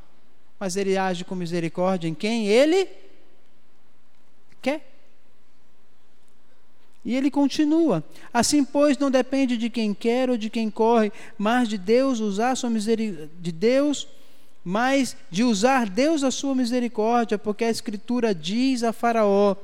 Mas 0.59 0.76
ele 0.76 0.97
age 0.97 1.24
com 1.24 1.34
misericórdia 1.34 2.09
em 2.09 2.14
quem 2.14 2.47
ele 2.47 2.89
quer. 4.62 4.89
E 7.05 7.16
ele 7.16 7.30
continua: 7.30 8.05
Assim, 8.32 8.64
pois, 8.64 8.99
não 8.99 9.11
depende 9.11 9.57
de 9.57 9.70
quem 9.70 9.95
quer 9.95 10.30
ou 10.30 10.36
de 10.36 10.51
quem 10.51 10.70
corre, 10.70 11.12
mas 11.36 11.68
de 11.68 11.78
Deus 11.78 12.20
usar 12.20 12.55
sua 12.55 12.70
misericórdia, 12.70 13.30
de 13.41 13.51
Deus, 13.51 14.07
mas 14.64 15.16
de 15.30 15.43
usar 15.43 15.89
Deus 15.89 16.22
a 16.22 16.30
sua 16.30 16.55
misericórdia, 16.55 17.39
porque 17.39 17.64
a 17.64 17.70
Escritura 17.70 18.34
diz 18.34 18.82
a 18.82 18.93
Faraó: 18.93 19.57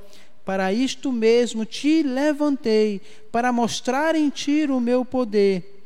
Para 0.45 0.73
isto 0.73 1.11
mesmo 1.11 1.65
te 1.65 2.03
levantei, 2.03 3.01
para 3.33 3.53
mostrar 3.53 4.15
em 4.15 4.29
ti 4.29 4.65
o 4.69 4.81
meu 4.81 5.05
poder, 5.05 5.83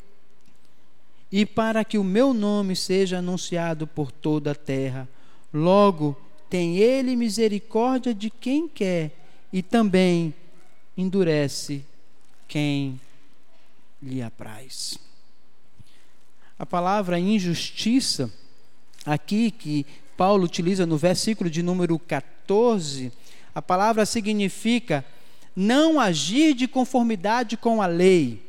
e 1.30 1.46
para 1.46 1.84
que 1.84 1.98
o 1.98 2.04
meu 2.04 2.32
nome 2.34 2.74
seja 2.74 3.18
anunciado 3.18 3.86
por 3.86 4.10
toda 4.10 4.52
a 4.52 4.54
terra. 4.54 5.08
Logo, 5.52 6.16
tem 6.50 6.78
ele 6.78 7.14
misericórdia 7.14 8.14
de 8.14 8.30
quem 8.30 8.66
quer, 8.66 9.12
e 9.52 9.62
também 9.62 10.34
endurece 10.96 11.84
quem 12.48 13.00
lhe 14.02 14.22
apraz. 14.22 14.98
A 16.58 16.66
palavra 16.66 17.18
injustiça, 17.18 18.32
aqui 19.06 19.50
que 19.50 19.86
Paulo 20.16 20.44
utiliza 20.44 20.84
no 20.84 20.96
versículo 20.96 21.48
de 21.48 21.62
número 21.62 21.96
14, 21.98 23.12
a 23.54 23.62
palavra 23.62 24.06
significa 24.06 25.04
não 25.54 25.98
agir 25.98 26.54
de 26.54 26.68
conformidade 26.68 27.56
com 27.56 27.82
a 27.82 27.86
lei. 27.86 28.46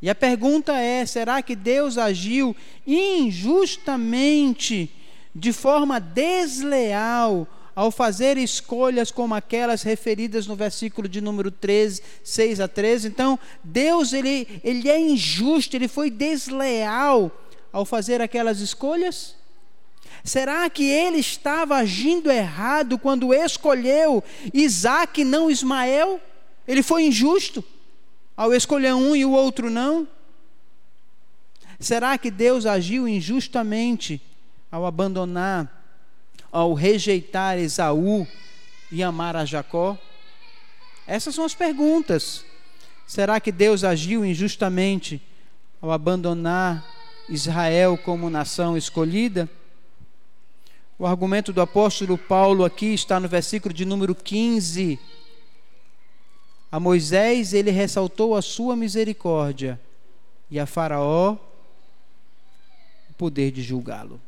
E 0.00 0.08
a 0.08 0.14
pergunta 0.14 0.76
é: 0.76 1.04
será 1.04 1.42
que 1.42 1.56
Deus 1.56 1.98
agiu 1.98 2.54
injustamente, 2.86 4.88
de 5.34 5.52
forma 5.52 5.98
desleal, 5.98 7.48
ao 7.76 7.90
fazer 7.90 8.38
escolhas 8.38 9.10
como 9.10 9.34
aquelas 9.34 9.82
referidas 9.82 10.46
no 10.46 10.56
versículo 10.56 11.06
de 11.06 11.20
número 11.20 11.50
13, 11.50 12.02
6 12.24 12.60
a 12.60 12.66
13. 12.66 13.08
Então, 13.08 13.38
Deus 13.62 14.14
ele, 14.14 14.48
ele 14.64 14.88
é 14.88 14.98
injusto, 14.98 15.76
ele 15.76 15.86
foi 15.86 16.10
desleal 16.10 17.30
ao 17.70 17.84
fazer 17.84 18.22
aquelas 18.22 18.60
escolhas? 18.60 19.36
Será 20.26 20.68
que 20.68 20.82
ele 20.82 21.18
estava 21.18 21.76
agindo 21.76 22.32
errado 22.32 22.98
quando 22.98 23.32
escolheu 23.32 24.24
Isaac 24.52 25.20
e 25.20 25.24
não 25.24 25.48
Ismael? 25.48 26.20
Ele 26.66 26.82
foi 26.82 27.04
injusto 27.04 27.62
ao 28.36 28.52
escolher 28.52 28.92
um 28.92 29.14
e 29.14 29.24
o 29.24 29.30
outro 29.30 29.70
não? 29.70 30.06
Será 31.78 32.18
que 32.18 32.28
Deus 32.28 32.66
agiu 32.66 33.06
injustamente 33.06 34.20
ao 34.68 34.84
abandonar 34.84 35.72
ao 36.50 36.74
rejeitar 36.74 37.56
Esaú 37.56 38.26
e 38.90 39.04
amar 39.04 39.36
a 39.36 39.44
Jacó? 39.44 39.96
Essas 41.06 41.36
são 41.36 41.44
as 41.44 41.54
perguntas. 41.54 42.44
Será 43.06 43.38
que 43.38 43.52
Deus 43.52 43.84
agiu 43.84 44.24
injustamente 44.24 45.22
ao 45.80 45.92
abandonar 45.92 46.84
Israel 47.28 47.96
como 47.96 48.28
nação 48.28 48.76
escolhida? 48.76 49.48
O 50.98 51.04
argumento 51.04 51.52
do 51.52 51.60
apóstolo 51.60 52.16
Paulo 52.16 52.64
aqui 52.64 52.94
está 52.94 53.20
no 53.20 53.28
versículo 53.28 53.74
de 53.74 53.84
número 53.84 54.14
15. 54.14 54.98
A 56.72 56.80
Moisés 56.80 57.52
ele 57.52 57.70
ressaltou 57.70 58.34
a 58.34 58.40
sua 58.40 58.74
misericórdia 58.74 59.78
e 60.50 60.58
a 60.58 60.64
Faraó 60.64 61.36
o 63.10 63.14
poder 63.18 63.50
de 63.50 63.62
julgá-lo. 63.62 64.18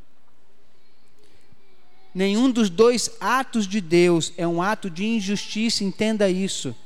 Nenhum 2.14 2.50
dos 2.50 2.68
dois 2.68 3.16
atos 3.18 3.66
de 3.66 3.80
Deus 3.80 4.34
é 4.36 4.46
um 4.46 4.60
ato 4.60 4.90
de 4.90 5.06
injustiça, 5.06 5.84
entenda 5.84 6.28
isso. 6.28 6.76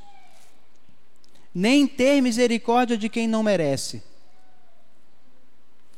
Nem 1.53 1.85
ter 1.87 2.21
misericórdia 2.21 2.97
de 2.97 3.09
quem 3.09 3.27
não 3.27 3.43
merece. 3.43 4.01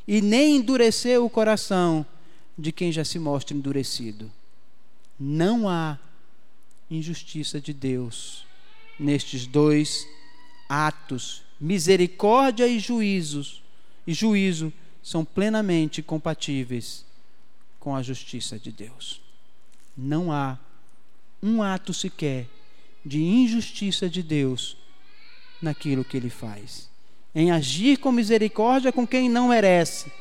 E 0.08 0.22
nem 0.22 0.56
endurecer 0.56 1.22
o 1.22 1.30
coração 1.30 2.06
de 2.58 2.72
quem 2.72 2.92
já 2.92 3.04
se 3.04 3.20
mostra 3.20 3.56
endurecido. 3.56 4.32
Não 5.20 5.68
há 5.68 5.98
injustiça 6.90 7.60
de 7.60 7.74
Deus 7.74 8.46
nestes 9.00 9.46
dois 9.46 10.08
atos. 10.70 11.44
Misericórdia 11.60 12.68
e 12.68 12.80
juízos 12.80 13.64
e 14.06 14.14
juízo 14.14 14.72
são 15.02 15.24
plenamente 15.24 16.02
compatíveis 16.02 17.06
com 17.80 17.96
a 17.96 18.02
justiça 18.02 18.60
de 18.60 18.72
Deus 18.72 19.26
não 19.98 20.32
há 20.32 20.58
um 21.42 21.62
ato 21.62 21.94
sequer 21.94 22.48
de 23.06 23.22
injustiça 23.22 24.10
de 24.10 24.22
Deus 24.22 24.76
naquilo 25.62 26.04
que 26.04 26.18
ele 26.18 26.30
faz. 26.30 26.90
Em 27.34 27.52
agir 27.52 27.98
com 27.98 28.12
misericórdia 28.12 28.92
com 28.92 29.06
quem 29.06 29.30
não 29.30 29.50
merece. 29.50 30.12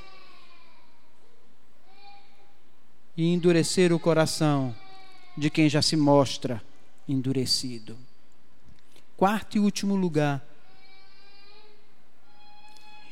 E 3.16 3.32
endurecer 3.32 3.92
o 3.92 3.98
coração 3.98 4.74
de 5.36 5.50
quem 5.50 5.68
já 5.68 5.82
se 5.82 5.96
mostra 5.96 6.62
endurecido. 7.08 7.96
Quarto 9.16 9.56
e 9.56 9.60
último 9.60 9.94
lugar. 9.94 10.42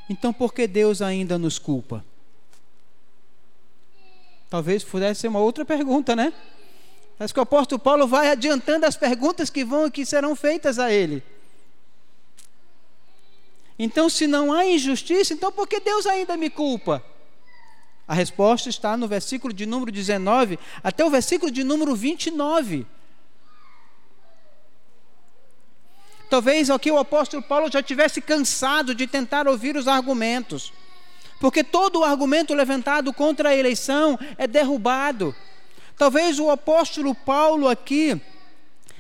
Então, 0.09 0.33
por 0.33 0.53
que 0.53 0.67
Deus 0.67 1.01
ainda 1.01 1.39
nos 1.39 1.59
culpa? 1.59 2.05
Talvez 4.51 4.85
pudesse 4.85 5.23
ser 5.23 5.29
uma 5.29 5.39
outra 5.39 5.65
pergunta, 5.65 6.15
né? 6.15 6.33
Mas 7.19 7.33
que 7.33 7.39
o 7.39 7.43
apóstolo 7.43 7.79
Paulo 7.79 8.07
vai 8.07 8.29
adiantando 8.29 8.85
as 8.85 8.97
perguntas 8.97 9.49
que 9.49 9.65
vão 9.65 9.91
que 9.91 10.05
serão 10.05 10.35
feitas 10.35 10.79
a 10.79 10.93
ele. 10.93 11.23
Então, 13.79 14.09
se 14.09 14.27
não 14.27 14.53
há 14.53 14.67
injustiça, 14.67 15.33
então 15.33 15.51
por 15.51 15.67
que 15.67 15.81
Deus 15.81 16.07
ainda 16.07 16.37
me 16.37 16.51
culpa? 16.51 17.03
A 18.07 18.15
resposta 18.15 18.69
está 18.69 18.97
no 18.97 19.07
versículo 19.07 19.55
de 19.55 19.65
número 19.65 19.93
19 19.93 20.59
até 20.83 21.05
o 21.05 21.11
versículo 21.11 21.51
de 21.51 21.63
número 21.63 21.95
29. 21.95 22.87
Talvez 26.29 26.71
aqui 26.71 26.91
o 26.91 26.99
apóstolo 26.99 27.43
Paulo 27.43 27.71
já 27.71 27.83
tivesse 27.83 28.21
cansado 28.21 28.95
de 28.95 29.07
tentar 29.07 29.47
ouvir 29.47 29.77
os 29.77 29.87
argumentos. 29.87 30.73
Porque 31.39 31.63
todo 31.63 32.01
o 32.01 32.05
argumento 32.05 32.55
levantado 32.55 33.13
contra 33.13 33.51
a 33.51 33.57
eleição 33.57 34.19
é 34.39 34.47
derrubado. 34.47 35.35
Talvez 35.99 36.39
o 36.39 36.51
apóstolo 36.51 37.15
Paulo 37.15 37.69
aqui, 37.69 38.21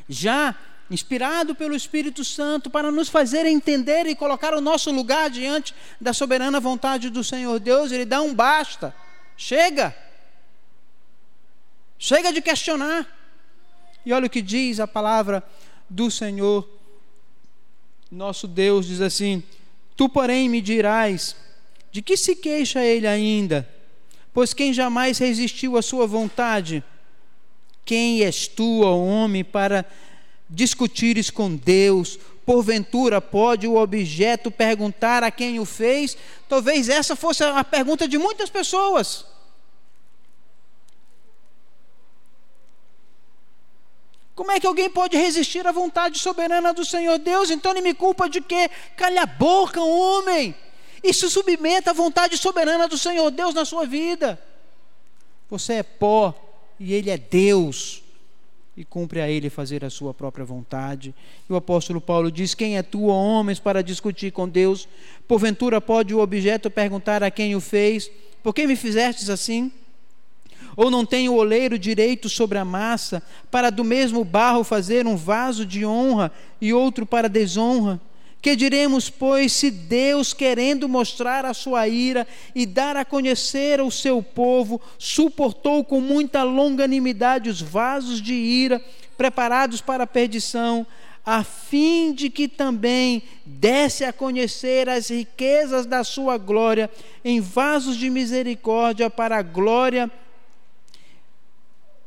já 0.08 0.54
inspirado 0.92 1.54
pelo 1.54 1.74
Espírito 1.74 2.22
Santo, 2.22 2.68
para 2.68 2.92
nos 2.92 3.08
fazer 3.08 3.46
entender 3.46 4.06
e 4.06 4.14
colocar 4.14 4.52
o 4.52 4.60
nosso 4.60 4.90
lugar 4.90 5.30
diante 5.30 5.74
da 5.98 6.12
soberana 6.12 6.60
vontade 6.60 7.08
do 7.08 7.24
Senhor 7.24 7.58
Deus, 7.58 7.90
ele 7.90 8.04
dá 8.04 8.20
um 8.20 8.34
basta. 8.34 8.94
Chega! 9.36 9.96
Chega 11.98 12.32
de 12.32 12.42
questionar. 12.42 13.08
E 14.04 14.12
olha 14.12 14.26
o 14.26 14.30
que 14.30 14.42
diz 14.42 14.80
a 14.80 14.86
palavra 14.86 15.42
do 15.88 16.10
Senhor. 16.10 16.68
Nosso 18.10 18.46
Deus 18.46 18.86
diz 18.86 19.00
assim: 19.00 19.42
Tu, 19.96 20.08
porém, 20.08 20.48
me 20.48 20.60
dirás, 20.60 21.34
de 21.90 22.02
que 22.02 22.16
se 22.16 22.36
queixa 22.36 22.84
ele 22.84 23.06
ainda? 23.06 23.68
Pois 24.34 24.52
quem 24.52 24.72
jamais 24.72 25.18
resistiu 25.18 25.76
à 25.76 25.82
sua 25.82 26.06
vontade? 26.06 26.82
Quem 27.84 28.22
és 28.22 28.46
tu, 28.46 28.82
ó 28.82 28.96
homem, 28.96 29.44
para 29.44 29.86
discutires 30.52 31.30
com 31.30 31.56
Deus? 31.56 32.18
Porventura 32.44 33.20
pode 33.20 33.66
o 33.66 33.76
objeto 33.76 34.50
perguntar 34.50 35.22
a 35.22 35.30
quem 35.30 35.58
o 35.58 35.64
fez? 35.64 36.16
Talvez 36.48 36.88
essa 36.88 37.16
fosse 37.16 37.42
a 37.42 37.64
pergunta 37.64 38.06
de 38.06 38.18
muitas 38.18 38.50
pessoas. 38.50 39.24
Como 44.34 44.50
é 44.50 44.58
que 44.58 44.66
alguém 44.66 44.90
pode 44.90 45.16
resistir 45.16 45.66
à 45.66 45.72
vontade 45.72 46.18
soberana 46.18 46.72
do 46.72 46.84
Senhor 46.84 47.18
Deus? 47.18 47.50
Então 47.50 47.70
ele 47.72 47.82
me 47.82 47.94
culpa 47.94 48.28
de 48.28 48.40
quê? 48.40 48.70
Calha 48.96 49.22
a 49.22 49.26
boca, 49.26 49.80
homem. 49.80 50.54
E 51.02 51.12
se 51.12 51.28
submeta 51.28 51.90
à 51.90 51.94
vontade 51.94 52.36
soberana 52.38 52.88
do 52.88 52.96
Senhor 52.96 53.30
Deus 53.30 53.54
na 53.54 53.64
sua 53.64 53.86
vida. 53.86 54.40
Você 55.50 55.74
é 55.74 55.82
pó 55.82 56.34
e 56.80 56.94
ele 56.94 57.10
é 57.10 57.18
Deus. 57.18 58.01
E 58.76 58.84
cumpre 58.84 59.20
a 59.20 59.28
ele 59.28 59.50
fazer 59.50 59.84
a 59.84 59.90
sua 59.90 60.14
própria 60.14 60.44
vontade. 60.44 61.14
E 61.48 61.52
o 61.52 61.56
apóstolo 61.56 62.00
Paulo 62.00 62.30
diz: 62.30 62.54
Quem 62.54 62.78
é 62.78 62.82
tu, 62.82 63.08
ó 63.08 63.14
homens, 63.14 63.58
para 63.58 63.82
discutir 63.82 64.32
com 64.32 64.48
Deus? 64.48 64.88
Porventura 65.28 65.80
pode 65.80 66.14
o 66.14 66.20
objeto 66.20 66.70
perguntar 66.70 67.22
a 67.22 67.30
quem 67.30 67.54
o 67.54 67.60
fez: 67.60 68.10
Por 68.42 68.54
que 68.54 68.66
me 68.66 68.74
fizestes 68.74 69.28
assim? 69.28 69.70
Ou 70.74 70.90
não 70.90 71.04
tem 71.04 71.28
o 71.28 71.34
oleiro 71.34 71.78
direito 71.78 72.28
sobre 72.28 72.56
a 72.56 72.64
massa, 72.64 73.22
para 73.50 73.68
do 73.68 73.84
mesmo 73.84 74.24
barro 74.24 74.64
fazer 74.64 75.06
um 75.06 75.16
vaso 75.16 75.66
de 75.66 75.84
honra 75.84 76.32
e 76.60 76.72
outro 76.72 77.04
para 77.04 77.28
desonra? 77.28 78.00
Que 78.42 78.56
diremos, 78.56 79.08
pois, 79.08 79.52
se 79.52 79.70
Deus, 79.70 80.34
querendo 80.34 80.88
mostrar 80.88 81.44
a 81.44 81.54
sua 81.54 81.86
ira 81.86 82.26
e 82.52 82.66
dar 82.66 82.96
a 82.96 83.04
conhecer 83.04 83.78
ao 83.78 83.88
seu 83.88 84.20
povo, 84.20 84.80
suportou 84.98 85.84
com 85.84 86.00
muita 86.00 86.42
longanimidade 86.42 87.48
os 87.48 87.62
vasos 87.62 88.20
de 88.20 88.34
ira 88.34 88.82
preparados 89.16 89.80
para 89.80 90.02
a 90.02 90.08
perdição, 90.08 90.84
a 91.24 91.44
fim 91.44 92.12
de 92.12 92.28
que 92.28 92.48
também 92.48 93.22
desse 93.46 94.04
a 94.04 94.12
conhecer 94.12 94.88
as 94.88 95.08
riquezas 95.08 95.86
da 95.86 96.02
sua 96.02 96.36
glória 96.36 96.90
em 97.24 97.40
vasos 97.40 97.96
de 97.96 98.10
misericórdia 98.10 99.08
para 99.08 99.38
a 99.38 99.42
glória 99.42 100.10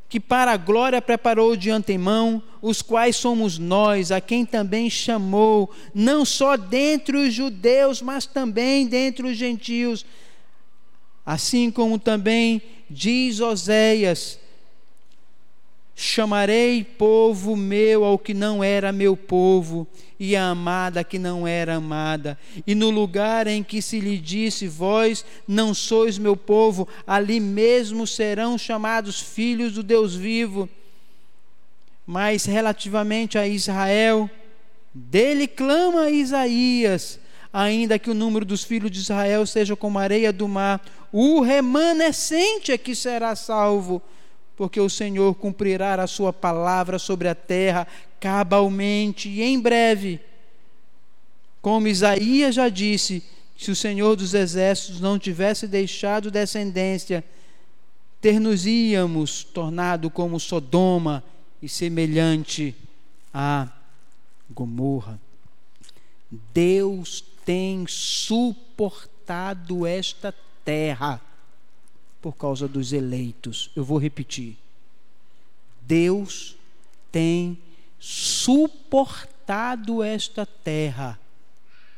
que 0.07 0.19
para 0.19 0.51
a 0.51 0.57
glória 0.57 1.01
preparou 1.01 1.55
de 1.55 1.69
antemão, 1.71 2.41
os 2.61 2.81
quais 2.81 3.15
somos 3.15 3.57
nós, 3.57 4.11
a 4.11 4.21
quem 4.21 4.45
também 4.45 4.89
chamou, 4.89 5.71
não 5.93 6.23
só 6.23 6.55
dentre 6.55 7.17
os 7.17 7.33
judeus, 7.33 8.01
mas 8.01 8.25
também 8.25 8.87
dentre 8.87 9.27
os 9.27 9.35
gentios. 9.37 10.05
Assim 11.25 11.71
como 11.71 11.97
também 11.97 12.61
diz 12.89 13.39
Oséias: 13.39 14.39
Chamarei 15.97 16.83
povo 16.83 17.55
meu 17.55 18.03
ao 18.03 18.19
que 18.19 18.33
não 18.33 18.61
era 18.61 18.91
meu 18.91 19.15
povo, 19.15 19.87
e 20.19 20.35
a 20.35 20.49
amada 20.49 21.05
que 21.05 21.17
não 21.17 21.47
era 21.47 21.75
amada. 21.75 22.37
E 22.67 22.75
no 22.75 22.89
lugar 22.89 23.47
em 23.47 23.63
que 23.63 23.81
se 23.81 24.01
lhe 24.01 24.17
disse: 24.17 24.67
Vós 24.67 25.23
não 25.47 25.73
sois 25.73 26.17
meu 26.17 26.35
povo, 26.35 26.85
ali 27.07 27.39
mesmo 27.39 28.05
serão 28.05 28.57
chamados 28.57 29.21
filhos 29.21 29.71
do 29.71 29.81
Deus 29.81 30.13
vivo. 30.13 30.67
Mas 32.05 32.43
relativamente 32.43 33.37
a 33.37 33.47
Israel, 33.47 34.29
dele 34.93 35.47
clama 35.47 36.09
Isaías, 36.09 37.21
ainda 37.53 37.97
que 37.97 38.09
o 38.09 38.13
número 38.13 38.43
dos 38.43 38.65
filhos 38.65 38.91
de 38.91 38.99
Israel 38.99 39.45
seja 39.45 39.77
como 39.77 39.97
a 39.97 40.03
areia 40.03 40.33
do 40.33 40.45
mar, 40.45 40.83
o 41.09 41.39
remanescente 41.39 42.73
é 42.73 42.77
que 42.77 42.93
será 42.93 43.33
salvo 43.33 44.01
porque 44.55 44.79
o 44.79 44.89
Senhor 44.89 45.35
cumprirá 45.35 46.01
a 46.01 46.07
sua 46.07 46.31
palavra 46.31 46.97
sobre 46.97 47.27
a 47.27 47.35
terra 47.35 47.87
cabalmente 48.19 49.29
e 49.29 49.41
em 49.41 49.59
breve. 49.59 50.19
Como 51.61 51.87
Isaías 51.87 52.55
já 52.55 52.69
disse, 52.69 53.23
se 53.57 53.71
o 53.71 53.75
Senhor 53.75 54.15
dos 54.15 54.33
exércitos 54.33 55.01
não 55.01 55.19
tivesse 55.19 55.67
deixado 55.67 56.31
descendência, 56.31 57.23
ter-nos-íamos 58.21 59.43
tornado 59.43 60.09
como 60.09 60.39
Sodoma 60.39 61.23
e 61.61 61.69
semelhante 61.69 62.75
a 63.33 63.67
Gomorra. 64.49 65.19
Deus 66.53 67.23
tem 67.45 67.85
suportado 67.87 69.85
esta 69.85 70.33
terra 70.63 71.21
por 72.25 72.35
causa 72.35 72.67
dos 72.67 72.91
eleitos. 72.91 73.69
Eu 73.75 73.83
vou 73.83 73.99
repetir. 73.99 74.57
Deus 75.81 76.57
tem 77.11 77.55
suportado 77.99 80.01
esta 80.01 80.43
terra 80.43 81.19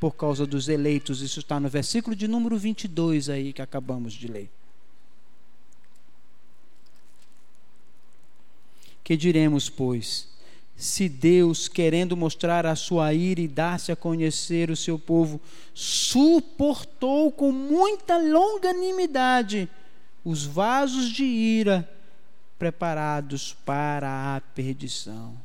por 0.02 0.18
causa 0.18 0.46
dos 0.46 0.68
eleitos. 0.68 1.22
Isso 1.22 1.40
está 1.40 1.62
no 1.62 1.70
versículo 1.70 2.14
de 2.14 2.28
número 2.28 2.58
22 2.58 3.30
aí 3.30 3.54
que 3.54 3.62
acabamos 3.62 4.12
de 4.12 4.28
ler. 4.28 4.50
Que 9.02 9.16
diremos, 9.16 9.70
pois? 9.70 10.28
Se 10.76 11.08
Deus, 11.08 11.70
querendo 11.70 12.18
mostrar 12.18 12.66
a 12.66 12.76
sua 12.76 13.14
ira 13.14 13.40
e 13.40 13.48
dar-se 13.48 13.94
a 13.94 13.96
conhecer 13.96 14.70
o 14.70 14.76
seu 14.76 15.00
povo, 15.00 15.40
suportou 15.74 17.32
com 17.32 17.50
muita 17.50 18.18
longanimidade 18.18 19.70
os 20.30 20.44
vasos 20.44 21.08
de 21.08 21.24
ira 21.24 21.90
preparados 22.60 23.56
para 23.66 24.36
a 24.36 24.42
perdição. 24.42 25.38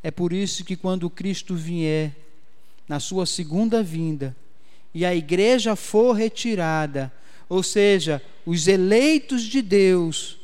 É 0.00 0.12
por 0.12 0.32
isso 0.32 0.64
que 0.64 0.76
quando 0.76 1.10
Cristo 1.10 1.56
vier, 1.56 2.14
na 2.86 3.00
sua 3.00 3.26
segunda 3.26 3.82
vinda, 3.82 4.36
e 4.94 5.04
a 5.04 5.12
igreja 5.12 5.74
for 5.74 6.12
retirada, 6.12 7.12
ou 7.48 7.64
seja, 7.64 8.22
os 8.46 8.68
eleitos 8.68 9.42
de 9.42 9.60
Deus, 9.60 10.38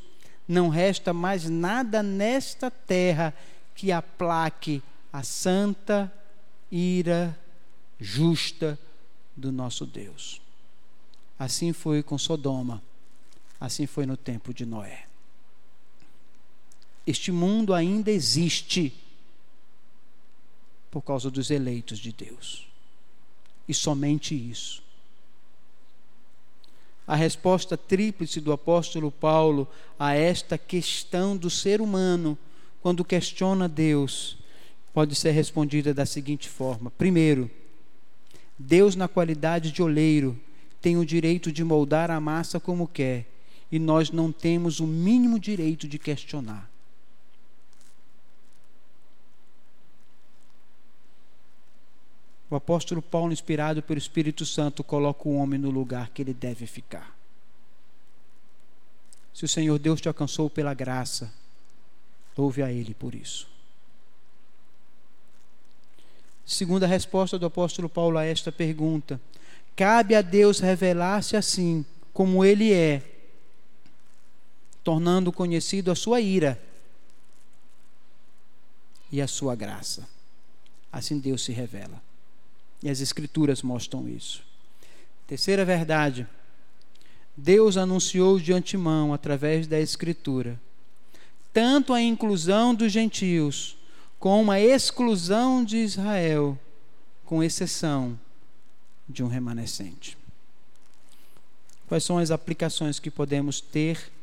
não 0.49 0.69
resta 0.69 1.13
mais 1.13 1.49
nada 1.49 2.03
nesta 2.03 2.69
terra 2.69 3.33
que 3.77 3.93
aplaque 3.93 4.83
a 5.13 5.23
santa 5.23 6.13
ira 6.69 7.39
justa 8.01 8.77
do 9.37 9.53
nosso 9.53 9.87
Deus. 9.87 10.41
Assim 11.39 11.73
foi 11.73 12.03
com 12.03 12.19
Sodoma. 12.19 12.88
Assim 13.61 13.87
foi 13.87 14.07
no 14.07 14.17
tempo 14.17 14.55
de 14.55 14.65
Noé. 14.65 15.05
Este 17.07 17.33
mundo 17.33 17.75
ainda 17.75 18.11
existe 18.11 18.95
por 20.91 21.03
causa 21.03 21.31
dos 21.31 21.51
eleitos 21.51 21.99
de 21.99 22.13
Deus. 22.13 22.67
E 23.67 23.75
somente 23.75 24.35
isso. 24.35 24.83
A 27.07 27.17
resposta 27.17 27.77
tríplice 27.77 28.41
do 28.41 28.53
apóstolo 28.53 29.11
Paulo 29.11 29.67
a 29.99 30.15
esta 30.15 30.59
questão 30.59 31.37
do 31.37 31.49
ser 31.49 31.81
humano, 31.81 32.37
quando 32.83 33.05
questiona 33.05 33.67
Deus, 33.67 34.37
pode 34.93 35.15
ser 35.15 35.31
respondida 35.31 35.95
da 35.95 36.05
seguinte 36.05 36.49
forma: 36.49 36.91
primeiro, 36.91 37.51
Deus, 38.59 38.95
na 38.95 39.09
qualidade 39.09 39.73
de 39.73 39.83
oleiro, 39.83 40.39
tem 40.81 40.97
o 40.99 41.07
direito 41.07 41.51
de 41.51 41.65
moldar 41.65 42.11
a 42.11 42.21
massa 42.21 42.61
como 42.61 42.87
quer 42.87 43.27
e 43.71 43.79
nós 43.79 44.11
não 44.11 44.33
temos 44.33 44.81
o 44.81 44.87
mínimo 44.87 45.39
direito 45.39 45.87
de 45.87 45.99
questionar. 45.99 46.71
O 52.51 52.57
apóstolo 52.57 53.03
Paulo, 53.03 53.33
inspirado 53.33 53.83
pelo 53.83 53.99
Espírito 53.99 54.47
Santo, 54.47 54.83
coloca 54.83 55.29
o 55.29 55.37
homem 55.37 55.59
no 55.59 55.71
lugar 55.71 56.09
que 56.11 56.23
ele 56.23 56.33
deve 56.33 56.67
ficar. 56.67 57.15
Se 59.35 59.45
o 59.45 59.49
Senhor 59.49 59.79
Deus 59.79 60.01
te 60.01 60.09
alcançou 60.09 60.49
pela 60.49 60.73
graça, 60.73 61.33
louve 62.37 62.63
a 62.63 62.73
Ele 62.73 62.95
por 62.95 63.15
isso. 63.15 63.47
Segunda 66.45 66.87
resposta 66.87 67.39
do 67.39 67.47
apóstolo 67.47 67.89
Paulo 67.89 68.17
a 68.19 68.25
esta 68.25 68.51
pergunta: 68.51 69.21
cabe 69.77 70.15
a 70.15 70.23
Deus 70.23 70.59
revelar-se 70.59 71.37
assim, 71.37 71.85
como 72.13 72.45
Ele 72.45 72.73
é, 72.73 73.18
tornando 74.89 75.31
conhecido 75.31 75.91
a 75.91 75.95
sua 75.95 76.19
ira 76.19 76.59
e 79.13 79.21
a 79.21 79.29
sua 79.29 79.55
graça. 79.55 80.09
Assim 80.91 81.19
Deus 81.19 81.45
se 81.45 81.53
revela. 81.53 82.03
E 82.83 82.89
as 82.89 83.03
Escrituras 83.03 83.61
mostram 83.61 84.09
isso. 84.09 84.43
Terceira 85.27 85.63
verdade. 85.63 86.27
Deus 87.37 87.77
anunciou 87.77 88.41
de 88.41 88.51
antemão, 88.51 89.13
através 89.13 89.67
da 89.67 89.79
Escritura, 89.79 90.59
tanto 91.53 91.93
a 91.93 92.01
inclusão 92.01 92.75
dos 92.75 92.91
gentios, 92.91 93.77
como 94.19 94.51
a 94.51 94.59
exclusão 94.59 95.63
de 95.63 95.77
Israel, 95.77 96.59
com 97.27 97.45
exceção 97.45 98.19
de 99.07 99.23
um 99.23 99.29
remanescente. 99.29 100.17
Quais 101.87 102.05
são 102.05 102.17
as 102.17 102.31
aplicações 102.31 102.99
que 102.99 103.11
podemos 103.11 103.61
ter 103.61 104.17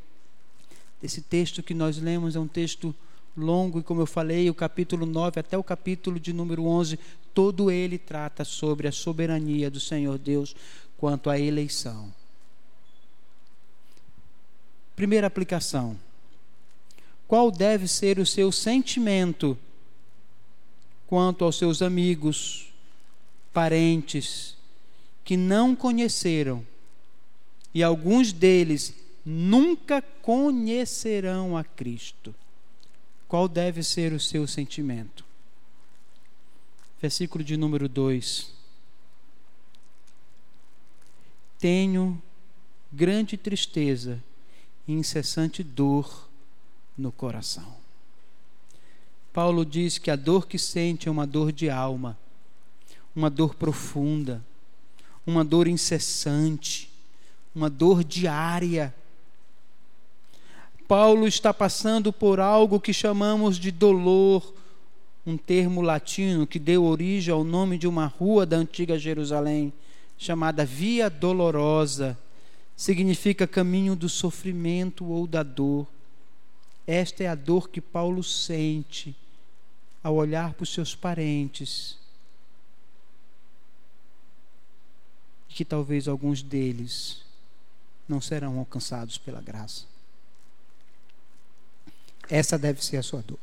desse 1.05 1.21
texto 1.21 1.61
que 1.61 1.73
nós 1.75 1.99
lemos? 1.99 2.35
É 2.35 2.39
um 2.39 2.47
texto 2.47 2.93
longo, 3.37 3.79
e 3.79 3.83
como 3.83 4.01
eu 4.01 4.07
falei, 4.07 4.49
o 4.49 4.55
capítulo 4.55 5.05
9 5.05 5.39
até 5.39 5.55
o 5.55 5.63
capítulo 5.63 6.19
de 6.19 6.33
número 6.33 6.65
11, 6.65 6.97
todo 7.31 7.69
ele 7.69 7.99
trata 7.99 8.43
sobre 8.43 8.87
a 8.87 8.91
soberania 8.91 9.69
do 9.69 9.79
Senhor 9.79 10.17
Deus 10.17 10.55
quanto 10.97 11.29
à 11.29 11.39
eleição. 11.39 12.11
Primeira 14.95 15.27
aplicação: 15.27 15.95
qual 17.27 17.51
deve 17.51 17.87
ser 17.87 18.17
o 18.17 18.25
seu 18.25 18.51
sentimento 18.51 19.55
quanto 21.05 21.45
aos 21.45 21.55
seus 21.55 21.83
amigos, 21.83 22.73
parentes 23.53 24.57
que 25.23 25.37
não 25.37 25.75
conheceram 25.75 26.65
e 27.75 27.83
alguns 27.83 28.33
deles 28.33 29.04
nunca 29.25 30.01
conhecerão 30.01 31.57
a 31.57 31.63
Cristo? 31.63 32.33
qual 33.27 33.47
deve 33.47 33.83
ser 33.83 34.13
o 34.13 34.19
seu 34.19 34.47
sentimento. 34.47 35.25
Versículo 37.01 37.43
de 37.43 37.57
número 37.57 37.89
2. 37.89 38.53
Tenho 41.59 42.21
grande 42.91 43.37
tristeza 43.37 44.23
e 44.87 44.93
incessante 44.93 45.63
dor 45.63 46.29
no 46.97 47.11
coração. 47.11 47.75
Paulo 49.33 49.65
diz 49.65 49.97
que 49.97 50.09
a 50.09 50.15
dor 50.15 50.47
que 50.47 50.57
sente 50.57 51.09
é 51.09 51.11
uma 51.11 51.27
dor 51.27 51.51
de 51.51 51.69
alma, 51.69 52.17
uma 53.13 53.29
dor 53.29 53.55
profunda, 53.55 54.41
uma 55.27 55.43
dor 55.43 55.67
incessante, 55.67 56.89
uma 57.53 57.69
dor 57.69 58.03
diária 58.03 58.95
Paulo 60.87 61.27
está 61.27 61.51
passando 61.53 62.13
por 62.13 62.39
algo 62.39 62.79
que 62.79 62.93
chamamos 62.93 63.57
de 63.57 63.71
dolor, 63.71 64.53
um 65.25 65.35
termo 65.35 65.81
latino 65.81 66.45
que 66.45 66.59
deu 66.59 66.83
origem 66.83 67.33
ao 67.33 67.43
nome 67.43 67.77
de 67.77 67.87
uma 67.87 68.05
rua 68.05 68.45
da 68.45 68.57
antiga 68.57 68.97
Jerusalém, 68.97 69.73
chamada 70.15 70.63
Via 70.63 71.09
Dolorosa. 71.09 72.17
Significa 72.75 73.47
caminho 73.47 73.95
do 73.95 74.07
sofrimento 74.07 75.05
ou 75.05 75.25
da 75.25 75.41
dor. 75.41 75.87
Esta 76.85 77.23
é 77.23 77.27
a 77.27 77.35
dor 77.35 77.69
que 77.69 77.81
Paulo 77.81 78.23
sente 78.23 79.15
ao 80.03 80.13
olhar 80.13 80.53
para 80.53 80.63
os 80.63 80.73
seus 80.73 80.93
parentes. 80.93 81.97
Que 85.49 85.65
talvez 85.65 86.07
alguns 86.07 86.43
deles 86.43 87.21
não 88.07 88.21
serão 88.21 88.59
alcançados 88.59 89.17
pela 89.17 89.41
graça. 89.41 89.94
Essa 92.29 92.57
deve 92.57 92.83
ser 92.83 92.97
a 92.97 93.03
sua 93.03 93.21
dor. 93.21 93.39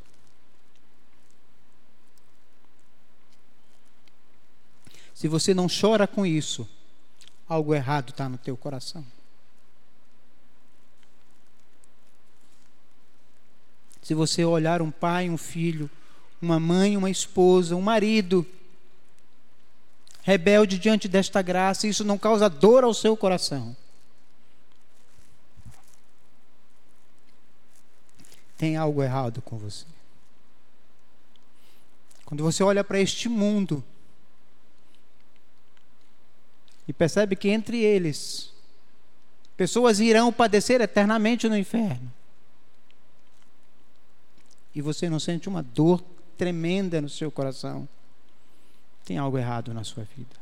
Se 5.15 5.29
você 5.29 5.55
não 5.55 5.69
chora 5.69 6.07
com 6.07 6.27
isso, 6.27 6.69
algo 7.49 7.75
errado 7.75 8.11
está 8.11 8.29
no 8.29 8.39
teu 8.39 8.57
coração. 8.57 9.05
Se 14.03 14.15
você 14.15 14.45
olhar 14.45 14.83
um 14.83 14.91
pai, 14.91 15.31
um 15.31 15.39
filho, 15.39 15.89
uma 16.41 16.59
mãe, 16.59 16.97
uma 16.97 17.09
esposa, 17.09 17.77
um 17.77 17.81
marido, 17.81 18.45
rebelde 20.23 20.77
diante 20.77 21.07
desta 21.07 21.41
graça, 21.41 21.87
isso 21.87 22.05
não 22.05 22.19
causa 22.19 22.51
dor 22.51 22.83
ao 22.83 22.93
seu 22.93 23.17
coração. 23.17 23.77
Tem 28.63 28.77
algo 28.77 29.03
errado 29.03 29.43
com 29.43 29.59
você. 29.59 29.85
Quando 32.25 32.45
você 32.45 32.63
olha 32.63 32.85
para 32.85 33.01
este 33.01 33.29
mundo 33.29 33.83
e 36.87 36.93
percebe 36.93 37.35
que 37.35 37.49
entre 37.49 37.83
eles 37.83 38.53
pessoas 39.57 39.99
irão 39.99 40.33
padecer 40.33 40.81
eternamente 40.81 41.49
no 41.49 41.59
inferno. 41.59 42.09
E 44.73 44.81
você 44.81 45.11
não 45.11 45.19
sente 45.19 45.49
uma 45.49 45.65
dor 45.65 46.01
tremenda 46.39 47.01
no 47.01 47.09
seu 47.09 47.33
coração. 47.33 47.89
Tem 49.05 49.19
algo 49.19 49.39
errado 49.39 49.75
na 49.75 49.83
sua 49.83 50.05
vida. 50.05 50.37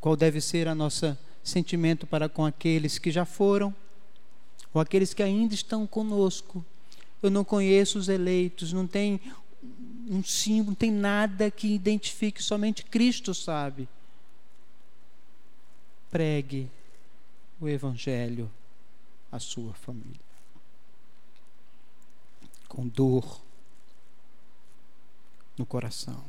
Qual 0.00 0.16
deve 0.16 0.40
ser 0.40 0.66
a 0.66 0.74
nossa 0.74 1.16
sentimento 1.42 2.06
para 2.06 2.28
com 2.28 2.44
aqueles 2.44 2.98
que 2.98 3.10
já 3.10 3.24
foram 3.24 3.74
ou 4.72 4.80
aqueles 4.80 5.14
que 5.14 5.22
ainda 5.22 5.54
estão 5.54 5.86
conosco. 5.86 6.64
Eu 7.22 7.30
não 7.30 7.44
conheço 7.44 7.98
os 7.98 8.08
eleitos, 8.08 8.72
não 8.72 8.86
tem 8.86 9.20
um 10.08 10.22
símbolo, 10.22 10.70
não 10.70 10.74
tem 10.74 10.90
nada 10.90 11.50
que 11.50 11.74
identifique, 11.74 12.42
somente 12.42 12.84
Cristo 12.84 13.34
sabe. 13.34 13.88
Pregue 16.10 16.70
o 17.60 17.68
Evangelho 17.68 18.50
à 19.30 19.38
sua 19.38 19.74
família. 19.74 20.28
Com 22.68 22.86
dor 22.86 23.40
no 25.56 25.66
coração. 25.66 26.24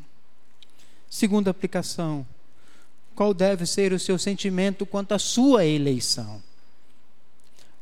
Segunda 1.10 1.51
aplicação 1.51 2.26
qual 3.16 3.34
deve 3.34 3.66
ser 3.66 3.93
o 3.93 3.99
seu 3.99 4.18
sentimento 4.18 4.86
quanto 4.86 5.14
à 5.14 5.20
sua 5.20 5.66
eleição. 5.66 6.41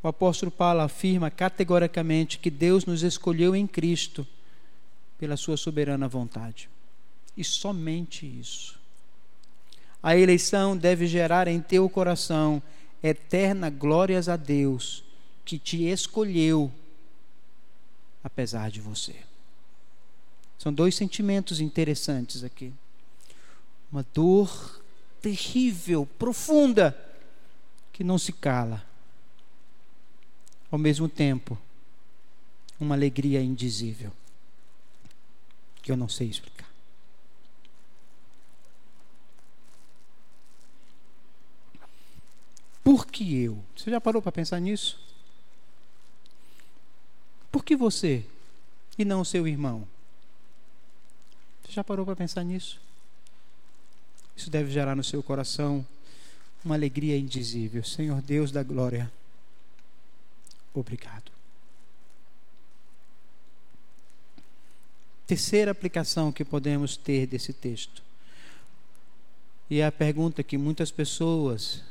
O 0.02 0.08
apóstolo 0.08 0.52
Paulo 0.52 0.82
afirma 0.82 1.30
categoricamente 1.30 2.40
que 2.40 2.50
Deus 2.50 2.86
nos 2.86 3.04
escolheu 3.04 3.56
em 3.56 3.68
Cristo 3.68 4.26
pela 5.18 5.36
sua 5.36 5.58
soberana 5.58 6.08
vontade. 6.08 6.70
E 7.36 7.44
somente 7.44 8.26
isso. 8.26 8.80
A 10.02 10.16
eleição 10.16 10.78
deve 10.78 11.08
gerar 11.08 11.48
em 11.48 11.60
teu 11.60 11.90
coração 11.90 12.62
eterna 13.04 13.70
glórias 13.70 14.30
a 14.30 14.36
Deus 14.36 15.04
que 15.44 15.58
te 15.58 15.84
escolheu 15.84 16.72
apesar 18.24 18.70
de 18.70 18.82
você. 18.82 19.16
São 20.58 20.74
dois 20.74 20.96
sentimentos 20.96 21.60
interessantes 21.60 22.44
aqui. 22.44 22.74
Uma 23.92 24.06
dor 24.14 24.82
terrível, 25.22 26.06
profunda, 26.18 26.98
que 27.92 28.04
não 28.04 28.18
se 28.18 28.32
cala. 28.32 28.86
Ao 30.70 30.78
mesmo 30.78 31.08
tempo, 31.08 31.58
uma 32.80 32.96
alegria 32.96 33.42
indizível, 33.42 34.12
que 35.82 35.92
eu 35.92 35.98
não 35.98 36.08
sei 36.08 36.28
explicar. 36.28 36.68
Por 42.84 43.06
que 43.06 43.36
eu? 43.44 43.62
Você 43.76 43.92
já 43.92 44.00
parou 44.00 44.22
para 44.22 44.32
pensar 44.32 44.60
nisso? 44.60 44.98
Por 47.52 47.64
que 47.64 47.76
você 47.76 48.24
e 48.98 49.04
não 49.04 49.22
o 49.22 49.26
seu 49.26 49.48
irmão? 49.48 49.88
Você 51.64 51.74
já 51.74 51.84
parou 51.84 52.06
para 52.06 52.16
pensar 52.16 52.44
nisso? 52.44 52.80
Isso 54.38 54.52
deve 54.52 54.70
gerar 54.72 54.96
no 54.96 55.04
seu 55.04 55.24
coração 55.24 55.84
uma 56.64 56.76
alegria 56.76 57.18
indizível. 57.18 57.84
Senhor 57.84 58.22
Deus 58.22 58.52
da 58.52 58.62
glória, 58.62 59.12
obrigado. 60.76 61.32
Terceira 65.26 65.72
aplicação 65.72 66.32
que 66.32 66.46
podemos 66.46 66.96
ter 66.96 67.26
desse 67.26 67.52
texto. 67.52 68.04
E 69.70 69.80
é 69.80 69.86
a 69.86 69.92
pergunta 69.92 70.44
que 70.44 70.58
muitas 70.58 70.92
pessoas, 70.92 71.82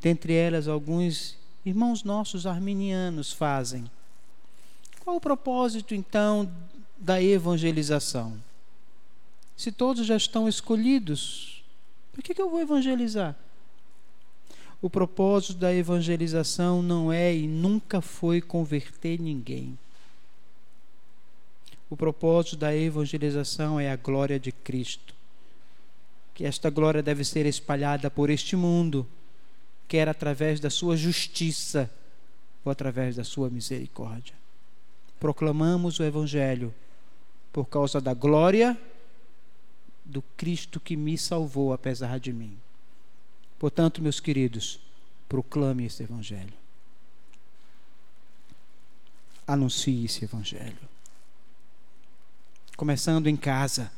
dentre 0.00 0.34
elas 0.34 0.68
alguns 0.68 1.36
irmãos 1.64 2.04
nossos 2.04 2.46
arminianos, 2.46 3.32
fazem. 3.32 3.90
Qual 5.02 5.16
o 5.16 5.20
propósito, 5.20 5.94
então, 5.94 6.48
da 6.98 7.20
evangelização? 7.20 8.40
Se 9.56 9.72
todos 9.72 10.06
já 10.06 10.16
estão 10.16 10.48
escolhidos, 10.48 11.64
por 12.12 12.22
que, 12.22 12.34
que 12.34 12.42
eu 12.42 12.50
vou 12.50 12.60
evangelizar? 12.60 13.34
O 14.82 14.90
propósito 14.90 15.54
da 15.54 15.74
evangelização 15.74 16.82
não 16.82 17.10
é 17.10 17.34
e 17.34 17.46
nunca 17.48 18.00
foi 18.00 18.40
converter 18.40 19.18
ninguém. 19.18 19.78
O 21.88 21.96
propósito 21.96 22.56
da 22.56 22.76
evangelização 22.76 23.80
é 23.80 23.90
a 23.90 23.96
glória 23.96 24.38
de 24.38 24.52
Cristo. 24.52 25.14
Que 26.34 26.44
esta 26.44 26.68
glória 26.68 27.02
deve 27.02 27.24
ser 27.24 27.46
espalhada 27.46 28.10
por 28.10 28.28
este 28.28 28.54
mundo, 28.56 29.06
quer 29.88 30.08
através 30.08 30.60
da 30.60 30.68
sua 30.68 30.96
justiça 30.96 31.90
ou 32.62 32.70
através 32.70 33.16
da 33.16 33.24
sua 33.24 33.48
misericórdia. 33.48 34.34
Proclamamos 35.18 35.98
o 35.98 36.04
Evangelho 36.04 36.74
por 37.52 37.64
causa 37.66 38.00
da 38.00 38.12
glória 38.12 38.78
do 40.06 40.22
Cristo 40.36 40.78
que 40.78 40.96
me 40.96 41.18
salvou 41.18 41.72
apesar 41.72 42.20
de 42.20 42.32
mim. 42.32 42.56
Portanto, 43.58 44.00
meus 44.00 44.20
queridos, 44.20 44.78
proclame 45.28 45.84
esse 45.86 46.02
Evangelho. 46.02 46.54
Anuncie 49.46 50.04
esse 50.04 50.24
Evangelho. 50.24 50.78
Começando 52.76 53.26
em 53.26 53.36
casa, 53.36 53.90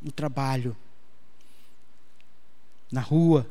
no 0.00 0.10
trabalho, 0.10 0.76
na 2.90 3.00
rua. 3.00 3.46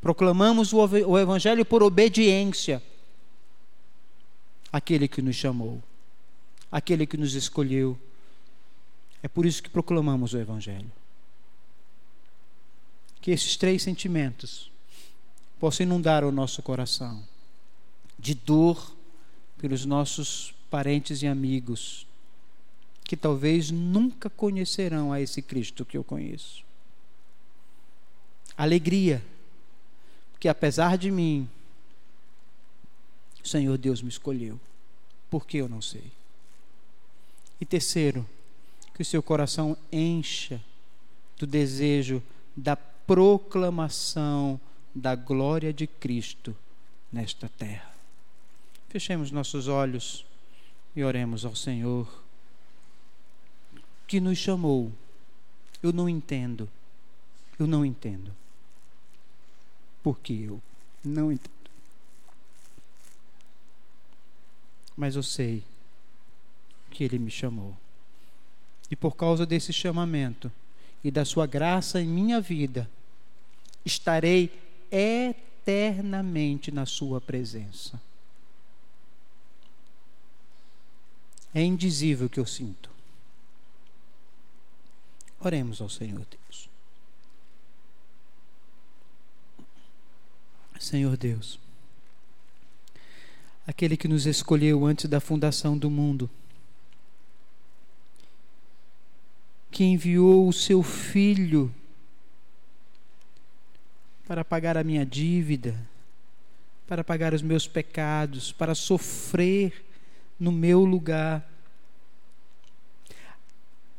Proclamamos 0.00 0.72
o 0.72 1.18
Evangelho 1.18 1.64
por 1.64 1.82
obediência 1.82 2.82
àquele 4.72 5.08
que 5.08 5.20
nos 5.20 5.36
chamou, 5.36 5.82
àquele 6.70 7.06
que 7.06 7.16
nos 7.16 7.34
escolheu. 7.34 7.98
É 9.22 9.28
por 9.28 9.44
isso 9.46 9.62
que 9.62 9.70
proclamamos 9.70 10.32
o 10.32 10.38
Evangelho 10.38 10.90
que 13.20 13.30
esses 13.30 13.56
três 13.56 13.82
sentimentos 13.82 14.70
possam 15.58 15.84
inundar 15.84 16.24
o 16.24 16.32
nosso 16.32 16.62
coração 16.62 17.22
de 18.18 18.34
dor 18.34 18.94
pelos 19.58 19.84
nossos 19.84 20.54
parentes 20.70 21.22
e 21.22 21.26
amigos 21.26 22.06
que 23.04 23.16
talvez 23.16 23.70
nunca 23.70 24.28
conhecerão 24.30 25.12
a 25.12 25.20
esse 25.20 25.42
Cristo 25.42 25.84
que 25.84 25.96
eu 25.96 26.04
conheço. 26.04 26.62
Alegria, 28.56 29.22
porque 30.32 30.48
apesar 30.48 30.98
de 30.98 31.10
mim, 31.10 31.48
o 33.44 33.48
Senhor 33.48 33.78
Deus 33.78 34.02
me 34.02 34.08
escolheu. 34.08 34.60
Por 35.30 35.46
que 35.46 35.58
eu 35.58 35.68
não 35.68 35.80
sei? 35.80 36.10
E 37.60 37.64
terceiro, 37.64 38.26
que 38.98 39.02
o 39.02 39.04
seu 39.04 39.22
coração 39.22 39.76
encha 39.92 40.60
do 41.38 41.46
desejo 41.46 42.20
da 42.56 42.74
proclamação 42.74 44.60
da 44.92 45.14
glória 45.14 45.72
de 45.72 45.86
Cristo 45.86 46.52
nesta 47.12 47.48
terra. 47.48 47.94
Fechemos 48.88 49.30
nossos 49.30 49.68
olhos 49.68 50.26
e 50.96 51.04
oremos 51.04 51.44
ao 51.44 51.54
Senhor 51.54 52.24
que 54.08 54.18
nos 54.18 54.36
chamou. 54.36 54.92
Eu 55.80 55.92
não 55.92 56.08
entendo. 56.08 56.68
Eu 57.56 57.68
não 57.68 57.86
entendo. 57.86 58.34
Porque 60.02 60.32
eu 60.32 60.60
não 61.04 61.30
entendo. 61.30 61.70
Mas 64.96 65.14
eu 65.14 65.22
sei 65.22 65.62
que 66.90 67.04
Ele 67.04 67.20
me 67.20 67.30
chamou. 67.30 67.76
E 68.90 68.96
por 68.96 69.16
causa 69.16 69.44
desse 69.44 69.72
chamamento 69.72 70.50
e 71.02 71.10
da 71.10 71.24
Sua 71.24 71.46
graça 71.46 72.00
em 72.00 72.06
minha 72.06 72.40
vida, 72.40 72.88
estarei 73.84 74.50
eternamente 74.90 76.70
na 76.70 76.86
Sua 76.86 77.20
presença. 77.20 78.00
É 81.54 81.62
indizível 81.62 82.26
o 82.26 82.30
que 82.30 82.40
eu 82.40 82.46
sinto. 82.46 82.90
Oremos 85.40 85.80
ao 85.80 85.88
Senhor 85.88 86.26
Deus. 86.30 86.68
Senhor 90.88 91.16
Deus, 91.16 91.58
aquele 93.66 93.96
que 93.96 94.08
nos 94.08 94.26
escolheu 94.26 94.86
antes 94.86 95.04
da 95.04 95.20
fundação 95.20 95.76
do 95.76 95.90
mundo, 95.90 96.30
que 99.70 99.84
enviou 99.84 100.48
o 100.48 100.52
seu 100.52 100.82
Filho 100.82 101.74
para 104.26 104.44
pagar 104.44 104.76
a 104.76 104.84
minha 104.84 105.06
dívida, 105.06 105.74
para 106.86 107.02
pagar 107.02 107.32
os 107.32 107.42
meus 107.42 107.66
pecados, 107.66 108.52
para 108.52 108.74
sofrer 108.74 109.84
no 110.38 110.52
meu 110.52 110.84
lugar. 110.84 111.48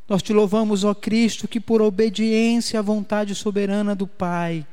Nós 0.08 0.22
te 0.22 0.32
louvamos, 0.32 0.84
ó 0.84 0.94
Cristo, 0.94 1.46
que 1.46 1.60
por 1.60 1.82
obediência 1.82 2.78
à 2.78 2.82
vontade 2.82 3.34
soberana 3.34 3.94
do 3.94 4.06
Pai, 4.06 4.66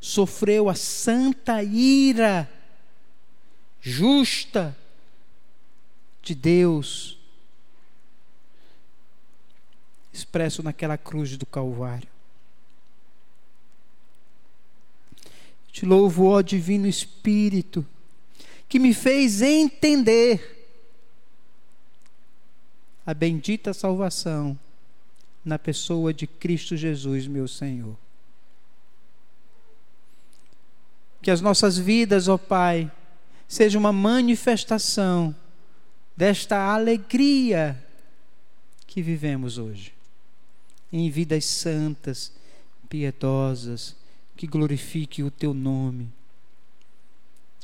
sofreu 0.00 0.68
a 0.68 0.74
santa 0.74 1.62
ira 1.62 2.50
justa 3.80 4.76
de 6.22 6.34
Deus, 6.34 7.18
expresso 10.14 10.62
naquela 10.62 10.96
cruz 10.96 11.36
do 11.36 11.44
Calvário. 11.44 12.08
Te 15.72 15.84
louvo, 15.84 16.26
ó 16.26 16.40
Divino 16.40 16.86
Espírito, 16.86 17.84
que 18.68 18.78
me 18.78 18.94
fez 18.94 19.42
entender 19.42 20.68
a 23.04 23.12
bendita 23.12 23.74
salvação 23.74 24.58
na 25.44 25.58
pessoa 25.58 26.14
de 26.14 26.28
Cristo 26.28 26.76
Jesus, 26.76 27.26
meu 27.26 27.48
Senhor. 27.48 27.96
Que 31.20 31.30
as 31.30 31.40
nossas 31.40 31.76
vidas, 31.76 32.28
ó 32.28 32.38
Pai, 32.38 32.90
seja 33.48 33.78
uma 33.78 33.92
manifestação 33.92 35.34
desta 36.16 36.72
alegria 36.72 37.84
que 38.86 39.02
vivemos 39.02 39.58
hoje, 39.58 39.92
em 40.92 41.10
vidas 41.10 41.44
santas, 41.44 42.32
piedosas, 42.88 43.96
que 44.36 44.46
glorifique 44.46 45.22
o 45.22 45.30
teu 45.30 45.54
nome. 45.54 46.08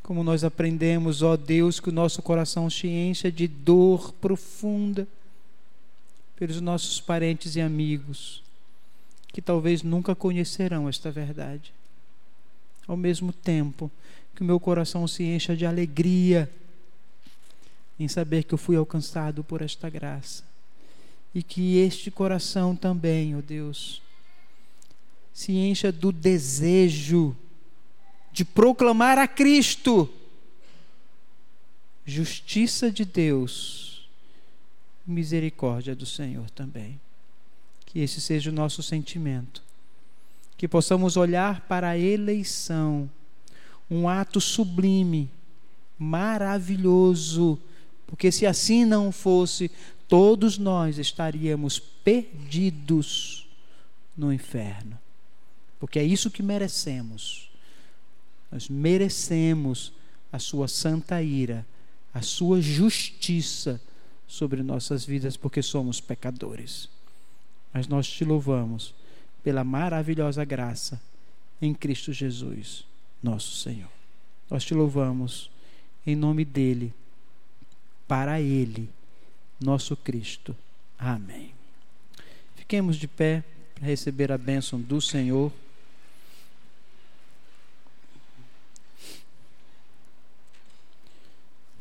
Como 0.03 0.25
nós 0.25 0.43
aprendemos, 0.43 1.23
ó 1.23 1.37
Deus, 1.37 1.79
que 1.79 1.89
o 1.89 1.93
nosso 1.93 2.23
coração 2.23 2.69
se 2.69 2.89
encha 2.89 3.31
de 3.31 3.47
dor 3.47 4.13
profunda 4.15 5.07
pelos 6.37 6.61
nossos 6.61 7.01
parentes 7.01 7.55
e 7.55 7.61
amigos, 7.61 8.43
que 9.29 9.43
talvez 9.43 9.83
nunca 9.83 10.15
conhecerão 10.15 10.89
esta 10.89 11.11
verdade. 11.11 11.73
Ao 12.89 12.97
mesmo 12.97 13.33
tempo 13.33 13.91
que 14.35 14.43
o 14.43 14.45
meu 14.45 14.59
coração 14.59 15.07
se 15.07 15.23
encha 15.23 15.55
de 15.55 15.67
alegria 15.67 16.51
em 17.99 18.09
saber 18.09 18.45
que 18.45 18.55
eu 18.55 18.59
fui 18.59 18.75
alcançado 18.75 19.45
por 19.45 19.61
esta 19.61 19.91
graça. 19.91 20.50
E 21.35 21.43
que 21.43 21.77
este 21.79 22.11
coração 22.11 22.75
também, 22.75 23.37
ó 23.37 23.41
Deus, 23.41 24.03
se 25.33 25.53
encha 25.53 25.93
do 25.93 26.11
desejo 26.11 27.37
de 28.33 28.45
proclamar 28.45 29.19
a 29.19 29.27
Cristo, 29.27 30.09
justiça 32.05 32.91
de 32.91 33.05
Deus, 33.05 34.09
misericórdia 35.07 35.95
do 35.95 36.07
Senhor 36.07 36.49
também. 36.51 37.01
Que 37.87 38.01
esse 38.01 38.21
seja 38.21 38.51
o 38.51 38.55
nosso 38.55 38.83
sentimento. 38.83 39.63
Que 40.57 40.69
possamos 40.69 41.17
olhar 41.17 41.63
para 41.63 41.91
a 41.91 41.99
eleição, 41.99 43.11
um 43.91 44.09
ato 44.09 44.41
sublime, 44.41 45.31
maravilhoso, 45.99 47.59
porque 48.07 48.31
se 48.31 48.47
assim 48.47 48.85
não 48.85 49.11
fosse, 49.11 49.71
todos 50.11 50.59
nós 50.59 50.99
estaríamos 50.99 51.79
perdidos 51.79 53.49
no 54.15 54.31
inferno 54.31 54.99
porque 55.81 55.99
é 55.99 56.05
isso 56.05 56.31
que 56.31 56.43
merecemos. 56.43 57.51
Nós 58.53 58.69
merecemos 58.69 59.93
a 60.31 60.39
sua 60.39 60.69
santa 60.69 61.23
ira, 61.23 61.67
a 62.13 62.21
sua 62.21 62.61
justiça 62.61 63.81
sobre 64.29 64.63
nossas 64.63 65.07
vidas, 65.07 65.39
porque 65.39 65.63
somos 65.63 65.99
pecadores. 65.99 66.89
Mas 67.73 67.89
nós 67.89 68.07
te 68.07 68.25
louvamos 68.25 68.95
pela 69.43 69.65
maravilhosa 69.65 70.45
graça 70.45 71.01
em 71.63 71.73
Cristo 71.73 72.13
Jesus, 72.13 72.85
nosso 73.23 73.57
Senhor. 73.57 73.91
Nós 74.51 74.65
te 74.65 74.75
louvamos 74.75 75.51
em 76.07 76.15
nome 76.15 76.45
dele, 76.45 76.93
para 78.07 78.41
ele, 78.41 78.91
nosso 79.61 79.97
Cristo. 79.97 80.57
Amém. 80.99 81.53
Fiquemos 82.57 82.97
de 82.97 83.07
pé 83.07 83.45
para 83.75 83.87
receber 83.87 84.33
a 84.33 84.39
bênção 84.39 84.81
do 84.81 85.01
Senhor. 85.01 85.53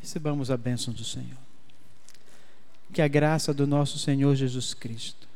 Recebamos 0.02 0.52
a 0.52 0.58
bênção 0.58 0.94
do 0.94 1.04
Senhor. 1.04 1.38
Que 2.92 3.02
a 3.02 3.08
graça 3.08 3.54
do 3.54 3.68
nosso 3.68 4.00
Senhor 4.00 4.36
Jesus 4.36 4.74
Cristo, 4.74 5.28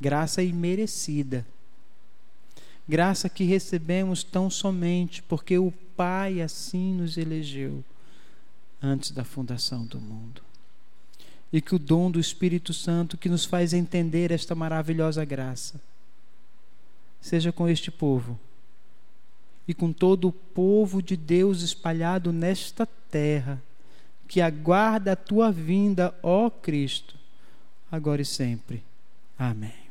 graça 0.00 0.42
imerecida, 0.42 1.46
graça 2.88 3.28
que 3.28 3.44
recebemos 3.44 4.24
tão 4.24 4.48
somente 4.48 5.22
porque 5.22 5.58
o 5.58 5.70
Pai 5.94 6.40
assim 6.40 6.94
nos 6.94 7.18
elegeu 7.18 7.84
antes 8.82 9.10
da 9.10 9.24
fundação 9.24 9.84
do 9.84 10.00
mundo 10.00 10.43
e 11.54 11.60
que 11.60 11.74
o 11.74 11.78
dom 11.78 12.10
do 12.10 12.18
Espírito 12.18 12.74
Santo 12.74 13.16
que 13.16 13.28
nos 13.28 13.44
faz 13.44 13.72
entender 13.72 14.32
esta 14.32 14.56
maravilhosa 14.56 15.24
graça 15.24 15.80
seja 17.20 17.52
com 17.52 17.68
este 17.68 17.92
povo 17.92 18.36
e 19.66 19.72
com 19.72 19.92
todo 19.92 20.28
o 20.28 20.32
povo 20.32 21.00
de 21.00 21.16
Deus 21.16 21.62
espalhado 21.62 22.32
nesta 22.32 22.84
terra, 22.84 23.62
que 24.26 24.40
aguarda 24.40 25.12
a 25.12 25.16
tua 25.16 25.50
vinda, 25.52 26.14
ó 26.22 26.50
Cristo, 26.50 27.14
agora 27.90 28.20
e 28.20 28.26
sempre. 28.26 28.82
Amém. 29.38 29.83